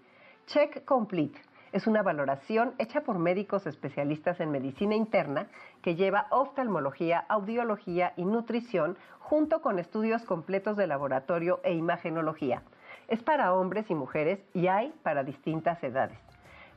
Check 0.45 0.86
Complete 0.86 1.38
es 1.73 1.86
una 1.86 2.01
valoración 2.01 2.73
hecha 2.77 3.01
por 3.01 3.19
médicos 3.19 3.67
especialistas 3.67 4.39
en 4.39 4.51
medicina 4.51 4.95
interna 4.95 5.47
que 5.81 5.95
lleva 5.95 6.27
oftalmología, 6.29 7.25
audiología 7.27 8.13
y 8.15 8.23
nutrición 8.23 8.97
junto 9.19 9.62
con 9.62 9.79
estudios 9.79 10.23
completos 10.23 10.77
de 10.77 10.88
laboratorio 10.88 11.60
e 11.65 11.73
imagenología. 11.73 12.63
Es 13.10 13.21
para 13.23 13.53
hombres 13.53 13.91
y 13.91 13.95
mujeres 13.95 14.39
y 14.53 14.67
hay 14.67 14.93
para 15.03 15.25
distintas 15.25 15.83
edades. 15.83 16.26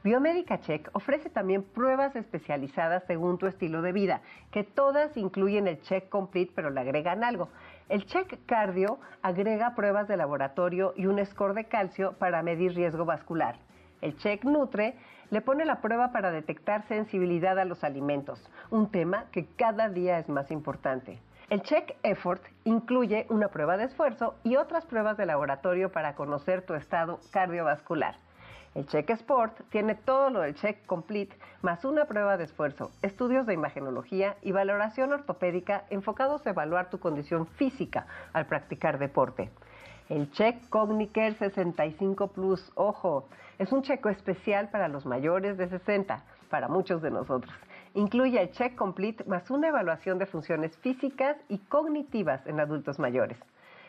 Biomédica 0.02 0.60
Check 0.60 0.88
ofrece 0.94 1.28
también 1.28 1.62
pruebas 1.62 2.16
especializadas 2.16 3.04
según 3.06 3.36
tu 3.36 3.46
estilo 3.46 3.82
de 3.82 3.92
vida, 3.92 4.22
que 4.50 4.64
todas 4.64 5.14
incluyen 5.18 5.68
el 5.68 5.82
check 5.82 6.08
complete 6.08 6.52
pero 6.54 6.70
le 6.70 6.80
agregan 6.80 7.22
algo. 7.22 7.50
El 7.90 8.06
check 8.06 8.38
cardio 8.46 8.98
agrega 9.20 9.74
pruebas 9.74 10.08
de 10.08 10.16
laboratorio 10.16 10.94
y 10.96 11.04
un 11.04 11.22
score 11.26 11.52
de 11.52 11.64
calcio 11.64 12.14
para 12.14 12.42
medir 12.42 12.74
riesgo 12.74 13.04
vascular. 13.04 13.56
El 14.00 14.16
check 14.16 14.42
nutre 14.44 14.94
le 15.28 15.42
pone 15.42 15.66
la 15.66 15.82
prueba 15.82 16.12
para 16.12 16.30
detectar 16.30 16.88
sensibilidad 16.88 17.58
a 17.58 17.66
los 17.66 17.84
alimentos, 17.84 18.42
un 18.70 18.90
tema 18.90 19.26
que 19.32 19.44
cada 19.56 19.90
día 19.90 20.18
es 20.18 20.30
más 20.30 20.50
importante. 20.50 21.18
El 21.50 21.60
check 21.60 21.94
effort 22.04 22.42
incluye 22.64 23.26
una 23.28 23.48
prueba 23.48 23.76
de 23.76 23.84
esfuerzo 23.84 24.36
y 24.44 24.56
otras 24.56 24.86
pruebas 24.86 25.18
de 25.18 25.26
laboratorio 25.26 25.92
para 25.92 26.14
conocer 26.14 26.62
tu 26.62 26.72
estado 26.72 27.20
cardiovascular. 27.32 28.14
El 28.72 28.86
Check 28.86 29.10
Sport 29.10 29.62
tiene 29.70 29.96
todo 29.96 30.30
lo 30.30 30.40
del 30.42 30.54
Check 30.54 30.86
Complete, 30.86 31.36
más 31.60 31.84
una 31.84 32.04
prueba 32.04 32.36
de 32.36 32.44
esfuerzo, 32.44 32.92
estudios 33.02 33.44
de 33.44 33.54
imagenología 33.54 34.36
y 34.42 34.52
valoración 34.52 35.12
ortopédica 35.12 35.86
enfocados 35.90 36.46
a 36.46 36.50
evaluar 36.50 36.88
tu 36.88 37.00
condición 37.00 37.48
física 37.48 38.06
al 38.32 38.46
practicar 38.46 39.00
deporte. 39.00 39.50
El 40.08 40.30
Check 40.30 40.68
Cognicare 40.68 41.34
65 41.34 42.28
Plus, 42.28 42.70
ojo, 42.76 43.28
es 43.58 43.72
un 43.72 43.82
checo 43.82 44.08
especial 44.08 44.68
para 44.70 44.86
los 44.86 45.04
mayores 45.04 45.58
de 45.58 45.68
60, 45.68 46.22
para 46.48 46.68
muchos 46.68 47.02
de 47.02 47.10
nosotros. 47.10 47.52
Incluye 47.94 48.40
el 48.40 48.52
Check 48.52 48.76
Complete 48.76 49.24
más 49.24 49.50
una 49.50 49.68
evaluación 49.68 50.18
de 50.18 50.26
funciones 50.26 50.76
físicas 50.78 51.36
y 51.48 51.58
cognitivas 51.58 52.46
en 52.46 52.60
adultos 52.60 53.00
mayores. 53.00 53.36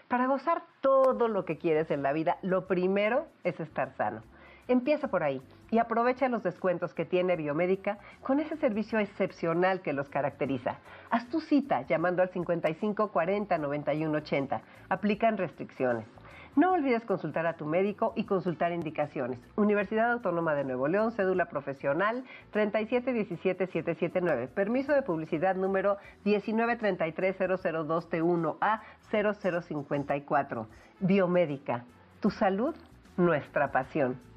Para 0.07 0.25
gozar 0.25 0.63
todo 0.81 1.27
lo 1.27 1.45
que 1.45 1.59
quieres 1.59 1.91
en 1.91 2.01
la 2.01 2.13
vida, 2.13 2.37
lo 2.41 2.65
primero 2.65 3.27
es 3.43 3.59
estar 3.59 3.93
sano. 3.95 4.23
Empieza 4.71 5.07
por 5.09 5.21
ahí 5.21 5.41
y 5.69 5.77
aprovecha 5.79 6.29
los 6.29 6.43
descuentos 6.43 6.93
que 6.93 7.03
tiene 7.03 7.35
Biomédica 7.35 7.97
con 8.21 8.39
ese 8.39 8.55
servicio 8.55 8.99
excepcional 8.99 9.81
que 9.81 9.91
los 9.91 10.07
caracteriza. 10.07 10.77
Haz 11.09 11.27
tu 11.27 11.41
cita 11.41 11.81
llamando 11.81 12.21
al 12.21 12.29
55 12.29 13.11
40 13.11 13.57
91 13.57 14.17
80. 14.17 14.61
Aplican 14.87 15.37
restricciones. 15.37 16.07
No 16.55 16.71
olvides 16.71 17.03
consultar 17.03 17.45
a 17.47 17.57
tu 17.57 17.65
médico 17.65 18.13
y 18.15 18.23
consultar 18.23 18.71
indicaciones. 18.71 19.41
Universidad 19.57 20.09
Autónoma 20.09 20.55
de 20.55 20.63
Nuevo 20.63 20.87
León, 20.87 21.11
cédula 21.11 21.49
profesional 21.49 22.23
3717779. 22.53 24.47
Permiso 24.47 24.93
de 24.93 25.01
publicidad 25.01 25.57
número 25.57 25.97
1933002T1A 26.23 28.79
0054. 29.11 30.67
Biomédica. 31.01 31.83
Tu 32.21 32.29
salud, 32.29 32.73
nuestra 33.17 33.73
pasión. 33.73 34.30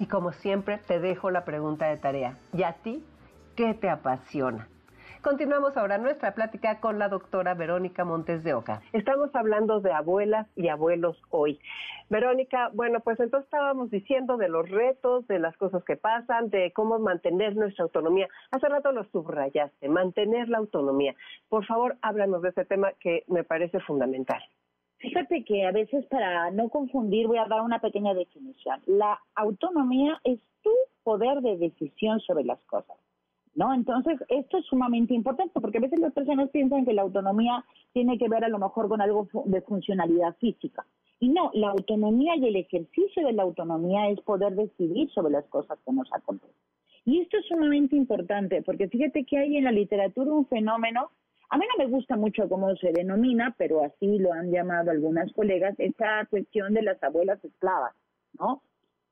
Y 0.00 0.06
como 0.06 0.32
siempre, 0.32 0.78
te 0.78 0.98
dejo 0.98 1.30
la 1.30 1.44
pregunta 1.44 1.86
de 1.86 1.98
tarea. 1.98 2.38
¿Y 2.54 2.62
a 2.62 2.72
ti 2.72 3.04
qué 3.54 3.74
te 3.74 3.90
apasiona? 3.90 4.66
Continuamos 5.20 5.76
ahora 5.76 5.98
nuestra 5.98 6.32
plática 6.32 6.80
con 6.80 6.98
la 6.98 7.10
doctora 7.10 7.52
Verónica 7.52 8.06
Montes 8.06 8.42
de 8.42 8.54
Oca. 8.54 8.80
Estamos 8.94 9.28
hablando 9.34 9.80
de 9.80 9.92
abuelas 9.92 10.46
y 10.56 10.68
abuelos 10.68 11.20
hoy. 11.28 11.60
Verónica, 12.08 12.70
bueno, 12.72 13.00
pues 13.00 13.20
entonces 13.20 13.44
estábamos 13.44 13.90
diciendo 13.90 14.38
de 14.38 14.48
los 14.48 14.70
retos, 14.70 15.28
de 15.28 15.38
las 15.38 15.54
cosas 15.58 15.84
que 15.84 15.96
pasan, 15.96 16.48
de 16.48 16.72
cómo 16.72 16.98
mantener 16.98 17.54
nuestra 17.54 17.84
autonomía. 17.84 18.26
Hace 18.50 18.70
rato 18.70 18.92
lo 18.92 19.04
subrayaste, 19.04 19.90
mantener 19.90 20.48
la 20.48 20.56
autonomía. 20.56 21.14
Por 21.50 21.66
favor, 21.66 21.96
háblanos 22.00 22.40
de 22.40 22.48
ese 22.48 22.64
tema 22.64 22.92
que 22.98 23.24
me 23.28 23.44
parece 23.44 23.80
fundamental. 23.80 24.42
Fíjate 25.00 25.44
que 25.44 25.66
a 25.66 25.72
veces 25.72 26.04
para 26.06 26.50
no 26.50 26.68
confundir 26.68 27.26
voy 27.26 27.38
a 27.38 27.46
dar 27.46 27.62
una 27.62 27.80
pequeña 27.80 28.12
definición. 28.12 28.80
La 28.86 29.18
autonomía 29.34 30.20
es 30.24 30.38
tu 30.62 30.70
poder 31.02 31.40
de 31.40 31.56
decisión 31.56 32.20
sobre 32.20 32.44
las 32.44 32.62
cosas. 32.64 32.96
¿no? 33.54 33.74
Entonces, 33.74 34.18
esto 34.28 34.58
es 34.58 34.66
sumamente 34.66 35.14
importante 35.14 35.58
porque 35.60 35.78
a 35.78 35.80
veces 35.80 35.98
las 35.98 36.12
personas 36.12 36.50
piensan 36.50 36.84
que 36.84 36.92
la 36.92 37.02
autonomía 37.02 37.64
tiene 37.92 38.18
que 38.18 38.28
ver 38.28 38.44
a 38.44 38.48
lo 38.48 38.58
mejor 38.58 38.88
con 38.88 39.00
algo 39.00 39.26
de 39.46 39.60
funcionalidad 39.62 40.36
física. 40.36 40.86
Y 41.18 41.30
no, 41.30 41.50
la 41.54 41.70
autonomía 41.70 42.36
y 42.36 42.46
el 42.46 42.56
ejercicio 42.56 43.26
de 43.26 43.32
la 43.32 43.42
autonomía 43.42 44.08
es 44.08 44.20
poder 44.20 44.54
decidir 44.54 45.10
sobre 45.10 45.32
las 45.32 45.46
cosas 45.46 45.78
que 45.84 45.92
nos 45.92 46.12
acontecen. 46.12 46.54
Y 47.04 47.20
esto 47.20 47.38
es 47.38 47.46
sumamente 47.46 47.96
importante 47.96 48.62
porque 48.62 48.88
fíjate 48.88 49.24
que 49.24 49.38
hay 49.38 49.56
en 49.56 49.64
la 49.64 49.72
literatura 49.72 50.32
un 50.32 50.46
fenómeno, 50.46 51.10
a 51.50 51.58
mí 51.58 51.64
no 51.66 51.84
me 51.84 51.90
gusta 51.90 52.16
mucho 52.16 52.48
cómo 52.48 52.74
se 52.76 52.92
denomina, 52.92 53.54
pero 53.58 53.84
así 53.84 54.18
lo 54.18 54.32
han 54.32 54.50
llamado 54.50 54.90
algunas 54.90 55.32
colegas, 55.32 55.74
esta 55.78 56.24
cuestión 56.26 56.74
de 56.74 56.82
las 56.82 57.02
abuelas 57.02 57.44
esclavas, 57.44 57.92
¿no? 58.38 58.62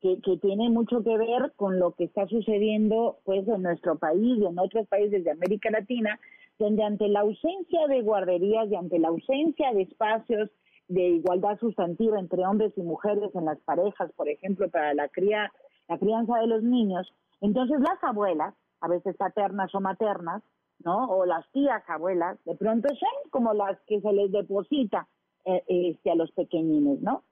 que, 0.00 0.38
tiene 0.40 0.70
mucho 0.70 1.02
que 1.02 1.16
ver 1.16 1.52
con 1.56 1.78
lo 1.78 1.92
que 1.92 2.04
está 2.04 2.26
sucediendo 2.28 3.18
pues 3.24 3.46
en 3.48 3.62
nuestro 3.62 3.98
país 3.98 4.38
y 4.38 4.46
en 4.46 4.58
otros 4.58 4.86
países 4.86 5.24
de 5.24 5.30
América 5.30 5.70
Latina, 5.70 6.18
donde 6.58 6.84
ante 6.84 7.08
la 7.08 7.20
ausencia 7.20 7.86
de 7.88 8.02
guarderías 8.02 8.70
y 8.70 8.76
ante 8.76 8.98
la 8.98 9.08
ausencia 9.08 9.72
de 9.72 9.82
espacios 9.82 10.50
de 10.88 11.08
igualdad 11.08 11.58
sustantiva 11.58 12.18
entre 12.18 12.46
hombres 12.46 12.72
y 12.76 12.82
mujeres 12.82 13.34
en 13.34 13.44
las 13.44 13.58
parejas, 13.60 14.10
por 14.12 14.28
ejemplo, 14.28 14.70
para 14.70 14.94
la 14.94 15.08
cría, 15.08 15.52
la 15.88 15.98
crianza 15.98 16.38
de 16.38 16.46
los 16.46 16.62
niños, 16.62 17.12
entonces 17.40 17.80
las 17.80 18.02
abuelas, 18.02 18.54
a 18.80 18.88
veces 18.88 19.16
paternas 19.16 19.74
o 19.74 19.80
maternas, 19.80 20.42
¿no? 20.84 21.06
O 21.06 21.26
las 21.26 21.50
tías 21.52 21.82
abuelas, 21.88 22.38
de 22.44 22.54
pronto 22.54 22.88
son 22.88 23.30
como 23.30 23.54
las 23.54 23.78
que 23.86 24.00
se 24.00 24.12
les 24.12 24.30
deposita 24.30 25.08
eh, 25.44 25.62
este, 25.68 26.10
a 26.10 26.14
los 26.14 26.30
pequeñines, 26.32 27.00
¿no? 27.00 27.22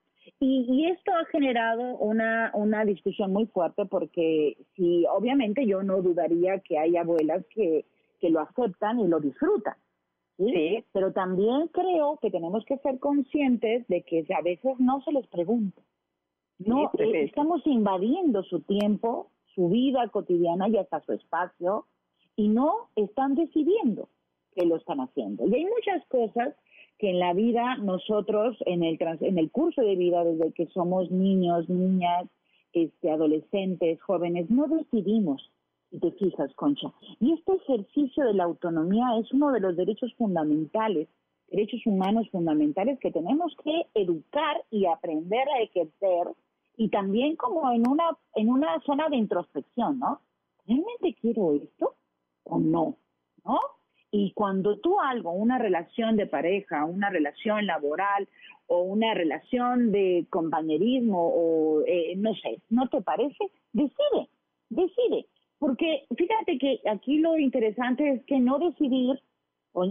Y, 0.41 0.87
esto 0.91 1.13
ha 1.13 1.25
generado 1.27 1.97
una, 1.99 2.51
una 2.55 2.85
discusión 2.85 3.33
muy 3.33 3.47
fuerte 3.47 3.87
porque 3.87 4.57
si 4.75 5.07
obviamente 5.07 5.65
yo 5.67 5.83
no 5.83 6.03
dudaría 6.03 6.59
que 6.61 6.79
hay 6.79 6.97
abuelas 6.97 7.45
que, 7.55 7.87
que 8.21 8.31
lo 8.31 8.41
aceptan 8.41 9.01
y 9.01 9.07
lo 9.07 9.21
disfrutan. 9.21 9.75
¿sí? 10.37 10.85
Pero 10.93 11.13
también 11.13 11.69
creo 11.69 12.19
que 12.21 12.31
tenemos 12.31 12.65
que 12.65 12.79
ser 12.79 12.99
conscientes 12.99 13.87
de 13.89 14.03
que 14.03 14.27
a 14.37 14.43
veces 14.43 14.79
no 14.79 15.01
se 15.03 15.13
les 15.13 15.27
pregunta. 15.29 15.81
No, 16.59 16.91
eh, 16.99 17.25
estamos 17.25 17.67
invadiendo 17.67 18.43
su 18.43 18.61
tiempo, 18.61 19.31
su 19.55 19.69
vida 19.69 20.09
cotidiana 20.09 20.69
y 20.69 20.77
hasta 20.79 21.01
su 21.01 21.13
espacio 21.13 21.87
y 22.37 22.49
no 22.49 22.89
están 22.95 23.35
decidiendo 23.35 24.09
que 24.55 24.67
lo 24.67 24.77
están 24.77 25.01
haciendo. 25.01 25.47
Y 25.47 25.55
hay 25.55 25.65
muchas 25.65 26.07
cosas 26.09 26.55
que 26.99 27.11
en 27.11 27.19
la 27.19 27.35
vida 27.35 27.77
nosotros, 27.77 28.57
en 28.67 28.83
el, 28.83 28.99
en 29.21 29.39
el 29.39 29.51
curso 29.51 29.83
de 29.83 29.97
vida, 29.97 30.25
desde 30.25 30.53
que 30.53 30.67
somos 30.69 31.11
niños, 31.11 31.69
niñas, 31.69 32.27
este, 32.73 33.11
adolescentes, 33.11 34.01
jóvenes, 34.03 34.51
no 34.51 34.67
decidimos, 34.67 35.51
si 35.91 35.99
te 35.99 36.11
fijas, 36.13 36.53
Concha. 36.55 36.93
Y 37.21 37.33
este 37.33 37.55
ejercicio 37.55 38.25
de 38.25 38.35
la 38.35 38.45
autonomía 38.45 39.07
es 39.19 39.31
uno 39.33 39.53
de 39.53 39.61
los 39.61 39.77
derechos 39.77 40.13
fundamentales, 40.15 41.09
derechos 41.49 41.81
humanos 41.87 42.29
fundamentales 42.31 42.99
que 42.99 43.11
tenemos 43.11 43.55
que 43.63 43.87
educar 43.95 44.65
y 44.71 44.87
aprender 44.87 45.49
a 45.49 45.61
ejercer 45.61 46.29
y 46.77 46.89
también 46.89 47.37
como 47.37 47.71
en 47.73 47.89
una, 47.89 48.17
en 48.35 48.51
una 48.51 48.81
zona 48.81 49.09
de 49.09 49.17
introspección, 49.17 49.99
¿no? 49.99 50.21
¿Realmente 50.67 51.15
quiero 51.21 51.55
esto 51.55 51.95
o 52.47 52.59
no? 52.59 52.97
¿No? 53.45 53.59
Y 54.11 54.33
cuando 54.33 54.79
tú 54.79 55.01
algo, 55.01 55.33
una 55.33 55.59
relación 55.59 56.17
de 56.17 56.27
pareja, 56.27 56.85
una 56.85 57.11
relación 57.11 57.67
laboral 57.67 58.29
o 58.67 58.83
una 58.83 59.15
relación 59.15 59.93
de 59.93 60.27
compañerismo 60.31 61.33
o 61.35 61.83
eh, 61.87 62.15
no 62.17 62.35
sé, 62.35 62.61
¿no 62.71 62.89
te 62.89 63.03
parece? 63.03 63.45
Decide, 63.73 64.29
decide. 64.71 65.27
Porque 65.59 66.07
fíjate 66.17 66.59
que 66.59 66.81
aquí 66.91 67.19
lo 67.19 67.37
interesante 67.39 68.11
es 68.11 68.25
que 68.25 68.41
no 68.41 68.59
decidir 68.59 69.21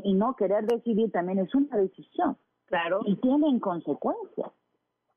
y 0.04 0.14
no 0.14 0.36
querer 0.36 0.66
decidir 0.66 1.12
también 1.12 1.40
es 1.40 1.54
una 1.54 1.78
decisión. 1.78 2.38
Claro. 2.66 3.02
Y 3.06 3.16
tienen 3.18 3.60
consecuencias. 3.60 4.52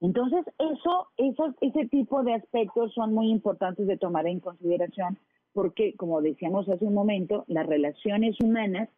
Entonces, 0.01 0.45
eso, 0.59 1.09
esos, 1.17 1.55
ese 1.61 1.87
tipo 1.89 2.23
de 2.23 2.35
aspectos 2.35 2.93
son 2.95 3.15
muy 3.15 3.31
importantes 3.31 3.87
de 3.87 3.97
tomar 3.97 4.27
en 4.27 4.41
consideración 4.41 5.19
porque, 5.53 5.95
como 5.97 6.21
decíamos 6.21 6.69
hace 6.69 6.85
un 6.85 6.95
momento, 6.95 7.45
las 7.49 7.67
relaciones 7.67 8.37
humanas 8.41 8.89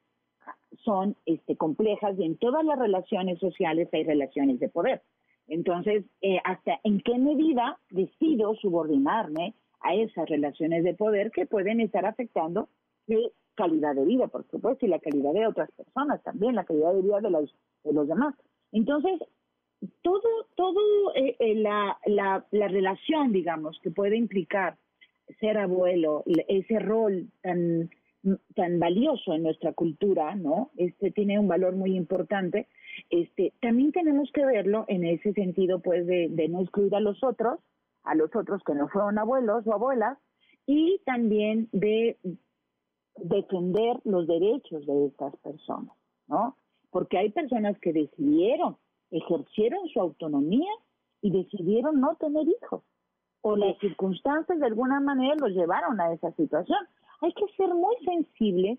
son 0.84 1.16
este, 1.26 1.56
complejas 1.56 2.18
y 2.18 2.24
en 2.24 2.36
todas 2.36 2.64
las 2.64 2.78
relaciones 2.78 3.38
sociales 3.38 3.88
hay 3.92 4.04
relaciones 4.04 4.60
de 4.60 4.68
poder. 4.68 5.02
Entonces, 5.48 6.04
eh, 6.22 6.38
¿hasta 6.44 6.78
en 6.84 7.00
qué 7.00 7.18
medida 7.18 7.78
decido 7.90 8.54
subordinarme 8.54 9.54
a 9.80 9.94
esas 9.94 10.28
relaciones 10.28 10.84
de 10.84 10.94
poder 10.94 11.30
que 11.32 11.46
pueden 11.46 11.80
estar 11.80 12.06
afectando 12.06 12.68
mi 13.06 13.32
calidad 13.56 13.94
de 13.94 14.04
vida, 14.04 14.28
por 14.28 14.46
supuesto, 14.48 14.86
y 14.86 14.88
la 14.88 15.00
calidad 15.00 15.32
de 15.32 15.46
otras 15.46 15.70
personas 15.72 16.22
también, 16.22 16.54
la 16.54 16.64
calidad 16.64 16.94
de 16.94 17.02
vida 17.02 17.20
de 17.20 17.30
los, 17.30 17.54
de 17.84 17.92
los 17.92 18.06
demás? 18.06 18.34
Entonces, 18.72 19.20
todo, 20.02 20.46
todo 20.54 20.80
eh, 21.14 21.36
eh, 21.38 21.54
la, 21.56 21.98
la, 22.06 22.46
la 22.50 22.68
relación, 22.68 23.32
digamos, 23.32 23.78
que 23.82 23.90
puede 23.90 24.16
implicar 24.16 24.76
ser 25.38 25.58
abuelo, 25.58 26.24
ese 26.48 26.78
rol 26.78 27.28
tan, 27.42 27.90
tan 28.54 28.78
valioso 28.78 29.34
en 29.34 29.42
nuestra 29.42 29.72
cultura, 29.72 30.34
¿no? 30.34 30.70
Este 30.76 31.10
tiene 31.10 31.38
un 31.38 31.48
valor 31.48 31.74
muy 31.76 31.96
importante. 31.96 32.68
Este, 33.10 33.52
también 33.60 33.92
tenemos 33.92 34.30
que 34.32 34.44
verlo 34.44 34.84
en 34.88 35.04
ese 35.04 35.32
sentido, 35.32 35.80
pues, 35.80 36.06
de, 36.06 36.28
de 36.30 36.48
no 36.48 36.60
excluir 36.60 36.94
a 36.94 37.00
los 37.00 37.22
otros, 37.22 37.60
a 38.02 38.14
los 38.14 38.34
otros 38.34 38.62
que 38.64 38.74
no 38.74 38.88
fueron 38.88 39.18
abuelos 39.18 39.66
o 39.66 39.72
abuelas, 39.72 40.18
y 40.66 41.00
también 41.04 41.68
de 41.72 42.16
defender 43.16 44.00
los 44.04 44.26
derechos 44.26 44.86
de 44.86 45.06
estas 45.06 45.36
personas, 45.36 45.96
¿no? 46.28 46.56
Porque 46.90 47.18
hay 47.18 47.30
personas 47.30 47.78
que 47.80 47.92
decidieron, 47.92 48.76
ejercieron 49.10 49.88
su 49.88 50.00
autonomía 50.00 50.70
y 51.22 51.30
decidieron 51.30 52.00
no 52.00 52.16
tener 52.16 52.46
hijos 52.48 52.82
o 53.42 53.56
las 53.56 53.78
circunstancias 53.78 54.58
de 54.58 54.66
alguna 54.66 55.00
manera 55.00 55.34
los 55.40 55.52
llevaron 55.52 56.00
a 56.00 56.12
esa 56.12 56.32
situación. 56.32 56.78
Hay 57.20 57.32
que 57.32 57.46
ser 57.56 57.68
muy 57.74 57.96
sensibles 58.04 58.78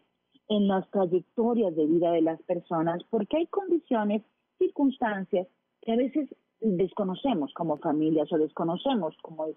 en 0.49 0.67
las 0.67 0.89
trayectorias 0.91 1.75
de 1.75 1.85
vida 1.85 2.11
de 2.11 2.21
las 2.21 2.41
personas 2.43 3.03
porque 3.09 3.37
hay 3.37 3.47
condiciones, 3.47 4.23
circunstancias 4.57 5.47
que 5.81 5.93
a 5.93 5.95
veces 5.95 6.29
desconocemos 6.61 7.53
como 7.53 7.77
familias 7.77 8.31
o 8.31 8.37
desconocemos 8.37 9.15
como 9.21 9.47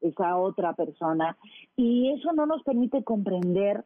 esa 0.00 0.36
otra 0.36 0.74
persona, 0.74 1.36
y 1.76 2.12
eso 2.12 2.32
no 2.32 2.46
nos 2.46 2.62
permite 2.62 3.02
comprender 3.02 3.84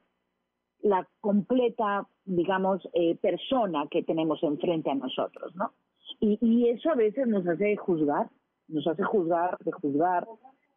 la 0.83 1.07
completa, 1.21 2.07
digamos, 2.25 2.87
eh, 2.93 3.17
persona 3.17 3.87
que 3.91 4.03
tenemos 4.03 4.43
enfrente 4.43 4.91
a 4.91 4.95
nosotros, 4.95 5.55
¿no? 5.55 5.73
Y, 6.21 6.69
eso 6.69 6.91
a 6.91 6.95
veces 6.95 7.27
nos 7.27 7.47
hace 7.47 7.77
juzgar, 7.77 8.29
nos 8.71 8.87
hace 8.87 9.03
juzgar, 9.03 9.59
de 9.65 9.73
juzgar 9.73 10.27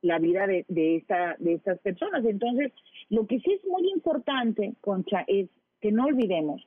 la 0.01 0.19
vida 0.19 0.45
de, 0.47 0.65
de, 0.67 0.97
esta, 0.97 1.35
de 1.39 1.53
estas 1.53 1.79
personas. 1.79 2.25
Entonces, 2.25 2.71
lo 3.09 3.25
que 3.25 3.39
sí 3.39 3.53
es 3.53 3.65
muy 3.65 3.89
importante, 3.89 4.75
Concha, 4.81 5.23
es 5.27 5.49
que 5.79 5.91
no 5.91 6.05
olvidemos 6.05 6.61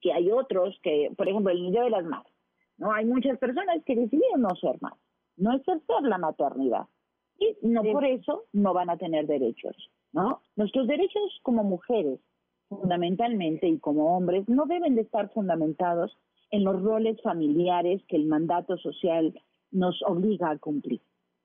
que 0.00 0.12
hay 0.12 0.30
otros 0.30 0.78
que, 0.82 1.10
por 1.16 1.28
ejemplo, 1.28 1.52
el 1.52 1.62
niño 1.62 1.82
de 1.82 1.90
las 1.90 2.04
madres, 2.04 2.32
¿no? 2.78 2.92
Hay 2.92 3.04
muchas 3.04 3.38
personas 3.38 3.82
que 3.84 3.94
decidieron 3.94 4.42
no 4.42 4.54
ser 4.56 4.76
más, 4.80 4.94
no 5.36 5.52
ejercer 5.52 6.02
la 6.02 6.18
maternidad. 6.18 6.86
Y 7.38 7.56
no 7.62 7.82
por 7.82 8.04
eso 8.04 8.44
no 8.52 8.74
van 8.74 8.90
a 8.90 8.98
tener 8.98 9.26
derechos, 9.26 9.74
¿no? 10.12 10.42
Nuestros 10.56 10.86
derechos 10.86 11.40
como 11.42 11.64
mujeres, 11.64 12.20
fundamentalmente, 12.68 13.66
y 13.66 13.78
como 13.78 14.16
hombres, 14.16 14.48
no 14.48 14.66
deben 14.66 14.94
de 14.94 15.02
estar 15.02 15.30
fundamentados 15.32 16.16
en 16.50 16.64
los 16.64 16.82
roles 16.82 17.20
familiares 17.22 18.02
que 18.08 18.16
el 18.16 18.26
mandato 18.26 18.76
social 18.78 19.32
nos 19.70 20.00
obliga 20.06 20.50
a 20.50 20.58
cumplir. 20.58 21.00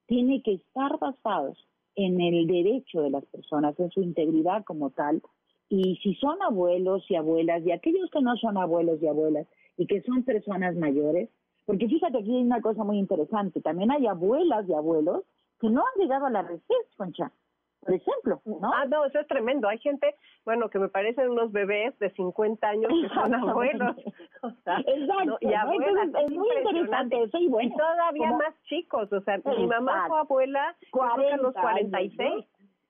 Tiene 0.08 0.42
que 0.42 0.54
estar 0.54 0.98
basados 1.00 1.58
en 1.96 2.20
el 2.22 2.48
derecho 2.48 3.02
de 3.02 3.10
las 3.10 3.26
personas, 3.26 3.80
en 3.80 3.90
su 3.92 4.02
integridad 4.02 4.64
como 4.66 4.90
tal, 4.90 5.22
y 5.70 5.96
si 6.04 6.14
son 6.16 6.42
abuelos 6.42 7.04
y 7.10 7.16
abuelas, 7.16 7.66
y 7.66 7.72
aquellos 7.72 8.10
que 8.12 8.22
no 8.22 8.36
son 8.38 8.58
abuelos 8.58 9.02
y 9.02 9.08
abuelas, 9.08 9.48
y 9.78 9.88
que 9.88 10.02
son 10.02 10.24
personas 10.24 10.76
mayores, 10.76 11.30
porque 11.66 11.88
fíjate 11.88 12.20
aquí 12.20 12.36
hay 12.36 12.44
una 12.44 12.62
cosa 12.62 12.84
muy 12.84 13.00
interesante, 13.00 13.62
también 13.62 13.92
hay 13.92 14.06
abuelas 14.06 14.68
y 14.70 14.74
abuelos 14.74 15.24
que 15.60 15.70
no 15.70 15.82
han 15.82 16.02
llegado 16.02 16.28
a 16.28 16.30
la 16.30 16.42
receta, 16.44 16.74
Concha 16.98 17.32
por 17.86 17.94
ejemplo, 17.94 18.42
¿no? 18.46 18.74
Ah, 18.74 18.86
no, 18.86 19.06
eso 19.06 19.20
es 19.20 19.28
tremendo. 19.28 19.68
Hay 19.68 19.78
gente, 19.78 20.16
bueno, 20.44 20.70
que 20.70 20.80
me 20.80 20.90
parecen 20.90 21.30
unos 21.30 21.52
bebés 21.52 21.98
de 22.00 22.10
50 22.12 22.68
años 22.68 22.92
que 22.92 23.10
son 23.14 23.36
abuelos. 23.36 23.96
Exacto. 24.88 25.38
Y 25.40 25.54
abuelas. 25.54 26.10
es 26.26 26.32
muy 26.32 26.48
interesante 26.58 27.22
eso 27.22 27.38
y 27.38 27.48
bueno. 27.48 27.76
todavía 27.78 28.32
más 28.32 28.56
chicos, 28.64 29.12
o 29.14 29.22
sea, 29.22 29.40
mi 29.58 29.68
mamá 29.68 30.08
fue 30.08 30.20
abuela 30.20 30.76
40, 30.92 31.36
a 31.36 31.38
los 31.38 31.54
46. 31.54 32.46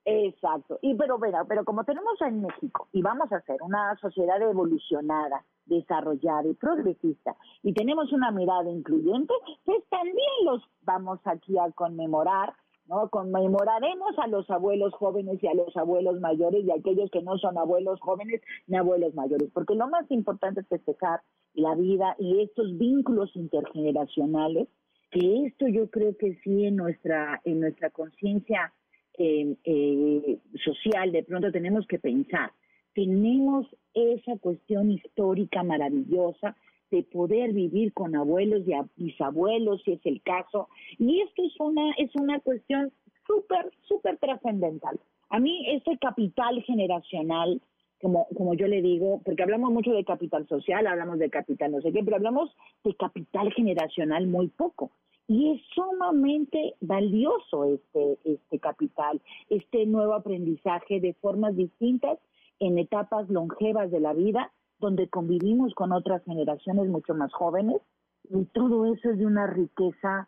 Exacto. 0.06 0.80
Y 0.82 0.96
pero, 0.96 1.20
pero, 1.20 1.46
pero 1.46 1.66
como 1.66 1.84
tenemos 1.84 2.22
en 2.22 2.44
México 2.44 2.88
y 2.94 3.02
vamos 3.02 3.32
a 3.34 3.42
ser 3.42 3.62
una 3.62 3.98
sociedad 3.98 4.42
evolucionada, 4.42 5.44
desarrollada 5.66 6.48
y 6.48 6.54
progresista 6.54 7.36
y 7.64 7.74
tenemos 7.74 8.14
una 8.14 8.32
mirada 8.32 8.70
incluyente, 8.70 9.34
pues 9.66 9.84
también 9.90 10.32
los 10.46 10.62
vamos 10.84 11.20
aquí 11.26 11.58
a 11.58 11.70
conmemorar 11.72 12.54
¿no? 12.88 13.10
Conmemoraremos 13.10 14.18
a 14.20 14.28
los 14.28 14.50
abuelos 14.50 14.94
jóvenes 14.94 15.42
y 15.42 15.48
a 15.48 15.54
los 15.54 15.76
abuelos 15.76 16.20
mayores 16.20 16.64
y 16.64 16.72
a 16.72 16.76
aquellos 16.76 17.10
que 17.12 17.22
no 17.22 17.38
son 17.38 17.58
abuelos 17.58 18.00
jóvenes 18.00 18.42
ni 18.68 18.78
abuelos 18.78 19.14
mayores, 19.16 19.50
porque 19.54 19.76
lo 19.76 19.88
más 19.88 20.10
importante 20.12 20.62
es 20.62 20.68
festejar 20.68 21.22
la 21.54 21.76
vida 21.76 22.16
y 22.20 22.42
estos 22.42 22.78
vínculos 22.78 23.36
intergeneracionales, 23.36 24.68
que 25.12 25.46
esto 25.46 25.68
yo 25.68 25.90
creo 25.90 26.16
que 26.18 26.36
sí 26.44 26.66
en 26.66 26.76
nuestra, 26.76 27.42
en 27.46 27.62
nuestra 27.62 27.90
conciencia 27.90 28.74
eh, 29.18 29.56
eh, 29.64 30.40
social 30.64 31.12
de 31.12 31.24
pronto 31.24 31.52
tenemos 31.52 31.88
que 31.88 32.00
pensar. 32.00 32.52
Tenemos 32.94 33.68
esa 33.94 34.38
cuestión 34.38 34.92
histórica 34.92 35.64
maravillosa 35.64 36.56
de 36.92 37.04
poder 37.04 37.54
vivir 37.54 37.94
con 37.94 38.16
abuelos 38.16 38.64
y 38.68 38.74
bisabuelos, 39.04 39.82
si 39.84 39.94
es 39.94 40.06
el 40.06 40.22
caso. 40.22 40.70
Y 40.98 41.22
esto 41.22 41.44
es 41.44 41.60
una, 41.60 41.92
es 41.98 42.14
una 42.16 42.40
cuestión 42.40 42.92
súper, 43.26 43.72
súper 43.88 44.18
trascendental. 44.18 45.00
A 45.30 45.40
mí 45.40 45.66
ese 45.70 45.98
capital 45.98 46.62
generacional, 46.64 47.62
como, 48.02 48.28
como 48.36 48.54
yo 48.54 48.68
le 48.68 48.82
digo, 48.82 49.22
porque 49.26 49.44
hablamos 49.44 49.72
mucho 49.72 49.92
de 49.92 50.06
capital 50.06 50.48
social, 50.48 50.86
hablamos 50.86 51.20
de 51.20 51.30
capital 51.30 51.72
no 51.72 51.82
sé 51.82 51.92
qué, 51.92 52.04
pero 52.04 52.18
hablamos 52.18 52.56
de 52.84 52.94
capital 52.96 53.52
generacional 53.54 54.28
muy 54.28 54.48
poco. 54.48 54.92
Y 55.28 55.54
es 55.54 55.62
sumamente 55.74 56.76
valioso 56.82 57.66
este, 57.66 58.20
este 58.24 58.60
capital, 58.60 59.20
este 59.50 59.88
nuevo 59.88 60.14
aprendizaje 60.14 61.00
de 61.00 61.14
formas 61.16 61.56
distintas 61.56 62.20
en 62.60 62.78
etapas 62.78 63.28
longevas 63.30 63.90
de 63.92 64.00
la 64.00 64.14
vida 64.14 64.52
donde 64.80 65.08
convivimos 65.08 65.74
con 65.74 65.92
otras 65.92 66.24
generaciones 66.26 66.88
mucho 66.88 67.14
más 67.14 67.32
jóvenes 67.34 67.82
y 68.30 68.46
todo 68.46 68.86
eso 68.94 69.12
es 69.12 69.18
de 69.18 69.26
una 69.26 69.48
riqueza 69.48 70.28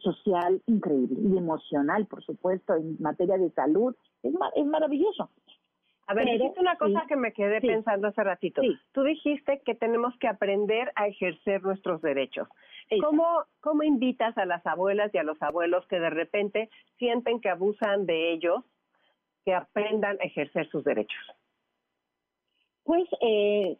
social 0.00 0.60
increíble 0.66 1.16
y 1.20 1.38
emocional, 1.38 2.06
por 2.06 2.22
supuesto, 2.24 2.74
en 2.74 2.96
materia 3.00 3.38
de 3.38 3.50
salud, 3.50 3.94
es, 4.22 4.34
es 4.54 4.66
maravilloso. 4.66 5.30
A 6.08 6.14
ver, 6.14 6.26
dijiste 6.26 6.60
una 6.60 6.76
cosa 6.76 7.04
que 7.08 7.16
me 7.16 7.32
quedé 7.32 7.60
pensando 7.60 8.06
hace 8.06 8.22
ratito. 8.22 8.62
Tú 8.92 9.02
dijiste 9.02 9.60
que 9.64 9.74
tenemos 9.74 10.16
que 10.18 10.28
aprender 10.28 10.92
a 10.94 11.08
ejercer 11.08 11.62
nuestros 11.62 12.00
derechos. 12.00 12.48
¿Cómo, 13.02 13.44
¿Cómo 13.60 13.82
invitas 13.82 14.36
a 14.38 14.44
las 14.44 14.64
abuelas 14.66 15.12
y 15.12 15.18
a 15.18 15.24
los 15.24 15.40
abuelos 15.42 15.84
que 15.88 15.98
de 15.98 16.10
repente 16.10 16.70
sienten 16.98 17.40
que 17.40 17.48
abusan 17.48 18.06
de 18.06 18.32
ellos, 18.32 18.62
que 19.44 19.54
aprendan 19.54 20.16
a 20.20 20.24
ejercer 20.24 20.68
sus 20.70 20.84
derechos? 20.84 21.18
Pues 22.86 23.04
eh, 23.20 23.76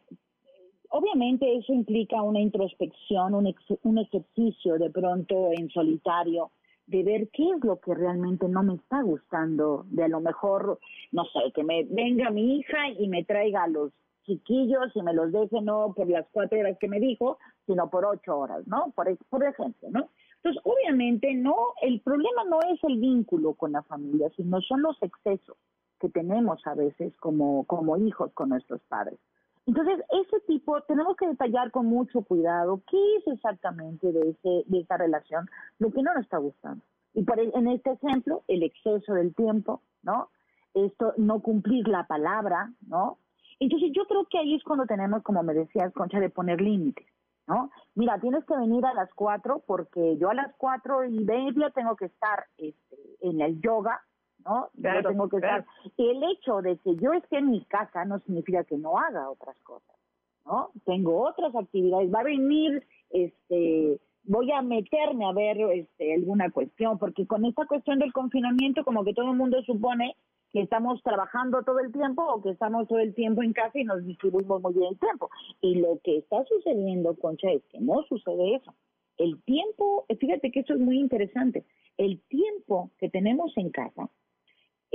obviamente 0.90 1.56
eso 1.56 1.72
implica 1.72 2.20
una 2.22 2.40
introspección, 2.40 3.34
un, 3.34 3.54
un 3.84 3.98
ejercicio 3.98 4.78
de 4.78 4.90
pronto 4.90 5.52
en 5.52 5.70
solitario 5.70 6.50
de 6.88 7.04
ver 7.04 7.28
qué 7.32 7.44
es 7.56 7.64
lo 7.64 7.78
que 7.78 7.94
realmente 7.94 8.48
no 8.48 8.64
me 8.64 8.74
está 8.74 9.02
gustando, 9.02 9.86
de 9.90 10.04
a 10.04 10.08
lo 10.08 10.20
mejor, 10.20 10.80
no 11.12 11.24
sé, 11.26 11.52
que 11.54 11.62
me 11.62 11.84
venga 11.84 12.30
mi 12.30 12.58
hija 12.58 12.90
y 12.98 13.06
me 13.06 13.24
traiga 13.24 13.62
a 13.62 13.68
los 13.68 13.92
chiquillos 14.24 14.90
y 14.94 15.02
me 15.02 15.14
los 15.14 15.30
deje 15.30 15.60
no 15.60 15.92
por 15.94 16.08
las 16.08 16.26
cuatro 16.32 16.58
horas 16.58 16.76
que 16.80 16.88
me 16.88 16.98
dijo, 16.98 17.38
sino 17.64 17.88
por 17.88 18.04
ocho 18.04 18.36
horas, 18.36 18.66
¿no? 18.66 18.92
Por, 18.96 19.16
por 19.28 19.44
ejemplo, 19.44 19.88
¿no? 19.90 20.08
Entonces, 20.36 20.60
obviamente, 20.64 21.32
no, 21.34 21.54
el 21.80 22.00
problema 22.00 22.42
no 22.44 22.58
es 22.72 22.82
el 22.82 22.98
vínculo 22.98 23.54
con 23.54 23.70
la 23.70 23.82
familia, 23.84 24.30
sino 24.36 24.60
son 24.62 24.82
los 24.82 25.00
excesos 25.00 25.56
que 26.00 26.08
tenemos 26.08 26.66
a 26.66 26.74
veces 26.74 27.16
como, 27.18 27.64
como 27.64 27.96
hijos 27.96 28.32
con 28.32 28.50
nuestros 28.50 28.80
padres. 28.88 29.18
Entonces, 29.66 29.98
ese 30.10 30.40
tipo, 30.46 30.80
tenemos 30.82 31.16
que 31.16 31.26
detallar 31.26 31.72
con 31.72 31.86
mucho 31.86 32.22
cuidado 32.22 32.82
qué 32.88 33.16
es 33.16 33.26
exactamente 33.26 34.12
de, 34.12 34.30
ese, 34.30 34.64
de 34.66 34.78
esa 34.80 34.96
relación 34.96 35.48
lo 35.78 35.90
que 35.90 36.02
no 36.02 36.14
nos 36.14 36.22
está 36.22 36.38
gustando. 36.38 36.84
Y 37.14 37.24
por, 37.24 37.40
en 37.40 37.68
este 37.68 37.92
ejemplo, 37.92 38.44
el 38.46 38.62
exceso 38.62 39.14
del 39.14 39.34
tiempo, 39.34 39.82
¿no? 40.02 40.28
Esto, 40.74 41.14
no 41.16 41.40
cumplir 41.40 41.88
la 41.88 42.06
palabra, 42.06 42.72
¿no? 42.86 43.18
Entonces, 43.58 43.90
yo 43.92 44.04
creo 44.06 44.26
que 44.26 44.38
ahí 44.38 44.54
es 44.54 44.62
cuando 44.62 44.86
tenemos, 44.86 45.22
como 45.22 45.42
me 45.42 45.54
decías, 45.54 45.92
Concha, 45.94 46.20
de 46.20 46.30
poner 46.30 46.60
límites, 46.60 47.06
¿no? 47.48 47.70
Mira, 47.94 48.20
tienes 48.20 48.44
que 48.44 48.56
venir 48.56 48.84
a 48.84 48.94
las 48.94 49.12
cuatro 49.14 49.64
porque 49.66 50.16
yo 50.18 50.30
a 50.30 50.34
las 50.34 50.54
cuatro 50.58 51.04
y 51.04 51.24
media 51.24 51.70
tengo 51.70 51.96
que 51.96 52.04
estar 52.04 52.44
este, 52.58 52.96
en 53.20 53.40
el 53.40 53.60
yoga, 53.60 54.00
¿no? 54.46 54.70
tengo 55.02 55.28
que 55.28 55.36
estar. 55.36 55.64
El 55.96 56.22
hecho 56.22 56.62
de 56.62 56.76
que 56.78 56.96
yo 56.96 57.12
esté 57.12 57.38
en 57.38 57.50
mi 57.50 57.64
casa 57.64 58.04
no 58.04 58.18
significa 58.20 58.64
que 58.64 58.76
no 58.76 58.98
haga 58.98 59.30
otras 59.30 59.58
cosas, 59.62 59.96
¿no? 60.44 60.70
Tengo 60.84 61.28
otras 61.28 61.54
actividades. 61.54 62.12
Va 62.12 62.20
a 62.20 62.24
venir, 62.24 62.86
este, 63.10 64.00
voy 64.24 64.50
a 64.52 64.62
meterme 64.62 65.26
a 65.26 65.32
ver 65.32 65.58
este, 65.72 66.14
alguna 66.14 66.50
cuestión, 66.50 66.98
porque 66.98 67.26
con 67.26 67.44
esta 67.44 67.66
cuestión 67.66 67.98
del 67.98 68.12
confinamiento, 68.12 68.84
como 68.84 69.04
que 69.04 69.14
todo 69.14 69.30
el 69.30 69.36
mundo 69.36 69.62
supone 69.62 70.16
que 70.52 70.62
estamos 70.62 71.02
trabajando 71.02 71.62
todo 71.64 71.80
el 71.80 71.92
tiempo 71.92 72.22
o 72.22 72.40
que 72.40 72.50
estamos 72.50 72.88
todo 72.88 73.00
el 73.00 73.14
tiempo 73.14 73.42
en 73.42 73.52
casa 73.52 73.78
y 73.78 73.84
nos 73.84 74.04
distribuimos 74.04 74.62
muy 74.62 74.74
bien 74.74 74.92
el 74.92 74.98
tiempo. 74.98 75.28
Y 75.60 75.76
lo 75.76 75.98
que 76.02 76.18
está 76.18 76.44
sucediendo, 76.44 77.14
Concha, 77.16 77.50
es 77.50 77.62
que 77.64 77.80
no 77.80 78.02
sucede 78.08 78.54
eso. 78.54 78.74
El 79.18 79.42
tiempo, 79.42 80.06
fíjate 80.20 80.50
que 80.50 80.60
eso 80.60 80.74
es 80.74 80.80
muy 80.80 80.98
interesante, 80.98 81.64
el 81.96 82.20
tiempo 82.28 82.90
que 82.98 83.08
tenemos 83.08 83.56
en 83.56 83.70
casa 83.70 84.10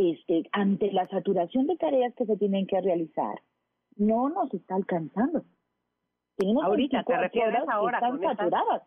este, 0.02 0.50
ante 0.52 0.92
la 0.92 1.08
saturación 1.08 1.68
de 1.68 1.78
tareas 1.78 2.14
que 2.16 2.26
se 2.26 2.38
tienen 2.38 2.66
que 2.66 2.82
realizar, 2.82 3.42
no 3.98 4.30
nos 4.30 4.54
está 4.54 4.76
alcanzando. 4.76 5.44
Tenemos 6.38 6.64
Ahorita 6.64 7.04
te 7.04 7.18
refieres 7.18 7.62
ahora 7.70 7.98
están 7.98 8.18
con 8.18 8.22
saturadas. 8.22 8.84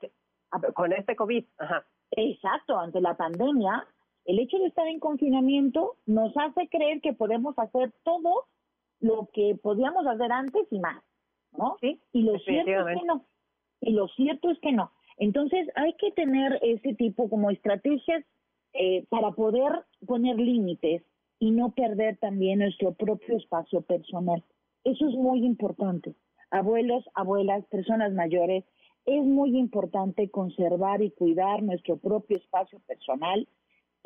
con 0.75 0.93
este 0.93 1.15
COVID. 1.15 1.45
Ajá. 1.59 1.87
Exacto, 2.11 2.79
ante 2.79 3.01
la 3.01 3.17
pandemia, 3.17 3.87
el 4.25 4.39
hecho 4.39 4.59
de 4.59 4.67
estar 4.67 4.87
en 4.89 4.99
confinamiento 4.99 5.97
nos 6.07 6.37
hace 6.37 6.69
creer 6.69 7.01
que 7.01 7.13
podemos 7.13 7.59
hacer 7.59 7.93
todo 8.03 8.47
lo 9.01 9.29
que 9.33 9.57
podíamos 9.63 10.07
hacer 10.07 10.33
antes 10.33 10.67
y 10.71 10.79
más, 10.79 11.03
¿no? 11.53 11.77
Sí, 11.81 12.01
y 12.13 12.23
lo 12.23 12.39
cierto 12.39 12.89
es 12.89 12.99
que 12.99 13.07
no. 13.07 13.25
Y 13.81 13.93
lo 13.93 14.09
cierto 14.09 14.51
es 14.51 14.59
que 14.61 14.73
no. 14.73 14.91
Entonces 15.19 15.69
hay 15.77 15.95
que 15.95 16.11
tener 16.13 16.59
ese 16.63 16.95
tipo 16.95 17.29
como 17.29 17.51
estrategias 17.51 18.25
eh, 18.75 19.07
para 19.09 19.31
poder 19.33 19.85
poner 20.07 20.37
límites 20.37 21.03
y 21.39 21.51
no 21.51 21.73
perder 21.73 22.17
también 22.19 22.59
nuestro 22.61 22.93
propio 22.95 23.37
espacio 23.37 23.83
personal. 23.83 24.43
Eso 24.85 25.09
es 25.09 25.15
muy 25.15 25.45
importante. 25.45 26.15
Abuelos, 26.51 27.05
abuelas, 27.15 27.65
personas 27.67 28.13
mayores, 28.13 28.65
es 29.07 29.25
muy 29.25 29.57
importante 29.57 30.31
conservar 30.31 31.03
y 31.03 31.11
cuidar 31.11 31.63
nuestro 31.63 31.97
propio 31.97 32.39
espacio 32.39 32.81
personal 32.87 33.47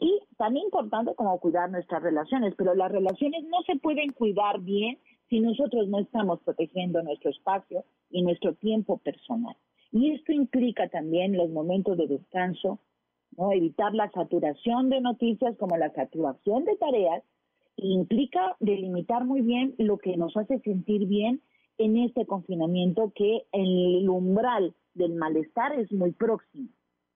Y 0.00 0.20
tan 0.36 0.56
importante 0.56 1.14
como 1.16 1.40
cuidar 1.40 1.70
nuestras 1.70 2.02
relaciones, 2.02 2.54
pero 2.56 2.74
las 2.74 2.92
relaciones 2.92 3.42
no 3.44 3.62
se 3.66 3.76
pueden 3.76 4.12
cuidar 4.12 4.60
bien 4.60 4.98
si 5.28 5.40
nosotros 5.40 5.88
no 5.88 5.98
estamos 5.98 6.40
protegiendo 6.44 7.02
nuestro 7.02 7.30
espacio 7.30 7.84
y 8.08 8.22
nuestro 8.22 8.54
tiempo 8.54 8.98
personal. 8.98 9.56
Y 9.90 10.12
esto 10.12 10.32
implica 10.32 10.88
también 10.88 11.36
los 11.36 11.50
momentos 11.50 11.96
de 11.96 12.06
descanso, 12.06 12.78
¿no? 13.38 13.52
evitar 13.52 13.94
la 13.94 14.10
saturación 14.10 14.90
de 14.90 15.00
noticias 15.00 15.56
como 15.56 15.76
la 15.76 15.90
saturación 15.94 16.64
de 16.64 16.76
tareas, 16.76 17.22
e 17.76 17.86
implica 17.86 18.56
delimitar 18.58 19.24
muy 19.24 19.40
bien 19.40 19.74
lo 19.78 19.98
que 19.98 20.16
nos 20.16 20.36
hace 20.36 20.58
sentir 20.60 21.06
bien 21.06 21.40
en 21.78 21.96
este 21.96 22.26
confinamiento, 22.26 23.12
que 23.14 23.44
el 23.52 24.08
umbral 24.08 24.74
del 24.94 25.14
malestar 25.14 25.78
es 25.78 25.90
muy 25.92 26.10
próximo, 26.10 26.68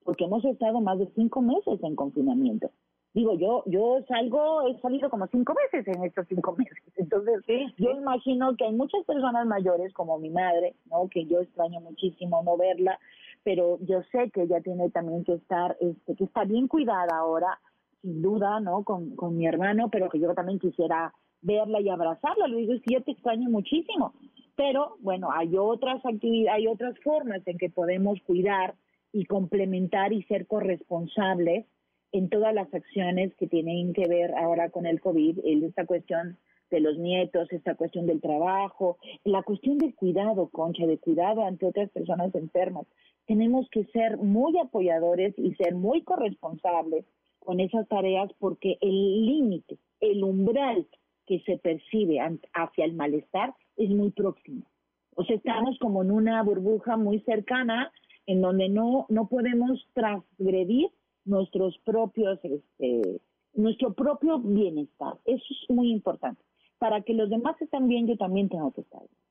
porque 0.04 0.24
hemos 0.24 0.44
estado 0.44 0.80
más 0.80 1.00
de 1.00 1.08
cinco 1.16 1.42
meses 1.42 1.82
en 1.82 1.96
confinamiento. 1.96 2.70
Digo, 3.14 3.34
yo 3.34 3.62
yo 3.66 4.02
salgo, 4.08 4.66
he 4.66 4.80
salido 4.80 5.10
como 5.10 5.26
cinco 5.26 5.54
veces 5.54 5.86
en 5.86 6.02
estos 6.04 6.26
cinco 6.28 6.52
meses. 6.58 6.78
Entonces, 6.96 7.42
yo 7.76 7.90
imagino 7.90 8.56
que 8.56 8.64
hay 8.64 8.72
muchas 8.72 9.04
personas 9.04 9.46
mayores, 9.46 9.92
como 9.92 10.18
mi 10.18 10.30
madre, 10.30 10.74
¿no? 10.86 11.08
Que 11.08 11.26
yo 11.26 11.40
extraño 11.40 11.80
muchísimo 11.80 12.42
no 12.42 12.56
verla, 12.56 12.98
pero 13.42 13.78
yo 13.82 14.02
sé 14.12 14.30
que 14.30 14.42
ella 14.42 14.60
tiene 14.62 14.88
también 14.90 15.24
que 15.24 15.34
estar, 15.34 15.76
este, 15.80 16.16
que 16.16 16.24
está 16.24 16.44
bien 16.44 16.68
cuidada 16.68 17.18
ahora, 17.18 17.60
sin 18.00 18.22
duda, 18.22 18.60
¿no? 18.60 18.82
Con, 18.82 19.14
con 19.14 19.36
mi 19.36 19.46
hermano, 19.46 19.90
pero 19.90 20.08
que 20.08 20.18
yo 20.18 20.34
también 20.34 20.58
quisiera 20.58 21.12
verla 21.42 21.80
y 21.80 21.90
abrazarla. 21.90 22.48
Le 22.48 22.56
digo, 22.56 22.72
es 22.72 22.82
que 22.82 22.94
yo 22.94 23.02
te 23.02 23.10
extraño 23.10 23.50
muchísimo. 23.50 24.14
Pero, 24.56 24.96
bueno, 25.00 25.30
hay 25.30 25.56
otras 25.58 26.04
actividades, 26.04 26.60
hay 26.60 26.66
otras 26.66 26.98
formas 27.00 27.42
en 27.46 27.58
que 27.58 27.68
podemos 27.68 28.18
cuidar 28.22 28.74
y 29.12 29.26
complementar 29.26 30.12
y 30.14 30.22
ser 30.22 30.46
corresponsables 30.46 31.66
en 32.12 32.28
todas 32.28 32.54
las 32.54 32.72
acciones 32.72 33.34
que 33.36 33.46
tienen 33.46 33.94
que 33.94 34.06
ver 34.06 34.34
ahora 34.34 34.70
con 34.70 34.86
el 34.86 35.00
COVID, 35.00 35.40
esta 35.44 35.86
cuestión 35.86 36.38
de 36.70 36.80
los 36.80 36.98
nietos, 36.98 37.52
esta 37.52 37.74
cuestión 37.74 38.06
del 38.06 38.20
trabajo, 38.20 38.98
la 39.24 39.42
cuestión 39.42 39.78
del 39.78 39.94
cuidado, 39.94 40.48
concha, 40.48 40.86
de 40.86 40.98
cuidado 40.98 41.44
ante 41.44 41.66
otras 41.66 41.90
personas 41.90 42.34
enfermas. 42.34 42.86
Tenemos 43.26 43.68
que 43.70 43.84
ser 43.86 44.18
muy 44.18 44.58
apoyadores 44.58 45.34
y 45.38 45.54
ser 45.54 45.74
muy 45.74 46.02
corresponsables 46.02 47.04
con 47.38 47.60
esas 47.60 47.86
tareas 47.88 48.30
porque 48.38 48.78
el 48.80 49.26
límite, 49.26 49.78
el 50.00 50.22
umbral 50.22 50.86
que 51.26 51.40
se 51.40 51.58
percibe 51.58 52.18
hacia 52.52 52.84
el 52.84 52.94
malestar 52.94 53.54
es 53.76 53.90
muy 53.90 54.10
próximo. 54.10 54.66
O 55.14 55.24
sea, 55.24 55.36
estamos 55.36 55.78
como 55.78 56.02
en 56.02 56.10
una 56.10 56.42
burbuja 56.42 56.96
muy 56.96 57.20
cercana 57.20 57.92
en 58.26 58.40
donde 58.40 58.68
no, 58.68 59.06
no 59.08 59.28
podemos 59.28 59.86
transgredir 59.94 60.88
nuestros 61.24 61.78
propios, 61.84 62.38
este, 62.42 63.20
nuestro 63.54 63.92
propio 63.92 64.38
bienestar. 64.38 65.14
Eso 65.24 65.44
es 65.50 65.70
muy 65.70 65.90
importante. 65.90 66.42
Para 66.78 67.02
que 67.02 67.14
los 67.14 67.30
demás 67.30 67.60
estén 67.60 67.88
bien, 67.88 68.06
yo 68.06 68.16
también 68.16 68.48
tengo 68.48 68.72
que 68.72 68.80
estar 68.80 69.00
bien. 69.00 69.22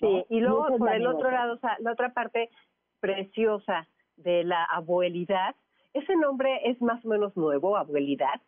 Sí, 0.00 0.34
y 0.34 0.40
luego 0.40 0.66
por 0.76 0.92
el 0.92 1.06
otro 1.06 1.30
lado, 1.30 1.54
o 1.54 1.58
sea, 1.58 1.76
la 1.80 1.92
otra 1.92 2.12
parte 2.12 2.50
preciosa 3.00 3.88
de 4.16 4.44
la 4.44 4.64
abuelidad, 4.64 5.54
ese 5.94 6.16
nombre 6.16 6.68
es 6.68 6.80
más 6.82 7.02
o 7.04 7.08
menos 7.08 7.36
nuevo, 7.36 7.76
abuelidad. 7.76 8.42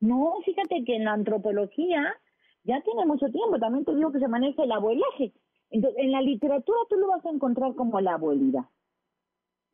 No, 0.00 0.36
fíjate 0.44 0.84
que 0.84 0.96
en 0.96 1.04
la 1.04 1.12
antropología 1.12 2.14
ya 2.62 2.80
tiene 2.82 3.04
mucho 3.06 3.26
tiempo, 3.26 3.58
también 3.58 3.84
te 3.84 3.94
digo 3.94 4.12
que 4.12 4.20
se 4.20 4.28
maneja 4.28 4.62
el 4.62 4.72
abuelaje. 4.72 5.32
Entonces, 5.70 6.02
en 6.02 6.12
la 6.12 6.22
literatura 6.22 6.78
tú 6.88 6.96
lo 6.96 7.08
vas 7.08 7.26
a 7.26 7.30
encontrar 7.30 7.74
como 7.74 8.00
la 8.00 8.14
abuelidad 8.14 8.64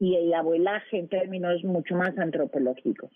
y 0.01 0.17
el 0.17 0.33
abuelaje 0.33 0.99
en 0.99 1.09
términos 1.09 1.63
mucho 1.63 1.95
más 1.95 2.19
antropológicos. 2.19 3.11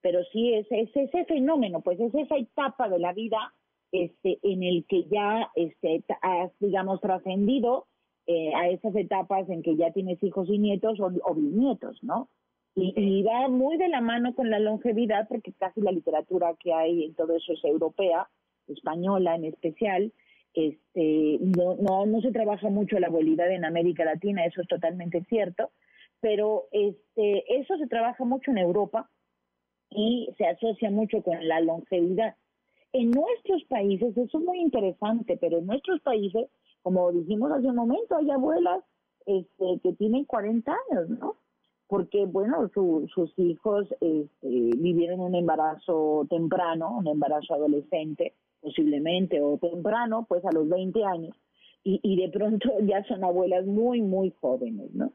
Pero 0.00 0.20
sí 0.32 0.54
es, 0.54 0.66
ese 0.70 1.24
fenómeno, 1.26 1.82
pues 1.82 1.98
es 2.00 2.14
esa 2.14 2.36
etapa 2.36 2.88
de 2.88 3.00
la 3.00 3.12
vida 3.12 3.52
este, 3.92 4.38
en 4.44 4.62
el 4.62 4.86
que 4.88 5.04
ya 5.10 5.50
este, 5.56 6.04
has, 6.22 6.52
digamos, 6.60 7.00
trascendido 7.00 7.88
eh, 8.26 8.54
a 8.54 8.68
esas 8.68 8.94
etapas 8.94 9.48
en 9.50 9.62
que 9.62 9.76
ya 9.76 9.92
tienes 9.92 10.22
hijos 10.22 10.48
y 10.48 10.58
nietos 10.58 11.00
o, 11.00 11.34
bisnietos, 11.34 11.98
¿no? 12.02 12.28
Y, 12.76 12.94
y, 12.96 13.22
va 13.24 13.48
muy 13.48 13.76
de 13.76 13.88
la 13.88 14.00
mano 14.00 14.32
con 14.36 14.48
la 14.48 14.60
longevidad 14.60 15.26
porque 15.28 15.52
casi 15.54 15.80
la 15.80 15.90
literatura 15.90 16.54
que 16.60 16.72
hay 16.72 17.06
en 17.06 17.14
todo 17.14 17.36
eso 17.36 17.52
es 17.52 17.64
europea, 17.64 18.28
española 18.68 19.34
en 19.34 19.46
especial, 19.46 20.12
este, 20.54 21.38
no, 21.40 21.74
no, 21.74 22.06
no 22.06 22.20
se 22.20 22.30
trabaja 22.30 22.68
mucho 22.70 23.00
la 23.00 23.08
abuelidad 23.08 23.50
en 23.50 23.64
América 23.64 24.04
Latina, 24.04 24.46
eso 24.46 24.62
es 24.62 24.68
totalmente 24.68 25.24
cierto, 25.24 25.70
pero 26.20 26.66
este, 26.70 27.60
eso 27.60 27.76
se 27.76 27.86
trabaja 27.86 28.24
mucho 28.24 28.50
en 28.50 28.58
Europa 28.58 29.08
y 29.90 30.28
se 30.38 30.46
asocia 30.46 30.90
mucho 30.90 31.22
con 31.22 31.46
la 31.46 31.60
longevidad. 31.60 32.36
En 32.92 33.10
nuestros 33.10 33.64
países, 33.64 34.16
eso 34.16 34.38
es 34.38 34.44
muy 34.44 34.60
interesante, 34.60 35.36
pero 35.40 35.58
en 35.58 35.66
nuestros 35.66 36.00
países, 36.00 36.48
como 36.82 37.12
dijimos 37.12 37.52
hace 37.52 37.68
un 37.68 37.76
momento, 37.76 38.16
hay 38.16 38.30
abuelas 38.30 38.82
este, 39.26 39.80
que 39.82 39.92
tienen 39.94 40.24
40 40.24 40.72
años, 40.90 41.08
¿no? 41.10 41.36
Porque, 41.86 42.24
bueno, 42.24 42.68
sus 42.72 43.38
hijos 43.38 43.88
este, 44.00 44.48
vivieron 44.76 45.20
un 45.20 45.34
embarazo 45.34 46.24
temprano, 46.30 46.98
un 46.98 47.08
embarazo 47.08 47.54
adolescente, 47.54 48.34
posiblemente, 48.60 49.40
o 49.40 49.58
temprano, 49.58 50.24
pues 50.28 50.44
a 50.44 50.52
los 50.52 50.68
20 50.68 51.04
años, 51.04 51.36
y, 51.82 51.98
y 52.02 52.16
de 52.20 52.28
pronto 52.28 52.68
ya 52.82 53.02
son 53.04 53.24
abuelas 53.24 53.66
muy, 53.66 54.02
muy 54.02 54.32
jóvenes, 54.40 54.92
¿no? 54.94 55.12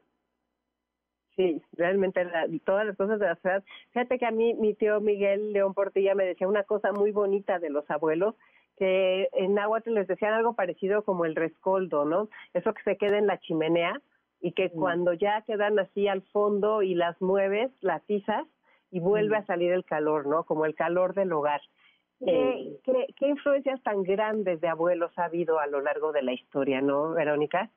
Sí, 1.36 1.62
realmente 1.74 2.26
todas 2.64 2.86
las 2.86 2.96
cosas 2.96 3.20
de 3.20 3.26
la 3.26 3.36
ciudad. 3.36 3.64
Fíjate 3.92 4.18
que 4.18 4.26
a 4.26 4.32
mí 4.32 4.54
mi 4.54 4.74
tío 4.74 5.02
Miguel 5.02 5.52
León 5.52 5.74
Portilla 5.74 6.16
me 6.16 6.26
decía 6.26 6.48
una 6.48 6.64
cosa 6.64 6.94
muy 6.94 7.12
bonita 7.12 7.60
de 7.60 7.70
los 7.70 7.90
abuelos, 7.92 8.36
que 8.78 9.28
en 9.34 9.54
náhuatl 9.54 9.94
les 9.94 10.08
decían 10.08 10.34
algo 10.34 10.54
parecido 10.54 11.04
como 11.04 11.26
el 11.26 11.36
rescoldo, 11.36 12.06
¿no? 12.06 12.30
Eso 12.54 12.74
que 12.74 12.84
se 12.84 12.98
queda 12.98 13.18
en 13.18 13.28
la 13.28 13.40
chimenea 13.40 14.02
y 14.42 14.54
que 14.54 14.68
mm. 14.68 14.80
cuando 14.80 15.14
ya 15.14 15.42
quedan 15.42 15.78
así 15.78 16.08
al 16.08 16.22
fondo 16.22 16.82
y 16.82 16.94
las 16.94 17.22
mueves, 17.22 17.72
las 17.82 18.02
tizas 18.04 18.46
y 18.90 19.02
vuelve 19.02 19.38
mm. 19.38 19.42
a 19.42 19.46
salir 19.46 19.72
el 19.74 19.84
calor, 19.84 20.28
¿no? 20.28 20.46
Como 20.46 20.66
el 20.66 20.76
calor 20.76 21.16
del 21.16 21.34
hogar. 21.34 21.62
¿Qué, 22.24 22.78
qué, 22.86 23.08
¿Qué 23.18 23.28
influencias 23.28 23.84
tan 23.84 24.04
grandes 24.04 24.62
de 24.62 24.70
abuelos 24.70 25.12
ha 25.18 25.26
habido 25.26 25.60
a 25.60 25.68
lo 25.68 25.82
largo 25.82 26.14
de 26.14 26.22
la 26.22 26.32
historia, 26.32 26.80
no, 26.80 27.12
Verónica? 27.12 27.70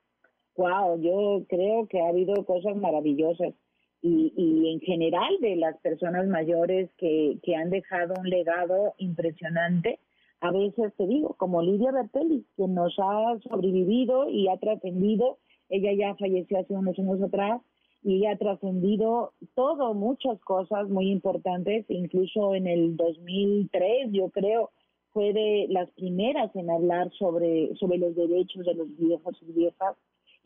Wow, 0.59 1.01
yo 1.01 1.45
creo 1.49 1.87
que 1.87 2.01
ha 2.01 2.09
habido 2.09 2.45
cosas 2.45 2.77
maravillosas. 2.77 3.55
Y, 4.03 4.33
y 4.37 4.73
en 4.73 4.81
general 4.81 5.37
de 5.41 5.57
las 5.57 5.77
personas 5.79 6.27
mayores 6.29 6.91
que, 6.99 7.39
que 7.43 7.57
han 7.57 7.71
dejado 7.71 8.15
un 8.19 8.29
legado 8.29 8.95
impresionante. 8.99 9.99
A 10.41 10.53
veces 10.53 10.93
te 10.97 11.07
digo, 11.07 11.35
como 11.35 11.63
Lidia 11.63 11.91
Bertelli, 11.91 12.45
que 12.57 12.69
nos 12.69 12.95
ha 12.99 13.39
sobrevivido 13.49 14.29
y 14.29 14.49
ha 14.49 14.57
trascendido, 14.59 15.39
ella 15.69 15.93
ya 15.95 16.15
falleció 16.15 16.61
hace 16.61 16.75
unos 16.75 16.97
años 16.99 17.23
atrás, 17.23 17.61
y 18.05 18.25
ha 18.27 18.37
trascendido 18.39 19.33
todo, 19.55 19.95
muchas 19.95 20.39
cosas 20.41 20.89
muy 20.89 21.11
importantes, 21.11 21.85
incluso 21.89 22.55
en 22.55 22.69
el 22.69 22.97
2003, 22.97 24.13
yo 24.13 24.31
creo, 24.31 24.71
fue 25.13 25.33
de 25.33 25.67
las 25.71 25.91
primeras 25.91 26.55
en 26.55 26.71
hablar 26.71 27.11
sobre, 27.19 27.75
sobre 27.77 27.99
los 27.99 28.15
derechos 28.15 28.65
de 28.65 28.75
los 28.75 28.97
viejos 28.97 29.37
y 29.43 29.53
viejas 29.53 29.97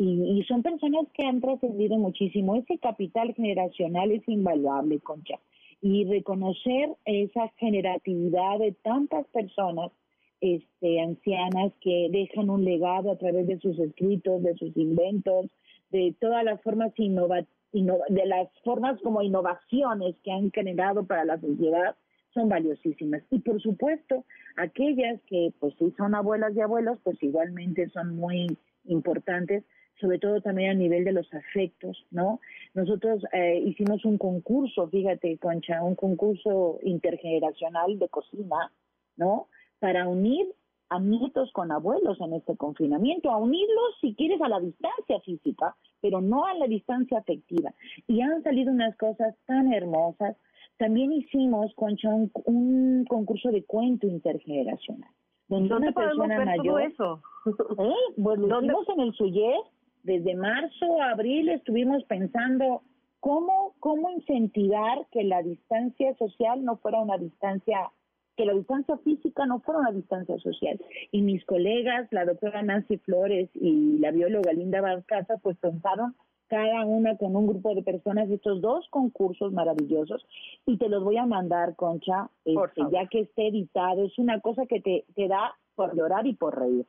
y, 0.03 0.43
son 0.49 0.63
personas 0.63 1.07
que 1.15 1.25
han 1.25 1.41
trascendido 1.41 1.97
muchísimo. 1.97 2.57
Ese 2.57 2.79
capital 2.79 3.35
generacional 3.35 4.11
es 4.11 4.29
invaluable, 4.29 4.99
Concha. 5.01 5.39
Y 5.81 6.05
reconocer 6.05 6.91
esa 7.05 7.49
generatividad 7.59 8.59
de 8.59 8.73
tantas 8.83 9.27
personas 9.29 9.93
este, 10.41 11.01
ancianas 11.01 11.73
que 11.81 12.09
dejan 12.11 12.51
un 12.51 12.65
legado 12.65 13.13
a 13.13 13.17
través 13.17 13.47
de 13.47 13.59
sus 13.61 13.79
escritos, 13.79 14.43
de 14.43 14.55
sus 14.55 14.77
inventos, 14.77 15.47
de 15.91 16.15
todas 16.21 16.45
las 16.45 16.61
formas 16.63 16.93
de 16.97 18.27
las 18.27 18.49
formas 18.65 19.01
como 19.03 19.23
innovaciones 19.23 20.17
que 20.25 20.33
han 20.33 20.51
generado 20.51 21.07
para 21.07 21.25
la 21.25 21.41
sociedad 21.41 21.95
son 22.35 22.49
valiosísimas. 22.49 23.23
Y 23.31 23.39
por 23.39 23.61
supuesto, 23.63 24.25
aquellas 24.57 25.21
que 25.29 25.53
pues 25.61 25.75
sí 25.79 25.93
son 25.97 26.15
abuelas 26.15 26.55
y 26.57 26.61
abuelos, 26.61 26.99
pues 27.03 27.23
igualmente 27.23 27.89
son 27.91 28.17
muy 28.17 28.59
importantes 28.85 29.65
sobre 30.01 30.19
todo 30.19 30.41
también 30.41 30.71
a 30.71 30.75
nivel 30.75 31.05
de 31.05 31.13
los 31.13 31.33
afectos, 31.33 32.07
¿no? 32.11 32.41
Nosotros 32.75 33.23
eh, 33.33 33.63
hicimos 33.65 34.05
un 34.05 34.19
concurso, 34.19 34.89
fíjate, 34.89 35.39
Concha, 35.39 35.83
un 35.83 35.95
concurso 35.95 36.79
intergeneracional 36.83 37.99
de 37.99 38.09
cocina, 38.09 38.73
¿no? 39.17 39.49
Para 39.79 40.09
unir 40.09 40.47
a 40.89 40.99
nietos 40.99 41.51
con 41.53 41.73
abuelos 41.73 42.21
en 42.21 42.35
este 42.35 42.57
confinamiento, 42.57 43.31
a 43.31 43.39
unirlos 43.39 43.97
si 44.01 44.15
quieres 44.15 44.41
a 44.43 44.49
la 44.49 44.61
distancia 44.61 45.21
física, 45.21 45.75
pero 46.01 46.21
no 46.21 46.47
a 46.47 46.55
la 46.55 46.67
distancia 46.67 47.19
afectiva. 47.19 47.73
Y 48.07 48.21
han 48.21 48.43
salido 48.43 48.73
unas 48.73 48.97
cosas 48.97 49.35
tan 49.47 49.73
hermosas. 49.73 50.37
También 50.77 51.13
hicimos, 51.13 51.73
Concha, 51.77 52.11
un, 52.11 53.05
concurso 53.09 53.51
de 53.51 53.65
cuento 53.65 54.07
intergeneracional. 54.07 55.11
Donde 55.49 55.75
una 55.75 55.93
persona 55.93 56.45
mayor. 56.45 56.83
eso? 56.83 57.23
¿Eh? 57.79 58.23
Pues 58.23 58.39
lo 58.39 58.61
hicimos 58.61 58.89
en 58.89 59.01
el 59.01 59.13
Suyet 59.15 59.65
desde 60.03 60.35
marzo 60.35 61.01
a 61.01 61.11
abril 61.11 61.49
estuvimos 61.49 62.05
pensando 62.05 62.83
cómo, 63.21 63.75
cómo 63.79 64.11
incentivar 64.11 65.07
que 65.13 65.25
la 65.25 65.43
distancia 65.43 66.15
social 66.17 66.65
no 66.65 66.77
fuera 66.79 67.01
una 67.01 67.19
distancia, 67.19 67.91
que 68.37 68.45
la 68.45 68.55
distancia 68.55 68.97
física 68.99 69.47
no 69.47 69.61
fuera 69.61 69.81
una 69.81 69.93
distancia 69.93 70.37
social. 70.39 70.81
Y 71.13 71.23
mis 71.23 71.45
colegas, 71.45 72.09
la 72.11 72.25
doctora 72.25 72.63
Nancy 72.63 72.99
Flores 72.99 73.49
y 73.55 73.99
la 73.99 74.11
bióloga 74.11 74.53
Linda 74.53 74.81
Barcaza, 74.81 75.39
pues 75.39 75.57
pensaron 75.59 76.17
cada 76.49 76.85
una 76.85 77.17
con 77.17 77.35
un 77.35 77.47
grupo 77.47 77.75
de 77.75 77.83
personas 77.83 78.29
estos 78.29 78.61
dos 78.61 78.87
concursos 78.91 79.53
maravillosos 79.53 80.27
y 80.67 80.77
te 80.77 80.91
los 80.91 81.03
voy 81.03 81.17
a 81.17 81.25
mandar, 81.25 81.77
Concha, 81.77 82.29
este, 82.45 82.83
ya 82.93 83.07
que 83.07 83.21
esté 83.21 83.49
editado. 83.49 84.05
Es 84.05 84.19
una 84.19 84.41
cosa 84.41 84.67
que 84.67 84.81
te, 84.81 85.07
te 85.15 85.29
da 85.29 85.57
por 85.75 85.97
llorar 85.97 86.27
y 86.27 86.35
por 86.35 86.59
reír, 86.59 86.85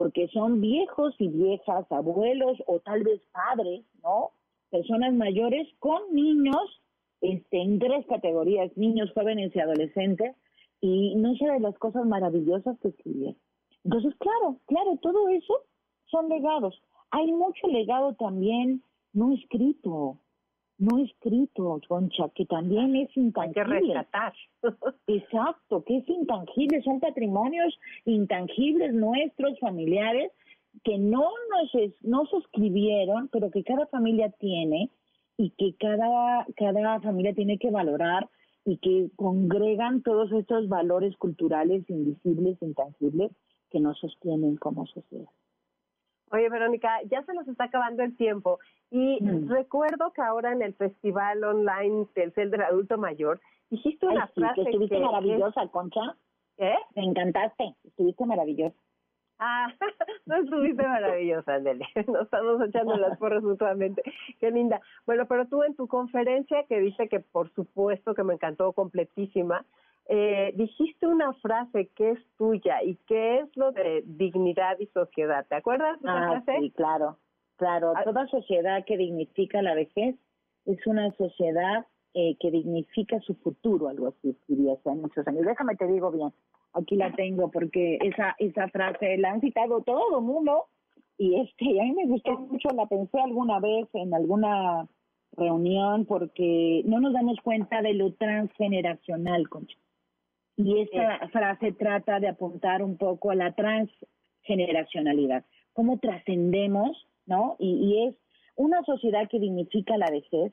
porque 0.00 0.28
son 0.28 0.62
viejos 0.62 1.14
y 1.18 1.28
viejas, 1.28 1.84
abuelos 1.92 2.56
o 2.66 2.80
tal 2.80 3.02
vez 3.02 3.20
padres, 3.32 3.84
¿no? 4.02 4.30
Personas 4.70 5.12
mayores 5.12 5.68
con 5.78 6.00
niños 6.14 6.80
este, 7.20 7.60
en 7.60 7.78
tres 7.78 8.06
categorías, 8.06 8.74
niños, 8.78 9.12
jóvenes 9.12 9.54
y 9.54 9.60
adolescentes, 9.60 10.34
y 10.80 11.14
no 11.16 11.34
sé 11.34 11.44
de 11.44 11.60
las 11.60 11.76
cosas 11.76 12.06
maravillosas 12.06 12.78
que 12.80 12.88
escribieron. 12.88 13.36
Entonces, 13.84 14.14
claro, 14.20 14.58
claro, 14.64 14.98
todo 15.02 15.28
eso 15.28 15.54
son 16.06 16.30
legados. 16.30 16.82
Hay 17.10 17.30
mucho 17.30 17.66
legado 17.66 18.14
también 18.14 18.82
no 19.12 19.34
escrito, 19.34 20.16
no 20.80 20.98
escrito, 20.98 21.80
Concha, 21.86 22.30
que 22.34 22.46
también 22.46 22.96
es 22.96 23.14
intangible. 23.16 23.76
Hay 23.76 23.82
que 23.82 23.94
rescatar. 23.94 24.32
Exacto, 25.06 25.84
que 25.84 25.98
es 25.98 26.08
intangible, 26.08 26.82
son 26.82 27.00
patrimonios 27.00 27.78
intangibles 28.06 28.94
nuestros, 28.94 29.58
familiares, 29.60 30.32
que 30.82 30.98
no 30.98 31.28
nos 31.50 31.92
no 32.02 32.26
se 32.26 32.36
escribieron, 32.38 33.28
pero 33.28 33.50
que 33.50 33.62
cada 33.62 33.86
familia 33.86 34.30
tiene 34.38 34.90
y 35.36 35.50
que 35.50 35.74
cada, 35.78 36.46
cada 36.56 37.00
familia 37.00 37.34
tiene 37.34 37.58
que 37.58 37.70
valorar 37.70 38.28
y 38.64 38.78
que 38.78 39.10
congregan 39.16 40.02
todos 40.02 40.32
estos 40.32 40.68
valores 40.68 41.16
culturales 41.16 41.88
invisibles, 41.90 42.56
intangibles, 42.62 43.32
que 43.70 43.80
nos 43.80 43.98
sostienen 43.98 44.56
como 44.56 44.86
sociedad. 44.86 45.28
Oye, 46.30 46.48
Verónica, 46.48 47.00
ya 47.10 47.22
se 47.24 47.34
nos 47.34 47.46
está 47.48 47.64
acabando 47.64 48.02
el 48.02 48.16
tiempo 48.16 48.60
y 48.90 49.18
mm. 49.20 49.48
recuerdo 49.48 50.12
que 50.12 50.22
ahora 50.22 50.52
en 50.52 50.62
el 50.62 50.74
festival 50.74 51.42
online 51.42 52.06
Telcel 52.14 52.50
del 52.50 52.62
Adulto 52.62 52.98
Mayor 52.98 53.40
dijiste 53.68 54.06
una 54.06 54.28
frase 54.28 54.62
que 54.62 54.70
estuviste 54.70 55.00
maravillosa, 55.00 55.66
Concha. 55.68 56.16
¿Qué? 56.56 56.74
Me 56.94 57.04
encantaste, 57.04 57.74
estuviste 57.84 58.24
maravillosa. 58.26 58.76
Ah, 59.40 59.68
no 60.26 60.36
estuviste 60.36 60.82
maravillosa, 60.82 61.54
Andele. 61.54 61.86
Nos 62.06 62.24
estamos 62.24 62.60
echando 62.62 62.96
las 62.96 63.18
porras 63.18 63.42
mutuamente. 63.42 64.02
Qué 64.38 64.50
linda. 64.50 64.80
Bueno, 65.06 65.26
pero 65.26 65.46
tú 65.46 65.62
en 65.64 65.74
tu 65.74 65.88
conferencia 65.88 66.64
que 66.68 66.78
dice 66.78 67.08
que 67.08 67.20
por 67.20 67.50
supuesto 67.54 68.14
que 68.14 68.22
me 68.22 68.34
encantó 68.34 68.72
completísima, 68.72 69.64
eh, 70.12 70.52
dijiste 70.56 71.06
una 71.06 71.32
frase 71.34 71.88
que 71.94 72.10
es 72.10 72.18
tuya 72.36 72.82
y 72.82 72.96
que 73.06 73.38
es 73.38 73.56
lo 73.56 73.70
de 73.70 74.02
dignidad 74.04 74.76
y 74.80 74.86
sociedad. 74.86 75.46
¿Te 75.48 75.54
acuerdas 75.54 76.02
de 76.02 76.08
esa 76.08 76.18
ah, 76.18 76.42
frase? 76.42 76.60
Sí, 76.62 76.70
claro, 76.72 77.16
claro. 77.54 77.92
Ah. 77.94 78.02
Toda 78.02 78.26
sociedad 78.26 78.84
que 78.84 78.96
dignifica 78.96 79.62
la 79.62 79.74
vejez 79.74 80.16
es 80.66 80.84
una 80.88 81.12
sociedad 81.12 81.86
eh, 82.14 82.36
que 82.40 82.50
dignifica 82.50 83.20
su 83.20 83.36
futuro, 83.36 83.86
algo 83.86 84.08
así 84.08 84.30
escribí 84.30 84.68
hace 84.68 84.90
muchos 84.90 85.24
años. 85.28 85.46
Déjame 85.46 85.76
te 85.76 85.86
digo 85.86 86.10
bien, 86.10 86.32
aquí 86.72 86.96
la 86.96 87.12
tengo 87.12 87.48
porque 87.52 87.98
esa 88.02 88.34
esa 88.40 88.66
frase 88.66 89.16
la 89.16 89.30
han 89.30 89.40
citado 89.40 89.82
todo 89.82 90.18
el 90.18 90.24
mundo 90.24 90.64
y 91.18 91.40
este 91.40 91.80
a 91.80 91.84
mí 91.84 91.92
me 91.92 92.06
gustó 92.06 92.36
mucho, 92.36 92.68
la 92.74 92.86
pensé 92.86 93.20
alguna 93.20 93.60
vez 93.60 93.86
en 93.92 94.12
alguna 94.12 94.88
reunión 95.36 96.04
porque 96.04 96.82
no 96.84 96.98
nos 96.98 97.12
damos 97.12 97.38
cuenta 97.44 97.80
de 97.80 97.94
lo 97.94 98.12
transgeneracional, 98.14 99.48
Concha. 99.48 99.76
Y 100.62 100.80
esta 100.82 101.26
frase 101.28 101.72
trata 101.72 102.20
de 102.20 102.28
apuntar 102.28 102.82
un 102.82 102.98
poco 102.98 103.30
a 103.30 103.34
la 103.34 103.54
transgeneracionalidad, 103.54 105.44
cómo 105.72 105.98
trascendemos, 105.98 107.06
¿no? 107.24 107.56
Y, 107.58 108.06
es 108.06 108.14
una 108.56 108.82
sociedad 108.84 109.26
que 109.30 109.40
dignifica 109.40 109.96
la 109.96 110.10
vejez, 110.10 110.52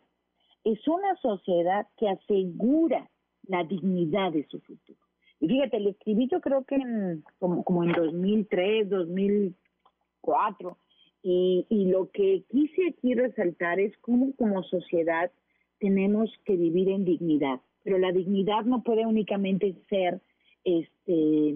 es 0.63 0.87
una 0.87 1.13
sociedad 1.17 1.87
que 1.97 2.07
asegura 2.07 3.09
la 3.47 3.65
dignidad 3.65 4.31
de 4.31 4.47
su 4.47 4.61
futuro. 4.61 4.99
Y 5.41 5.47
fíjate, 5.49 5.81
lo 5.81 5.89
escribí 5.89 6.29
yo 6.31 6.39
creo 6.39 6.63
que 6.63 6.75
en, 6.75 7.23
como, 7.39 7.65
como 7.65 7.83
en 7.83 7.91
2003, 7.91 8.89
2004, 8.89 10.77
y, 11.23 11.65
y 11.69 11.85
lo 11.87 12.09
que 12.11 12.43
quise 12.49 12.87
aquí 12.89 13.13
resaltar 13.13 13.81
es 13.81 13.97
cómo 13.97 14.33
como 14.37 14.63
sociedad 14.63 15.31
tenemos 15.79 16.29
que 16.45 16.55
vivir 16.55 16.87
en 16.89 17.03
dignidad 17.03 17.59
pero 17.87 17.99
la 17.99 18.11
dignidad 18.11 18.65
no 18.65 18.83
puede 18.83 19.05
únicamente 19.05 19.73
ser 19.89 20.19
este 20.65 21.55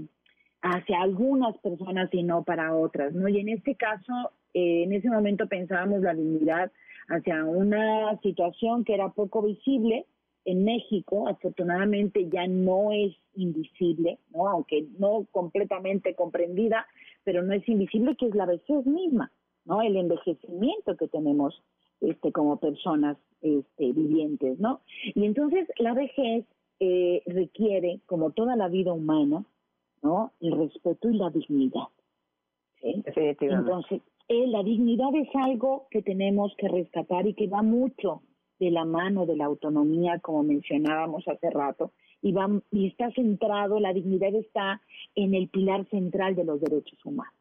hacia 0.61 1.01
algunas 1.01 1.57
personas 1.57 2.07
y 2.13 2.23
no 2.23 2.43
para 2.43 2.73
otras, 2.73 3.13
¿no? 3.13 3.27
Y 3.27 3.41
en 3.41 3.49
este 3.49 3.75
caso, 3.75 4.13
eh, 4.53 4.83
en 4.83 4.93
ese 4.93 5.09
momento 5.09 5.49
pensábamos 5.49 6.03
la 6.03 6.13
dignidad 6.13 6.71
hacia 7.09 7.43
una 7.43 8.17
situación 8.21 8.85
que 8.85 8.93
era 8.93 9.09
poco 9.09 9.41
visible 9.41 10.05
en 10.45 10.63
México, 10.63 11.27
afortunadamente 11.27 12.29
ya 12.29 12.47
no 12.47 12.93
es 12.93 13.13
invisible, 13.35 14.17
¿no? 14.33 14.47
Aunque 14.47 14.87
no 14.99 15.27
completamente 15.31 16.15
comprendida, 16.15 16.87
pero 17.25 17.43
no 17.43 17.51
es 17.51 17.67
invisible, 17.67 18.15
que 18.15 18.27
es 18.27 18.35
la 18.35 18.45
vejez 18.45 18.85
misma, 18.85 19.33
¿no? 19.65 19.81
El 19.81 19.97
envejecimiento 19.97 20.95
que 20.95 21.09
tenemos 21.09 21.61
este, 21.99 22.31
como 22.31 22.57
personas 22.57 23.17
este, 23.41 23.91
vivientes, 23.93 24.59
¿no? 24.59 24.81
Y 25.15 25.25
entonces 25.25 25.67
la 25.77 25.93
vejez 25.93 26.45
eh, 26.79 27.21
requiere, 27.25 27.99
como 28.05 28.31
toda 28.31 28.55
la 28.55 28.67
vida 28.67 28.93
humana, 28.93 29.43
¿no? 30.01 30.31
El 30.39 30.57
respeto 30.57 31.09
y 31.09 31.17
la 31.17 31.29
dignidad. 31.29 31.87
¿sí? 32.81 33.03
Entonces, 33.05 34.01
eh, 34.27 34.47
la 34.47 34.63
dignidad 34.63 35.13
es 35.15 35.29
algo 35.35 35.87
que 35.91 36.01
tenemos 36.01 36.55
que 36.57 36.67
rescatar 36.67 37.27
y 37.27 37.33
que 37.33 37.47
va 37.47 37.61
mucho 37.61 38.21
de 38.59 38.71
la 38.71 38.85
mano 38.85 39.25
de 39.25 39.35
la 39.35 39.45
autonomía, 39.45 40.19
como 40.19 40.43
mencionábamos 40.43 41.27
hace 41.27 41.49
rato, 41.49 41.91
y, 42.21 42.31
va, 42.31 42.47
y 42.71 42.87
está 42.87 43.11
centrado, 43.11 43.79
la 43.79 43.93
dignidad 43.93 44.33
está 44.35 44.81
en 45.15 45.33
el 45.33 45.49
pilar 45.49 45.85
central 45.89 46.35
de 46.35 46.45
los 46.45 46.61
derechos 46.61 47.03
humanos. 47.03 47.33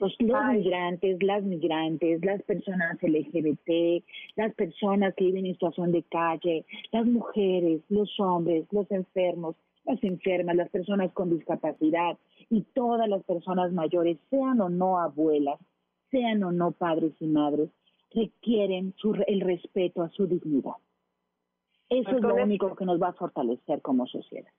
Los, 0.00 0.12
migrantes, 0.20 1.22
las 1.22 1.44
migrantes, 1.44 2.24
las 2.24 2.42
personas 2.42 2.98
LGBT, 3.00 4.04
las 4.34 4.52
personas 4.54 5.14
que 5.14 5.26
viven 5.26 5.46
en 5.46 5.52
situación 5.52 5.92
de 5.92 6.02
calle, 6.02 6.66
las 6.90 7.06
mujeres, 7.06 7.80
los 7.88 8.10
hombres, 8.18 8.66
los 8.72 8.90
enfermos, 8.90 9.54
las 9.84 10.02
enfermas, 10.02 10.56
las 10.56 10.68
personas 10.70 11.12
con 11.12 11.30
discapacidad 11.30 12.18
y 12.50 12.62
todas 12.74 13.08
las 13.08 13.22
personas 13.22 13.72
mayores, 13.72 14.18
sean 14.30 14.60
o 14.60 14.68
no 14.68 14.98
abuelas, 14.98 15.60
sean 16.10 16.42
o 16.42 16.50
no 16.50 16.72
padres 16.72 17.12
y 17.20 17.26
madres, 17.26 17.70
requieren 18.12 18.94
el 19.26 19.40
respeto 19.40 20.02
a 20.02 20.10
su 20.10 20.26
dignidad. 20.26 20.76
Eso 21.88 22.10
pues 22.10 22.16
es 22.16 22.22
lo 22.22 22.34
único 22.34 22.74
que 22.74 22.84
nos 22.84 23.00
va 23.00 23.08
a 23.08 23.12
fortalecer 23.12 23.80
como 23.80 24.06
sociedad 24.06 24.50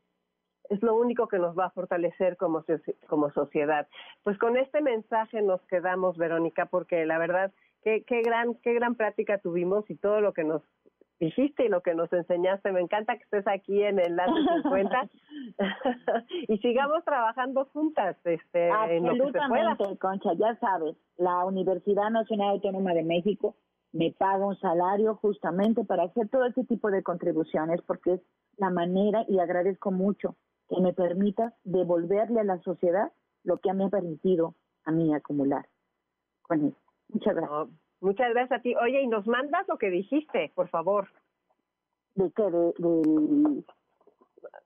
es 0.69 0.81
lo 0.81 0.95
único 0.95 1.27
que 1.27 1.39
nos 1.39 1.57
va 1.57 1.65
a 1.65 1.71
fortalecer 1.71 2.37
como, 2.37 2.63
como 3.07 3.31
sociedad. 3.31 3.87
Pues 4.23 4.37
con 4.37 4.57
este 4.57 4.81
mensaje 4.81 5.41
nos 5.41 5.61
quedamos, 5.67 6.17
Verónica, 6.17 6.65
porque 6.65 7.05
la 7.05 7.17
verdad, 7.17 7.51
qué, 7.83 8.03
qué, 8.03 8.21
gran, 8.21 8.55
qué 8.55 8.73
gran 8.73 8.95
práctica 8.95 9.37
tuvimos 9.37 9.89
y 9.89 9.95
todo 9.95 10.21
lo 10.21 10.33
que 10.33 10.43
nos 10.43 10.61
dijiste 11.19 11.65
y 11.65 11.69
lo 11.69 11.81
que 11.81 11.95
nos 11.95 12.11
enseñaste. 12.11 12.71
Me 12.71 12.81
encanta 12.81 13.15
que 13.17 13.23
estés 13.23 13.47
aquí 13.47 13.81
en 13.83 13.99
el 13.99 14.07
Enlace 14.07 14.31
50 14.63 15.09
y 16.47 16.57
sigamos 16.57 17.03
trabajando 17.03 17.65
juntas 17.65 18.17
este, 18.23 18.69
en 18.69 19.05
lo 19.05 19.13
que 19.25 19.31
se 19.31 19.47
pueda. 19.47 19.77
Concha, 19.99 20.33
ya 20.33 20.55
sabes, 20.59 20.95
la 21.17 21.45
Universidad 21.45 22.09
Nacional 22.09 22.49
Autónoma 22.49 22.93
de 22.93 23.03
México 23.03 23.55
me 23.91 24.11
paga 24.11 24.45
un 24.45 24.59
salario 24.59 25.15
justamente 25.15 25.85
para 25.85 26.03
hacer 26.03 26.27
todo 26.27 26.45
ese 26.45 26.65
tipo 26.65 26.91
de 26.91 27.01
contribuciones 27.01 27.81
porque 27.83 28.15
es 28.15 28.21
la 28.57 28.69
manera 28.69 29.23
y 29.27 29.39
agradezco 29.39 29.91
mucho 29.91 30.35
que 30.69 30.81
me 30.81 30.93
permita 30.93 31.53
devolverle 31.63 32.39
a 32.39 32.43
la 32.43 32.59
sociedad 32.61 33.11
lo 33.43 33.57
que 33.57 33.73
me 33.73 33.85
ha 33.85 33.89
permitido 33.89 34.55
a 34.85 34.91
mí 34.91 35.13
acumular 35.13 35.67
con 36.41 36.65
él. 36.65 36.75
Muchas 37.09 37.35
gracias. 37.35 37.67
muchas 38.01 38.29
gracias 38.31 38.59
a 38.59 38.61
ti. 38.61 38.75
Oye, 38.75 39.01
y 39.01 39.07
nos 39.07 39.27
mandas 39.27 39.67
lo 39.67 39.77
que 39.77 39.89
dijiste, 39.89 40.51
por 40.55 40.69
favor. 40.69 41.07
¿De 42.15 42.31
qué? 42.31 42.43
De, 42.43 43.63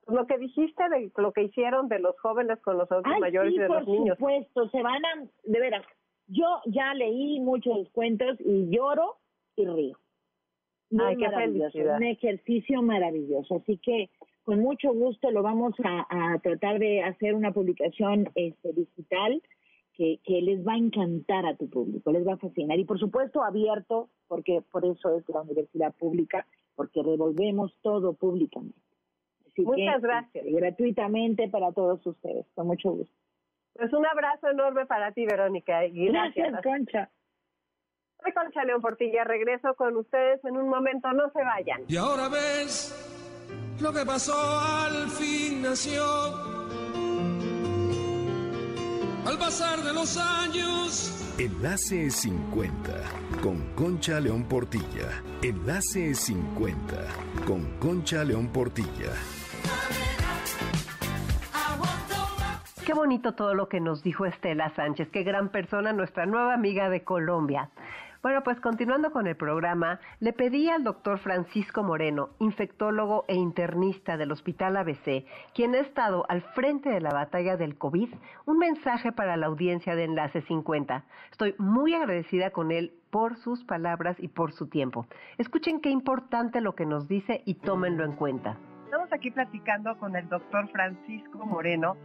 Lo 0.08 0.28
que 0.28 0.38
dijiste 0.38 0.84
de 0.90 1.12
lo 1.18 1.34
que 1.34 1.44
hicieron 1.44 1.90
de 1.90 2.00
los 2.00 2.18
jóvenes 2.20 2.60
con 2.62 2.78
los 2.78 2.92
adultos 2.92 3.20
mayores 3.20 3.54
y 3.54 3.58
de 3.58 3.68
los 3.68 3.88
niños. 3.88 4.18
Por 4.18 4.32
supuesto, 4.32 4.70
se 4.70 4.82
van 4.82 5.06
a... 5.06 5.28
De 5.44 5.60
veras, 5.60 5.86
yo 6.28 6.62
ya 6.66 6.94
leí 6.94 7.40
muchos 7.40 7.90
cuentos 7.90 8.38
y 8.40 8.70
lloro 8.70 9.18
y 9.56 9.66
río. 9.66 9.98
Ay, 11.00 11.18
qué 11.18 11.30
felicidad. 11.30 11.98
Un 11.98 12.04
ejercicio 12.04 12.82
maravilloso. 12.82 13.56
Así 13.56 13.78
que 13.78 14.10
con 14.50 14.62
mucho 14.62 14.92
gusto 14.92 15.30
lo 15.30 15.44
vamos 15.44 15.76
a, 15.84 16.40
tratar 16.42 16.80
de 16.80 17.04
hacer 17.04 17.36
una 17.36 17.52
publicación 17.52 18.32
este, 18.34 18.74
digital 18.74 19.44
que, 19.94 20.20
que 20.26 20.42
les 20.42 20.68
va 20.68 20.74
a 20.74 20.78
encantar 20.78 21.46
a 21.46 21.56
tu 21.56 21.70
público, 21.70 22.12
les 22.12 22.28
va 22.28 22.34
a 22.34 22.38
fascinar. 22.38 22.80
Y 22.80 22.84
por 22.84 23.00
supuesto 23.00 23.44
abierto, 23.44 24.10
porque 24.28 24.64
por 24.72 24.86
eso 24.86 25.16
es 25.16 25.30
la 25.30 25.42
universidad 25.42 25.94
pública, 25.94 26.48
porque 26.76 27.04
revolvemos 27.04 27.78
todo 27.84 28.14
públicamente. 28.14 28.80
Muchas 29.58 30.02
gracias. 30.02 30.44
Gratuitamente 30.48 31.48
para 31.48 31.72
todos 31.72 32.04
ustedes, 32.08 32.48
con 32.56 32.66
mucho 32.66 32.90
gusto. 32.90 33.16
Pues 33.74 33.94
un 33.94 34.08
abrazo 34.08 34.48
enorme 34.48 34.88
para 34.88 35.12
ti, 35.12 35.28
Verónica. 35.28 35.86
Y 35.86 36.08
gracias, 36.08 36.54
gracias 36.54 36.64
Concha. 36.64 37.10
Soy 38.24 38.34
Concha 38.34 38.66
León 38.66 38.82
Portilla, 38.82 39.26
regreso 39.26 39.76
con 39.76 39.96
ustedes 39.96 40.44
en 40.44 40.58
un 40.58 40.70
momento, 40.70 41.14
no 41.14 41.30
se 41.30 41.44
vayan. 41.44 41.84
Y 41.88 41.98
ahora 41.98 42.30
ves 42.30 43.19
lo 43.82 43.94
que 43.94 44.06
pasó 44.06 44.60
al 44.60 45.10
fin 45.10 45.62
nació. 45.62 46.04
Al 49.26 49.38
pasar 49.38 49.82
de 49.84 49.94
los 49.94 50.18
años. 50.18 51.16
Enlace 51.38 52.10
50 52.10 52.92
con 53.42 53.74
Concha 53.76 54.20
León 54.20 54.44
Portilla. 54.44 55.24
Enlace 55.42 56.14
50 56.14 56.96
con 57.46 57.78
Concha 57.80 58.24
León 58.24 58.48
Portilla. 58.48 59.14
Qué 62.86 62.94
bonito 62.94 63.36
todo 63.36 63.54
lo 63.54 63.70
que 63.70 63.80
nos 63.80 64.02
dijo 64.02 64.26
Estela 64.26 64.74
Sánchez, 64.76 65.10
qué 65.12 65.22
gran 65.22 65.50
persona, 65.50 65.94
nuestra 65.94 66.26
nueva 66.26 66.56
amiga 66.56 66.90
de 66.90 67.04
Colombia. 67.04 67.70
Bueno, 68.22 68.44
pues 68.44 68.60
continuando 68.60 69.12
con 69.12 69.28
el 69.28 69.38
programa, 69.38 70.02
le 70.20 70.34
pedí 70.34 70.68
al 70.70 70.84
doctor 70.84 71.20
Francisco 71.20 71.84
Moreno, 71.84 72.32
infectólogo 72.40 73.24
e 73.30 73.36
internista 73.36 74.18
del 74.18 74.34
Hospital 74.34 74.76
ABC, 74.76 75.26
quien 75.56 75.74
ha 75.74 75.80
estado 75.80 76.26
al 76.28 76.42
frente 76.42 76.90
de 76.90 77.00
la 77.00 77.12
batalla 77.12 77.56
del 77.56 77.78
COVID, 77.78 78.14
un 78.46 78.58
mensaje 78.58 79.14
para 79.14 79.38
la 79.38 79.46
audiencia 79.46 79.96
de 79.96 80.04
Enlace 80.04 80.42
50. 80.42 81.06
Estoy 81.32 81.56
muy 81.60 81.94
agradecida 81.94 82.52
con 82.52 82.74
él 82.74 82.92
por 83.10 83.38
sus 83.38 83.64
palabras 83.64 84.18
y 84.20 84.28
por 84.28 84.52
su 84.52 84.68
tiempo. 84.68 85.08
Escuchen 85.38 85.80
qué 85.80 85.90
importante 85.90 86.60
lo 86.60 86.76
que 86.76 86.86
nos 86.86 87.08
dice 87.08 87.42
y 87.46 87.54
tómenlo 87.54 88.04
en 88.04 88.18
cuenta. 88.18 88.58
Estamos 88.84 89.14
aquí 89.14 89.32
platicando 89.32 89.98
con 89.98 90.18
el 90.18 90.28
doctor 90.28 90.68
Francisco 90.72 91.46
Moreno 91.46 91.96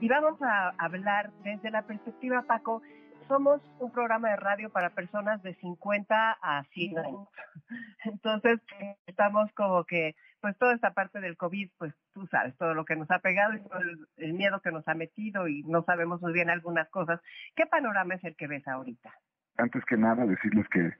y 0.00 0.08
vamos 0.08 0.40
a 0.40 0.72
hablar 0.78 1.30
desde 1.44 1.70
la 1.70 1.82
perspectiva, 1.82 2.42
Paco, 2.46 2.80
somos 3.28 3.60
un 3.78 3.92
programa 3.92 4.30
de 4.30 4.36
radio 4.36 4.70
para 4.70 4.90
personas 4.90 5.42
de 5.42 5.54
50 5.54 6.38
a 6.42 6.64
100 6.72 6.98
años. 6.98 7.28
Entonces, 8.04 8.60
estamos 9.06 9.52
como 9.52 9.84
que, 9.84 10.16
pues 10.40 10.56
toda 10.58 10.74
esta 10.74 10.92
parte 10.94 11.20
del 11.20 11.36
COVID, 11.36 11.70
pues 11.78 11.94
tú 12.14 12.26
sabes, 12.28 12.56
todo 12.56 12.74
lo 12.74 12.84
que 12.84 12.96
nos 12.96 13.10
ha 13.10 13.18
pegado 13.18 13.54
y 13.54 13.60
todo 13.60 13.80
el, 14.16 14.32
miedo 14.32 14.60
que 14.60 14.70
nos 14.70 14.86
ha 14.88 14.94
metido 14.94 15.48
y 15.48 15.62
no 15.64 15.82
sabemos 15.84 16.20
muy 16.22 16.32
bien 16.32 16.50
algunas 16.50 16.88
cosas. 16.88 17.20
¿Qué 17.54 17.66
panorama 17.66 18.14
es 18.14 18.24
el 18.24 18.36
que 18.36 18.46
ves 18.46 18.66
ahorita? 18.66 19.12
Antes 19.58 19.84
que 19.84 19.96
nada, 19.96 20.24
decirles 20.24 20.66
que 20.68 20.92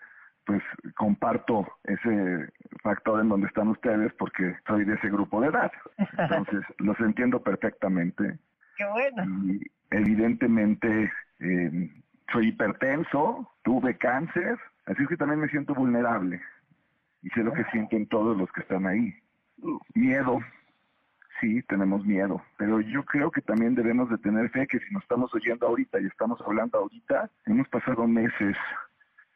pues 0.44 0.62
comparto 0.96 1.66
ese 1.84 2.48
factor 2.82 3.20
en 3.20 3.28
donde 3.28 3.48
están 3.48 3.68
ustedes 3.68 4.12
porque 4.14 4.56
soy 4.66 4.84
de 4.84 4.94
ese 4.94 5.10
grupo 5.10 5.40
de 5.40 5.48
edad. 5.48 5.70
Entonces, 6.16 6.60
los 6.78 6.98
entiendo 7.00 7.42
perfectamente. 7.42 8.38
Qué 8.76 8.86
bueno. 8.86 9.24
Y 9.44 9.60
evidentemente 9.90 11.12
eh, 11.40 11.90
soy 12.32 12.48
hipertenso, 12.48 13.50
tuve 13.62 13.96
cáncer, 13.96 14.58
así 14.86 15.02
es 15.02 15.08
que 15.08 15.16
también 15.16 15.40
me 15.40 15.48
siento 15.48 15.74
vulnerable. 15.74 16.40
Y 17.22 17.30
sé 17.30 17.42
lo 17.42 17.52
que 17.52 17.64
sienten 17.64 18.06
todos 18.06 18.36
los 18.36 18.50
que 18.52 18.60
están 18.60 18.86
ahí. 18.86 19.14
Miedo, 19.94 20.38
sí, 21.40 21.62
tenemos 21.62 22.04
miedo, 22.04 22.40
pero 22.56 22.80
yo 22.80 23.04
creo 23.04 23.30
que 23.30 23.40
también 23.42 23.74
debemos 23.74 24.08
de 24.10 24.18
tener 24.18 24.50
fe 24.50 24.66
que 24.66 24.78
si 24.78 24.92
nos 24.92 25.02
estamos 25.02 25.34
oyendo 25.34 25.66
ahorita 25.66 26.00
y 26.00 26.06
estamos 26.06 26.40
hablando 26.42 26.78
ahorita, 26.78 27.30
hemos 27.46 27.68
pasado 27.68 28.06
meses 28.06 28.56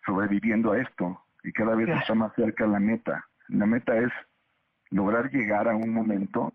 sobreviviendo 0.07 0.73
a 0.73 0.81
esto 0.81 1.21
y 1.45 1.53
cada 1.53 1.75
vez 1.75 1.89
está 1.89 2.15
más 2.15 2.33
cerca 2.35 2.67
la 2.67 2.79
meta. 2.79 3.25
La 3.49 3.67
meta 3.67 3.97
es 3.97 4.13
lograr 4.91 5.31
llegar 5.31 5.69
a 5.69 5.75
un 5.75 5.93
momento 5.93 6.53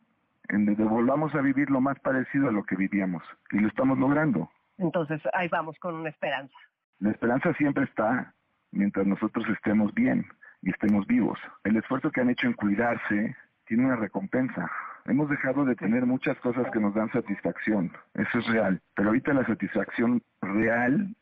en 0.49 0.65
donde 0.65 0.83
volvamos 0.83 1.35
a 1.35 1.41
vivir 1.41 1.69
lo 1.69 1.81
más 1.81 1.99
parecido 1.99 2.47
a 2.47 2.51
lo 2.51 2.63
que 2.63 2.75
vivíamos 2.75 3.23
y 3.51 3.59
lo 3.59 3.67
estamos 3.67 3.97
logrando. 3.97 4.49
Entonces 4.77 5.21
ahí 5.33 5.47
vamos 5.47 5.77
con 5.79 5.95
una 5.95 6.09
esperanza. 6.09 6.55
La 6.99 7.11
esperanza 7.11 7.53
siempre 7.53 7.83
está 7.85 8.33
mientras 8.71 9.05
nosotros 9.05 9.45
estemos 9.49 9.93
bien 9.93 10.25
y 10.61 10.71
estemos 10.71 11.05
vivos. 11.07 11.39
El 11.63 11.77
esfuerzo 11.77 12.11
que 12.11 12.21
han 12.21 12.29
hecho 12.29 12.47
en 12.47 12.53
cuidarse 12.53 13.35
tiene 13.65 13.85
una 13.85 13.95
recompensa. 13.95 14.69
Hemos 15.05 15.29
dejado 15.29 15.65
de 15.65 15.75
tener 15.75 16.05
muchas 16.05 16.37
cosas 16.39 16.69
que 16.71 16.79
nos 16.79 16.93
dan 16.93 17.11
satisfacción, 17.11 17.91
eso 18.13 18.39
es 18.39 18.47
real, 18.47 18.81
pero 18.93 19.09
ahorita 19.09 19.33
la 19.33 19.45
satisfacción 19.45 20.21
real 20.41 21.15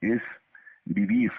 es 0.00 0.22
vivir, 0.84 1.32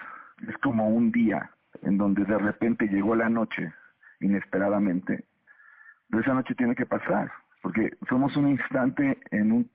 es 0.46 0.56
como 0.58 0.88
un 0.88 1.12
día 1.12 1.50
en 1.82 1.96
donde 1.96 2.24
de 2.24 2.38
repente 2.38 2.88
llegó 2.88 3.14
la 3.14 3.30
noche 3.30 3.72
inesperadamente, 4.20 5.24
pero 6.10 6.22
esa 6.22 6.34
noche 6.34 6.54
tiene 6.54 6.74
que 6.74 6.86
pasar, 6.86 7.32
porque 7.62 7.96
somos 8.08 8.36
un 8.36 8.48
instante 8.48 9.18
en 9.30 9.52
un 9.52 9.70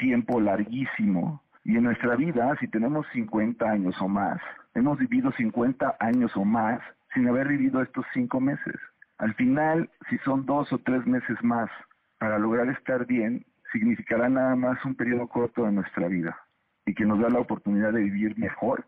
tiempo 0.00 0.40
larguísimo. 0.40 1.42
Y 1.64 1.76
en 1.76 1.84
nuestra 1.84 2.16
vida, 2.16 2.56
si 2.58 2.68
tenemos 2.68 3.06
50 3.12 3.64
años 3.64 3.94
o 4.00 4.08
más, 4.08 4.40
hemos 4.74 4.98
vivido 4.98 5.30
50 5.32 5.96
años 6.00 6.36
o 6.36 6.44
más 6.44 6.80
sin 7.14 7.28
haber 7.28 7.48
vivido 7.48 7.82
estos 7.82 8.04
cinco 8.12 8.40
meses. 8.40 8.74
Al 9.18 9.34
final, 9.34 9.90
si 10.08 10.16
son 10.18 10.46
dos 10.46 10.72
o 10.72 10.78
tres 10.78 11.06
meses 11.06 11.36
más 11.42 11.70
para 12.18 12.38
lograr 12.38 12.68
estar 12.68 13.06
bien, 13.06 13.44
significará 13.72 14.28
nada 14.28 14.56
más 14.56 14.82
un 14.84 14.94
periodo 14.94 15.28
corto 15.28 15.64
de 15.64 15.72
nuestra 15.72 16.08
vida 16.08 16.36
y 16.86 16.94
que 16.94 17.04
nos 17.04 17.20
da 17.20 17.28
la 17.28 17.40
oportunidad 17.40 17.92
de 17.92 18.02
vivir 18.02 18.38
mejor 18.38 18.86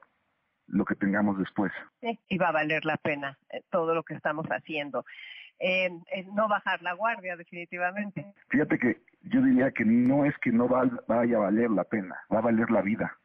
lo 0.67 0.85
que 0.85 0.95
tengamos 0.95 1.39
después. 1.39 1.73
y 2.01 2.39
va 2.39 2.49
a 2.49 2.53
valer 2.53 2.85
la 2.85 2.97
pena 2.97 3.39
eh, 3.51 3.63
todo 3.71 3.95
lo 3.95 4.03
que 4.03 4.15
estamos 4.15 4.47
haciendo 4.47 5.05
en, 5.59 6.03
no 6.35 6.49
bajar 6.49 6.83
la 6.83 6.95
guardia 6.95 7.37
definitivamente. 7.37 8.27
Fíjate 8.49 8.79
que 8.79 9.01
yo 9.25 9.43
diría 9.43 9.71
que 9.71 9.85
no 9.85 10.25
es 10.25 10.37
que 10.39 10.53
no 10.53 10.69
vaya 10.69 11.37
a 11.37 11.41
valer 11.41 11.71
la 11.71 11.85
pena, 11.85 12.17
va 12.33 12.39
a 12.39 12.43
valer 12.43 12.71
la 12.71 12.83
vida. 12.83 13.17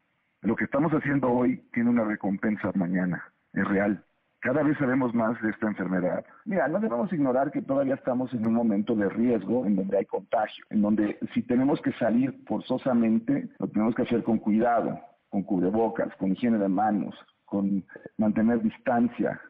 Lo 0.42 0.54
que 0.54 0.64
estamos 0.64 0.92
haciendo 0.92 1.30
hoy 1.30 1.62
tiene 1.72 1.90
una 1.90 2.04
recompensa 2.04 2.70
mañana, 2.74 3.22
es 3.52 3.66
real. 3.66 4.04
Cada 4.40 4.62
vez 4.62 4.78
sabemos 4.78 5.12
más 5.14 5.40
de 5.42 5.50
esta 5.50 5.66
enfermedad. 5.66 6.24
Mira, 6.44 6.68
no 6.68 6.78
debemos 6.78 7.12
ignorar 7.12 7.50
que 7.50 7.60
todavía 7.60 7.94
estamos 7.94 8.32
en 8.32 8.46
un 8.46 8.54
momento 8.54 8.94
de 8.94 9.08
riesgo 9.08 9.66
en 9.66 9.74
donde 9.74 9.98
hay 9.98 10.04
contagio, 10.04 10.64
en 10.70 10.80
donde 10.80 11.18
si 11.34 11.42
tenemos 11.42 11.80
que 11.82 11.92
salir 11.94 12.44
forzosamente, 12.46 13.48
lo 13.58 13.66
tenemos 13.66 13.96
que 13.96 14.02
hacer 14.02 14.22
con 14.22 14.38
cuidado, 14.38 15.00
con 15.28 15.42
cubrebocas, 15.42 16.14
con 16.16 16.30
higiene 16.30 16.58
de 16.58 16.68
manos, 16.68 17.16
con 17.44 17.84
mantener 18.16 18.62
distancia, 18.62 19.40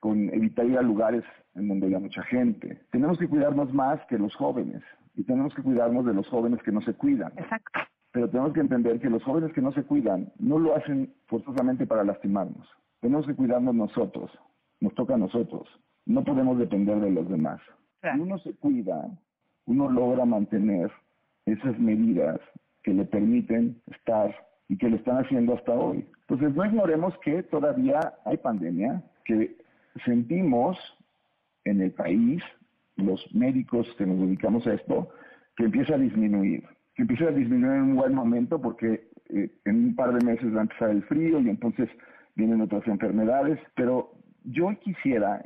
con 0.00 0.28
evitar 0.34 0.66
ir 0.66 0.78
a 0.78 0.82
lugares 0.82 1.22
en 1.54 1.68
donde 1.68 1.86
haya 1.86 2.00
mucha 2.00 2.22
gente. 2.24 2.82
Tenemos 2.90 3.18
que 3.18 3.28
cuidarnos 3.28 3.72
más 3.72 4.04
que 4.06 4.18
los 4.18 4.34
jóvenes 4.34 4.82
y 5.16 5.24
tenemos 5.24 5.54
que 5.54 5.62
cuidarnos 5.62 6.04
de 6.04 6.14
los 6.14 6.28
jóvenes 6.28 6.62
que 6.62 6.72
no 6.72 6.80
se 6.82 6.94
cuidan. 6.94 7.32
Exacto. 7.36 7.80
Pero 8.12 8.30
tenemos 8.30 8.52
que 8.52 8.60
entender 8.60 9.00
que 9.00 9.10
los 9.10 9.22
jóvenes 9.24 9.52
que 9.52 9.60
no 9.60 9.72
se 9.72 9.82
cuidan 9.82 10.32
no 10.38 10.58
lo 10.58 10.76
hacen 10.76 11.12
forzosamente 11.26 11.86
para 11.86 12.04
lastimarnos. 12.04 12.68
Tenemos 13.00 13.26
que 13.26 13.34
cuidarnos 13.34 13.74
nosotros, 13.74 14.30
nos 14.80 14.94
toca 14.94 15.14
a 15.14 15.18
nosotros. 15.18 15.68
No 16.06 16.24
podemos 16.24 16.58
depender 16.58 17.00
de 17.00 17.10
los 17.10 17.28
demás. 17.28 17.60
Si 18.02 18.20
uno 18.20 18.38
se 18.38 18.54
cuida, 18.54 19.10
uno 19.66 19.90
logra 19.90 20.24
mantener 20.24 20.90
esas 21.44 21.78
medidas 21.78 22.38
que 22.82 22.94
le 22.94 23.04
permiten 23.04 23.80
estar 23.86 24.34
y 24.68 24.76
que 24.78 24.88
lo 24.88 24.96
están 24.96 25.18
haciendo 25.18 25.54
hasta 25.54 25.72
hoy. 25.72 26.06
Entonces 26.28 26.54
no 26.54 26.64
ignoremos 26.64 27.16
que 27.18 27.42
todavía 27.44 28.14
hay 28.24 28.36
pandemia, 28.36 29.02
que 29.24 29.56
sentimos 30.04 30.78
en 31.64 31.80
el 31.80 31.92
país, 31.92 32.42
los 32.96 33.26
médicos 33.34 33.86
que 33.98 34.06
nos 34.06 34.18
dedicamos 34.18 34.66
a 34.66 34.74
esto, 34.74 35.10
que 35.56 35.64
empieza 35.64 35.94
a 35.94 35.98
disminuir, 35.98 36.64
que 36.94 37.02
empieza 37.02 37.24
a 37.26 37.32
disminuir 37.32 37.76
en 37.76 37.82
un 37.82 37.96
buen 37.96 38.14
momento 38.14 38.60
porque 38.60 39.08
eh, 39.28 39.50
en 39.64 39.76
un 39.76 39.96
par 39.96 40.12
de 40.14 40.24
meses 40.24 40.54
va 40.54 40.60
a 40.60 40.62
empezar 40.62 40.90
el 40.90 41.02
frío 41.04 41.40
y 41.40 41.48
entonces 41.48 41.88
vienen 42.34 42.60
otras 42.60 42.86
enfermedades, 42.86 43.58
pero 43.74 44.12
yo 44.44 44.68
quisiera 44.80 45.42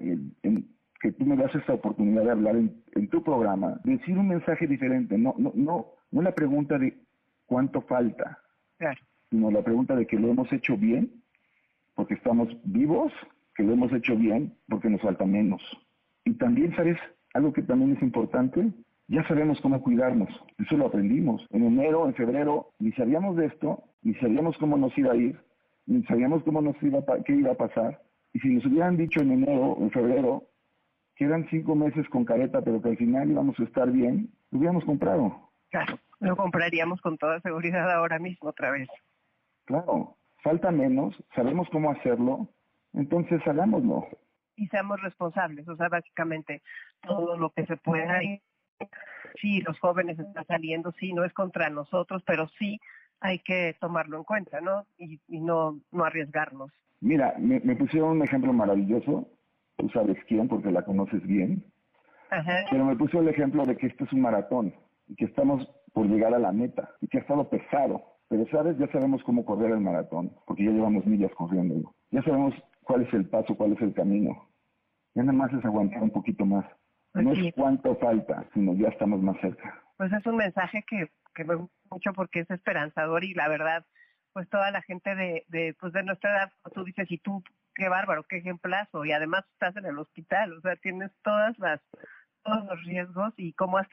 que 1.00 1.12
tú 1.12 1.24
me 1.24 1.36
das 1.36 1.54
esta 1.54 1.74
oportunidad 1.74 2.24
de 2.24 2.30
hablar 2.30 2.56
en, 2.56 3.08
tu 3.08 3.22
programa, 3.22 3.80
decir 3.84 4.18
un 4.18 4.28
mensaje 4.28 4.66
diferente, 4.66 5.16
no, 5.16 5.34
no, 5.38 5.52
no, 5.54 5.86
no 6.10 6.22
la 6.22 6.34
pregunta 6.34 6.78
de 6.78 6.98
cuánto 7.46 7.80
falta, 7.82 8.38
sino 9.30 9.50
la 9.50 9.62
pregunta 9.62 9.96
de 9.96 10.06
que 10.06 10.18
lo 10.18 10.28
hemos 10.28 10.52
hecho 10.52 10.76
bien, 10.76 11.22
porque 11.94 12.14
estamos 12.14 12.48
vivos 12.64 13.12
que 13.54 13.62
lo 13.62 13.72
hemos 13.72 13.92
hecho 13.92 14.16
bien 14.16 14.54
porque 14.68 14.88
nos 14.88 15.00
falta 15.00 15.24
menos. 15.24 15.62
Y 16.24 16.34
también, 16.34 16.74
¿sabes? 16.76 16.98
Algo 17.34 17.52
que 17.52 17.62
también 17.62 17.96
es 17.96 18.02
importante, 18.02 18.72
ya 19.08 19.26
sabemos 19.26 19.60
cómo 19.60 19.82
cuidarnos. 19.82 20.28
Eso 20.58 20.76
lo 20.76 20.86
aprendimos. 20.86 21.44
En 21.50 21.64
enero, 21.64 22.06
en 22.06 22.14
febrero, 22.14 22.70
ni 22.78 22.92
sabíamos 22.92 23.36
de 23.36 23.46
esto, 23.46 23.82
ni 24.02 24.14
sabíamos 24.14 24.56
cómo 24.58 24.76
nos 24.76 24.96
iba 24.96 25.12
a 25.12 25.16
ir, 25.16 25.40
ni 25.86 26.02
sabíamos 26.04 26.42
cómo 26.44 26.62
nos 26.62 26.80
iba 26.82 27.00
a, 27.00 27.22
qué 27.24 27.34
iba 27.34 27.52
a 27.52 27.56
pasar. 27.56 28.00
Y 28.32 28.38
si 28.38 28.48
nos 28.48 28.64
hubieran 28.66 28.96
dicho 28.96 29.20
en 29.20 29.32
enero, 29.32 29.76
en 29.80 29.90
febrero, 29.90 30.44
que 31.16 31.24
eran 31.24 31.46
cinco 31.50 31.74
meses 31.74 32.08
con 32.08 32.24
careta, 32.24 32.62
pero 32.62 32.80
que 32.80 32.90
al 32.90 32.96
final 32.96 33.30
íbamos 33.30 33.58
a 33.58 33.64
estar 33.64 33.90
bien, 33.90 34.30
lo 34.50 34.58
hubiéramos 34.58 34.84
comprado. 34.84 35.50
Claro, 35.70 35.98
lo 36.20 36.36
compraríamos 36.36 37.00
con 37.00 37.18
toda 37.18 37.40
seguridad 37.40 37.90
ahora 37.90 38.18
mismo 38.18 38.48
otra 38.48 38.70
vez. 38.70 38.88
Claro, 39.64 40.16
falta 40.42 40.70
menos, 40.70 41.14
sabemos 41.34 41.68
cómo 41.70 41.90
hacerlo, 41.90 42.48
entonces 42.92 43.40
hagámoslo. 43.46 44.06
Y 44.56 44.66
seamos 44.68 45.00
responsables, 45.02 45.66
o 45.68 45.76
sea, 45.76 45.88
básicamente 45.88 46.62
todo 47.02 47.36
lo 47.36 47.50
que 47.50 47.66
se 47.66 47.76
pueda. 47.76 48.20
Sí, 49.40 49.60
los 49.60 49.78
jóvenes 49.78 50.18
están 50.18 50.46
saliendo, 50.46 50.92
sí, 50.92 51.12
no 51.12 51.24
es 51.24 51.32
contra 51.32 51.70
nosotros, 51.70 52.22
pero 52.26 52.48
sí 52.58 52.80
hay 53.20 53.38
que 53.40 53.76
tomarlo 53.80 54.16
en 54.18 54.24
cuenta, 54.24 54.60
¿no? 54.60 54.86
Y, 54.98 55.20
no, 55.28 55.78
no 55.92 56.04
arriesgarnos. 56.04 56.70
Mira, 57.00 57.34
me, 57.38 57.60
pusieron 57.76 58.10
un 58.10 58.22
ejemplo 58.22 58.52
maravilloso, 58.52 59.28
tú 59.76 59.88
sabes 59.90 60.16
quién, 60.26 60.48
porque 60.48 60.70
la 60.70 60.82
conoces 60.82 61.22
bien, 61.26 61.64
pero 62.70 62.84
me 62.84 62.96
puso 62.96 63.20
el 63.20 63.28
ejemplo 63.28 63.64
de 63.64 63.76
que 63.76 63.88
esto 63.88 64.04
es 64.04 64.12
un 64.12 64.22
maratón 64.22 64.74
y 65.08 65.14
que 65.16 65.24
estamos 65.24 65.66
por 65.92 66.06
llegar 66.06 66.34
a 66.34 66.38
la 66.38 66.52
meta 66.52 66.90
y 67.00 67.08
que 67.08 67.18
ha 67.18 67.20
estado 67.22 67.48
pesado. 67.48 68.04
Pero, 68.28 68.46
¿sabes? 68.52 68.78
Ya 68.78 68.86
sabemos 68.92 69.22
cómo 69.24 69.44
correr 69.44 69.72
el 69.72 69.80
maratón, 69.80 70.32
porque 70.46 70.64
ya 70.64 70.70
llevamos 70.70 71.04
millas 71.04 71.32
corriendo. 71.34 71.92
Ya 72.12 72.22
sabemos 72.22 72.54
cuál 72.84 73.02
es 73.02 73.12
el 73.12 73.28
paso, 73.28 73.56
cuál 73.56 73.72
es 73.72 73.80
el 73.80 73.92
camino. 73.92 74.48
Ya 75.14 75.24
nada 75.24 75.36
más 75.36 75.52
es 75.52 75.64
aguantar 75.64 76.00
un 76.00 76.10
poquito 76.10 76.46
más. 76.46 76.64
No 77.14 77.32
es 77.32 77.52
cuánto 77.54 77.96
falta, 77.96 78.44
sino 78.54 78.74
ya 78.74 78.88
estamos 78.88 79.20
más 79.20 79.40
cerca. 79.40 79.82
Pues 79.96 80.12
es 80.12 80.24
un 80.26 80.36
mensaje 80.36 80.84
que, 80.88 81.10
que 81.34 81.44
me 81.44 81.56
gusta 81.56 81.76
mucho 81.90 82.12
porque 82.12 82.40
es 82.40 82.50
esperanzador 82.50 83.24
y 83.24 83.34
la 83.34 83.48
verdad, 83.48 83.84
pues 84.32 84.48
toda 84.48 84.70
la 84.70 84.82
gente 84.82 85.14
de, 85.14 85.44
de, 85.48 85.74
pues 85.78 85.92
de 85.92 86.02
nuestra 86.04 86.30
edad, 86.30 86.52
tú 86.72 86.84
dices, 86.84 87.10
y 87.10 87.18
tú, 87.18 87.42
qué 87.74 87.88
bárbaro, 87.88 88.24
qué 88.24 88.38
ejemplazo, 88.38 89.04
y 89.04 89.12
además 89.12 89.44
estás 89.52 89.76
en 89.76 89.86
el 89.86 89.98
hospital, 89.98 90.52
o 90.52 90.60
sea, 90.60 90.76
tienes 90.76 91.10
todas 91.22 91.58
las, 91.58 91.80
todos 92.42 92.64
los 92.66 92.84
riesgos 92.84 93.34
y 93.36 93.52
cómo 93.54 93.78
has 93.78 93.88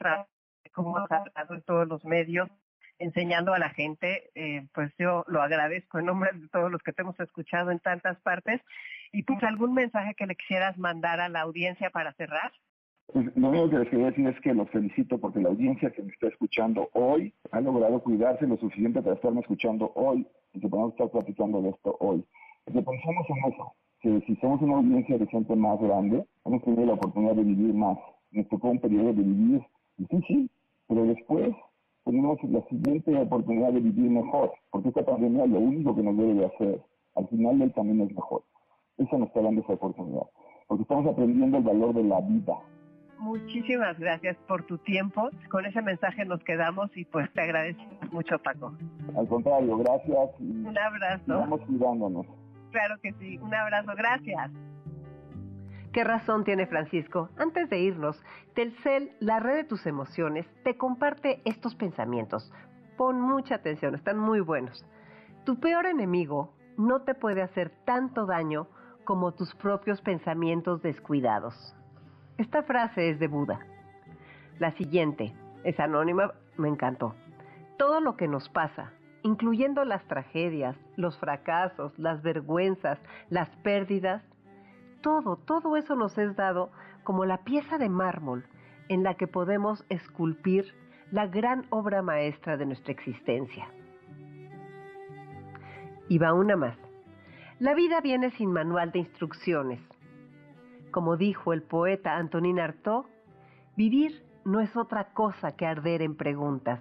cómo 0.72 0.96
has 0.98 1.10
hablado 1.10 1.54
en 1.54 1.62
todos 1.62 1.88
los 1.88 2.04
medios, 2.04 2.48
enseñando 2.98 3.54
a 3.54 3.58
la 3.58 3.70
gente, 3.70 4.30
eh, 4.34 4.66
pues 4.72 4.92
yo 4.98 5.24
lo 5.28 5.42
agradezco 5.42 5.98
en 5.98 6.06
nombre 6.06 6.30
de 6.32 6.48
todos 6.48 6.70
los 6.70 6.82
que 6.82 6.92
te 6.92 7.02
hemos 7.02 7.18
escuchado 7.20 7.70
en 7.70 7.80
tantas 7.80 8.18
partes. 8.20 8.60
Y 9.12 9.22
pues 9.22 9.42
algún 9.42 9.74
mensaje 9.74 10.14
que 10.14 10.26
le 10.26 10.36
quisieras 10.36 10.76
mandar 10.78 11.20
a 11.20 11.28
la 11.28 11.40
audiencia 11.40 11.90
para 11.90 12.12
cerrar. 12.14 12.52
Lo 13.14 13.48
único 13.48 13.70
que 13.70 13.78
les 13.78 13.88
quería 13.88 14.06
decir 14.06 14.26
es 14.26 14.38
que 14.40 14.52
los 14.52 14.68
felicito 14.68 15.16
porque 15.18 15.40
la 15.40 15.48
audiencia 15.48 15.90
que 15.90 16.02
me 16.02 16.12
está 16.12 16.28
escuchando 16.28 16.90
hoy 16.92 17.32
ha 17.52 17.60
logrado 17.60 18.02
cuidarse 18.02 18.46
lo 18.46 18.58
suficiente 18.58 19.00
para 19.00 19.14
estarme 19.14 19.40
escuchando 19.40 19.90
hoy 19.94 20.26
y 20.52 20.60
que 20.60 20.68
podamos 20.68 20.92
estar 20.92 21.08
platicando 21.08 21.62
de 21.62 21.70
esto 21.70 21.96
hoy. 22.00 22.22
Que 22.66 22.82
pensamos 22.82 23.26
en 23.30 23.52
eso, 23.52 23.72
que 24.00 24.20
si 24.26 24.36
somos 24.36 24.60
una 24.60 24.76
audiencia 24.76 25.16
de 25.16 25.26
gente 25.26 25.56
más 25.56 25.80
grande, 25.80 26.26
hemos 26.44 26.62
tenido 26.62 26.84
la 26.84 26.92
oportunidad 26.92 27.34
de 27.34 27.44
vivir 27.44 27.72
más. 27.72 27.98
Nos 28.30 28.46
tocó 28.48 28.68
un 28.68 28.78
periodo 28.78 29.06
de 29.14 29.22
vivir 29.22 29.62
difícil, 29.96 30.50
pero 30.86 31.04
después 31.06 31.54
tenemos 32.04 32.38
la 32.44 32.62
siguiente 32.68 33.16
oportunidad 33.16 33.72
de 33.72 33.80
vivir 33.80 34.10
mejor, 34.10 34.52
porque 34.70 34.90
esta 34.90 35.04
pandemia 35.04 35.46
lo 35.46 35.60
único 35.60 35.96
que 35.96 36.02
nos 36.02 36.14
debe 36.14 36.34
de 36.34 36.46
hacer 36.46 36.82
al 37.14 37.26
final 37.28 37.58
del 37.58 37.72
camino 37.72 38.04
es 38.04 38.14
mejor. 38.14 38.42
Eso 38.98 39.16
nos 39.16 39.28
está 39.28 39.40
dando 39.40 39.62
esa 39.62 39.72
oportunidad, 39.72 40.26
porque 40.66 40.82
estamos 40.82 41.06
aprendiendo 41.06 41.56
el 41.56 41.64
valor 41.64 41.94
de 41.94 42.04
la 42.04 42.20
vida. 42.20 42.58
Muchísimas 43.18 43.98
gracias 43.98 44.36
por 44.46 44.64
tu 44.64 44.78
tiempo. 44.78 45.28
Con 45.50 45.66
ese 45.66 45.82
mensaje 45.82 46.24
nos 46.24 46.42
quedamos 46.44 46.94
y 46.96 47.04
pues 47.04 47.30
te 47.32 47.42
agradecemos 47.42 48.12
mucho, 48.12 48.38
Paco. 48.38 48.72
Al 49.16 49.26
contrario, 49.28 49.76
gracias. 49.78 50.30
un 50.40 50.78
abrazo. 50.78 51.38
Vamos 51.40 51.60
cuidándonos. 51.66 52.26
Claro 52.70 52.96
que 53.02 53.12
sí, 53.14 53.38
un 53.38 53.54
abrazo, 53.54 53.92
gracias. 53.96 54.50
Qué 55.92 56.04
razón 56.04 56.44
tiene 56.44 56.66
Francisco. 56.66 57.30
Antes 57.38 57.68
de 57.70 57.80
irnos, 57.80 58.22
Telcel, 58.54 59.12
la 59.20 59.40
red 59.40 59.56
de 59.56 59.64
tus 59.64 59.86
emociones, 59.86 60.46
te 60.62 60.76
comparte 60.76 61.40
estos 61.44 61.74
pensamientos. 61.74 62.52
Pon 62.96 63.20
mucha 63.20 63.56
atención, 63.56 63.94
están 63.94 64.18
muy 64.18 64.40
buenos. 64.40 64.84
Tu 65.44 65.58
peor 65.58 65.86
enemigo 65.86 66.52
no 66.76 67.02
te 67.02 67.14
puede 67.14 67.42
hacer 67.42 67.72
tanto 67.84 68.26
daño 68.26 68.68
como 69.04 69.32
tus 69.32 69.54
propios 69.54 70.00
pensamientos 70.02 70.82
descuidados. 70.82 71.74
Esta 72.38 72.62
frase 72.62 73.10
es 73.10 73.18
de 73.18 73.26
Buda. 73.26 73.58
La 74.60 74.70
siguiente 74.76 75.34
es 75.64 75.80
anónima, 75.80 76.32
me 76.56 76.68
encantó. 76.68 77.16
Todo 77.78 78.00
lo 78.00 78.16
que 78.16 78.28
nos 78.28 78.48
pasa, 78.48 78.92
incluyendo 79.24 79.84
las 79.84 80.04
tragedias, 80.04 80.76
los 80.94 81.18
fracasos, 81.18 81.98
las 81.98 82.22
vergüenzas, 82.22 83.00
las 83.28 83.48
pérdidas, 83.64 84.22
todo, 85.00 85.36
todo 85.36 85.76
eso 85.76 85.96
nos 85.96 86.16
es 86.16 86.36
dado 86.36 86.70
como 87.02 87.24
la 87.24 87.38
pieza 87.38 87.76
de 87.76 87.88
mármol 87.88 88.44
en 88.88 89.02
la 89.02 89.14
que 89.14 89.26
podemos 89.26 89.84
esculpir 89.88 90.74
la 91.10 91.26
gran 91.26 91.66
obra 91.70 92.02
maestra 92.02 92.56
de 92.56 92.66
nuestra 92.66 92.92
existencia. 92.92 93.66
Y 96.08 96.18
va 96.18 96.34
una 96.34 96.54
más. 96.54 96.76
La 97.58 97.74
vida 97.74 98.00
viene 98.00 98.30
sin 98.30 98.52
manual 98.52 98.92
de 98.92 99.00
instrucciones. 99.00 99.87
Como 100.90 101.16
dijo 101.16 101.52
el 101.52 101.62
poeta 101.62 102.16
Antonin 102.16 102.60
Artaud, 102.60 103.06
vivir 103.76 104.24
no 104.44 104.60
es 104.60 104.76
otra 104.76 105.12
cosa 105.12 105.52
que 105.52 105.66
arder 105.66 106.02
en 106.02 106.16
preguntas. 106.16 106.80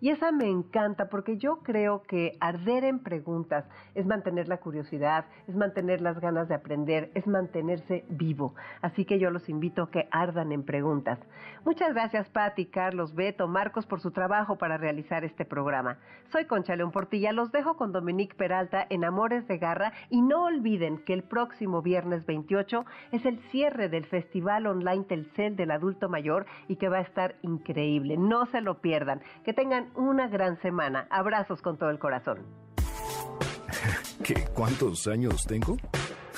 Y 0.00 0.08
esa 0.08 0.32
me 0.32 0.48
encanta 0.48 1.10
porque 1.10 1.36
yo 1.36 1.58
creo 1.58 2.02
que 2.04 2.38
arder 2.40 2.84
en 2.84 3.00
preguntas 3.00 3.66
es 3.94 4.06
mantener 4.06 4.48
la 4.48 4.56
curiosidad, 4.56 5.26
es 5.46 5.54
mantener 5.54 6.00
las 6.00 6.18
ganas 6.20 6.48
de 6.48 6.54
aprender, 6.54 7.10
es 7.14 7.26
mantenerse 7.26 8.06
vivo. 8.08 8.54
Así 8.80 9.04
que 9.04 9.18
yo 9.18 9.30
los 9.30 9.48
invito 9.50 9.82
a 9.82 9.90
que 9.90 10.08
ardan 10.10 10.52
en 10.52 10.64
preguntas. 10.64 11.18
Muchas 11.66 11.92
gracias 11.92 12.30
Patti, 12.30 12.66
Carlos, 12.66 13.14
Beto, 13.14 13.46
Marcos 13.46 13.84
por 13.84 14.00
su 14.00 14.10
trabajo 14.10 14.56
para 14.56 14.78
realizar 14.78 15.22
este 15.24 15.44
programa. 15.44 15.98
Soy 16.32 16.46
Concha 16.46 16.76
León 16.76 16.92
Portilla, 16.92 17.32
los 17.32 17.52
dejo 17.52 17.76
con 17.76 17.92
Dominique 17.92 18.34
Peralta 18.34 18.86
en 18.88 19.04
Amores 19.04 19.46
de 19.48 19.58
Garra 19.58 19.92
y 20.08 20.22
no 20.22 20.44
olviden 20.44 21.04
que 21.04 21.12
el 21.12 21.24
próximo 21.24 21.82
viernes 21.82 22.24
28 22.24 22.86
es 23.12 23.26
el 23.26 23.38
cierre 23.50 23.90
del 23.90 24.06
Festival 24.06 24.66
Online 24.66 25.04
Telcel 25.04 25.56
del 25.56 25.72
Adulto 25.72 26.08
Mayor 26.08 26.46
y 26.68 26.76
que 26.76 26.88
va 26.88 26.98
a 26.98 27.02
estar 27.02 27.34
increíble. 27.42 28.16
No 28.16 28.46
se 28.46 28.62
lo 28.62 28.80
pierdan. 28.80 29.20
Que 29.44 29.52
tengan 29.52 29.89
una 29.94 30.28
gran 30.28 30.60
semana. 30.60 31.06
Abrazos 31.10 31.62
con 31.62 31.78
todo 31.78 31.90
el 31.90 31.98
corazón. 31.98 32.46
¿Qué? 34.24 34.46
¿Cuántos 34.54 35.06
años 35.06 35.44
tengo? 35.46 35.76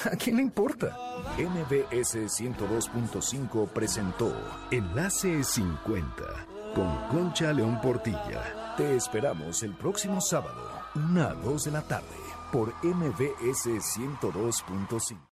¿A 0.12 0.16
quién 0.16 0.36
le 0.36 0.42
importa? 0.42 0.96
MBS 1.38 2.16
102.5 2.16 3.68
presentó 3.68 4.32
Enlace 4.70 5.44
50 5.44 6.22
con 6.74 6.96
Concha 7.09 7.53
León 7.53 7.80
Portilla. 7.80 8.74
Te 8.76 8.96
esperamos 8.96 9.62
el 9.62 9.74
próximo 9.74 10.20
sábado, 10.20 10.82
una 10.94 11.28
a 11.30 11.34
2 11.34 11.64
de 11.64 11.70
la 11.70 11.82
tarde, 11.82 12.07
por 12.50 12.72
MBS 12.82 13.66
102.5. 13.66 15.32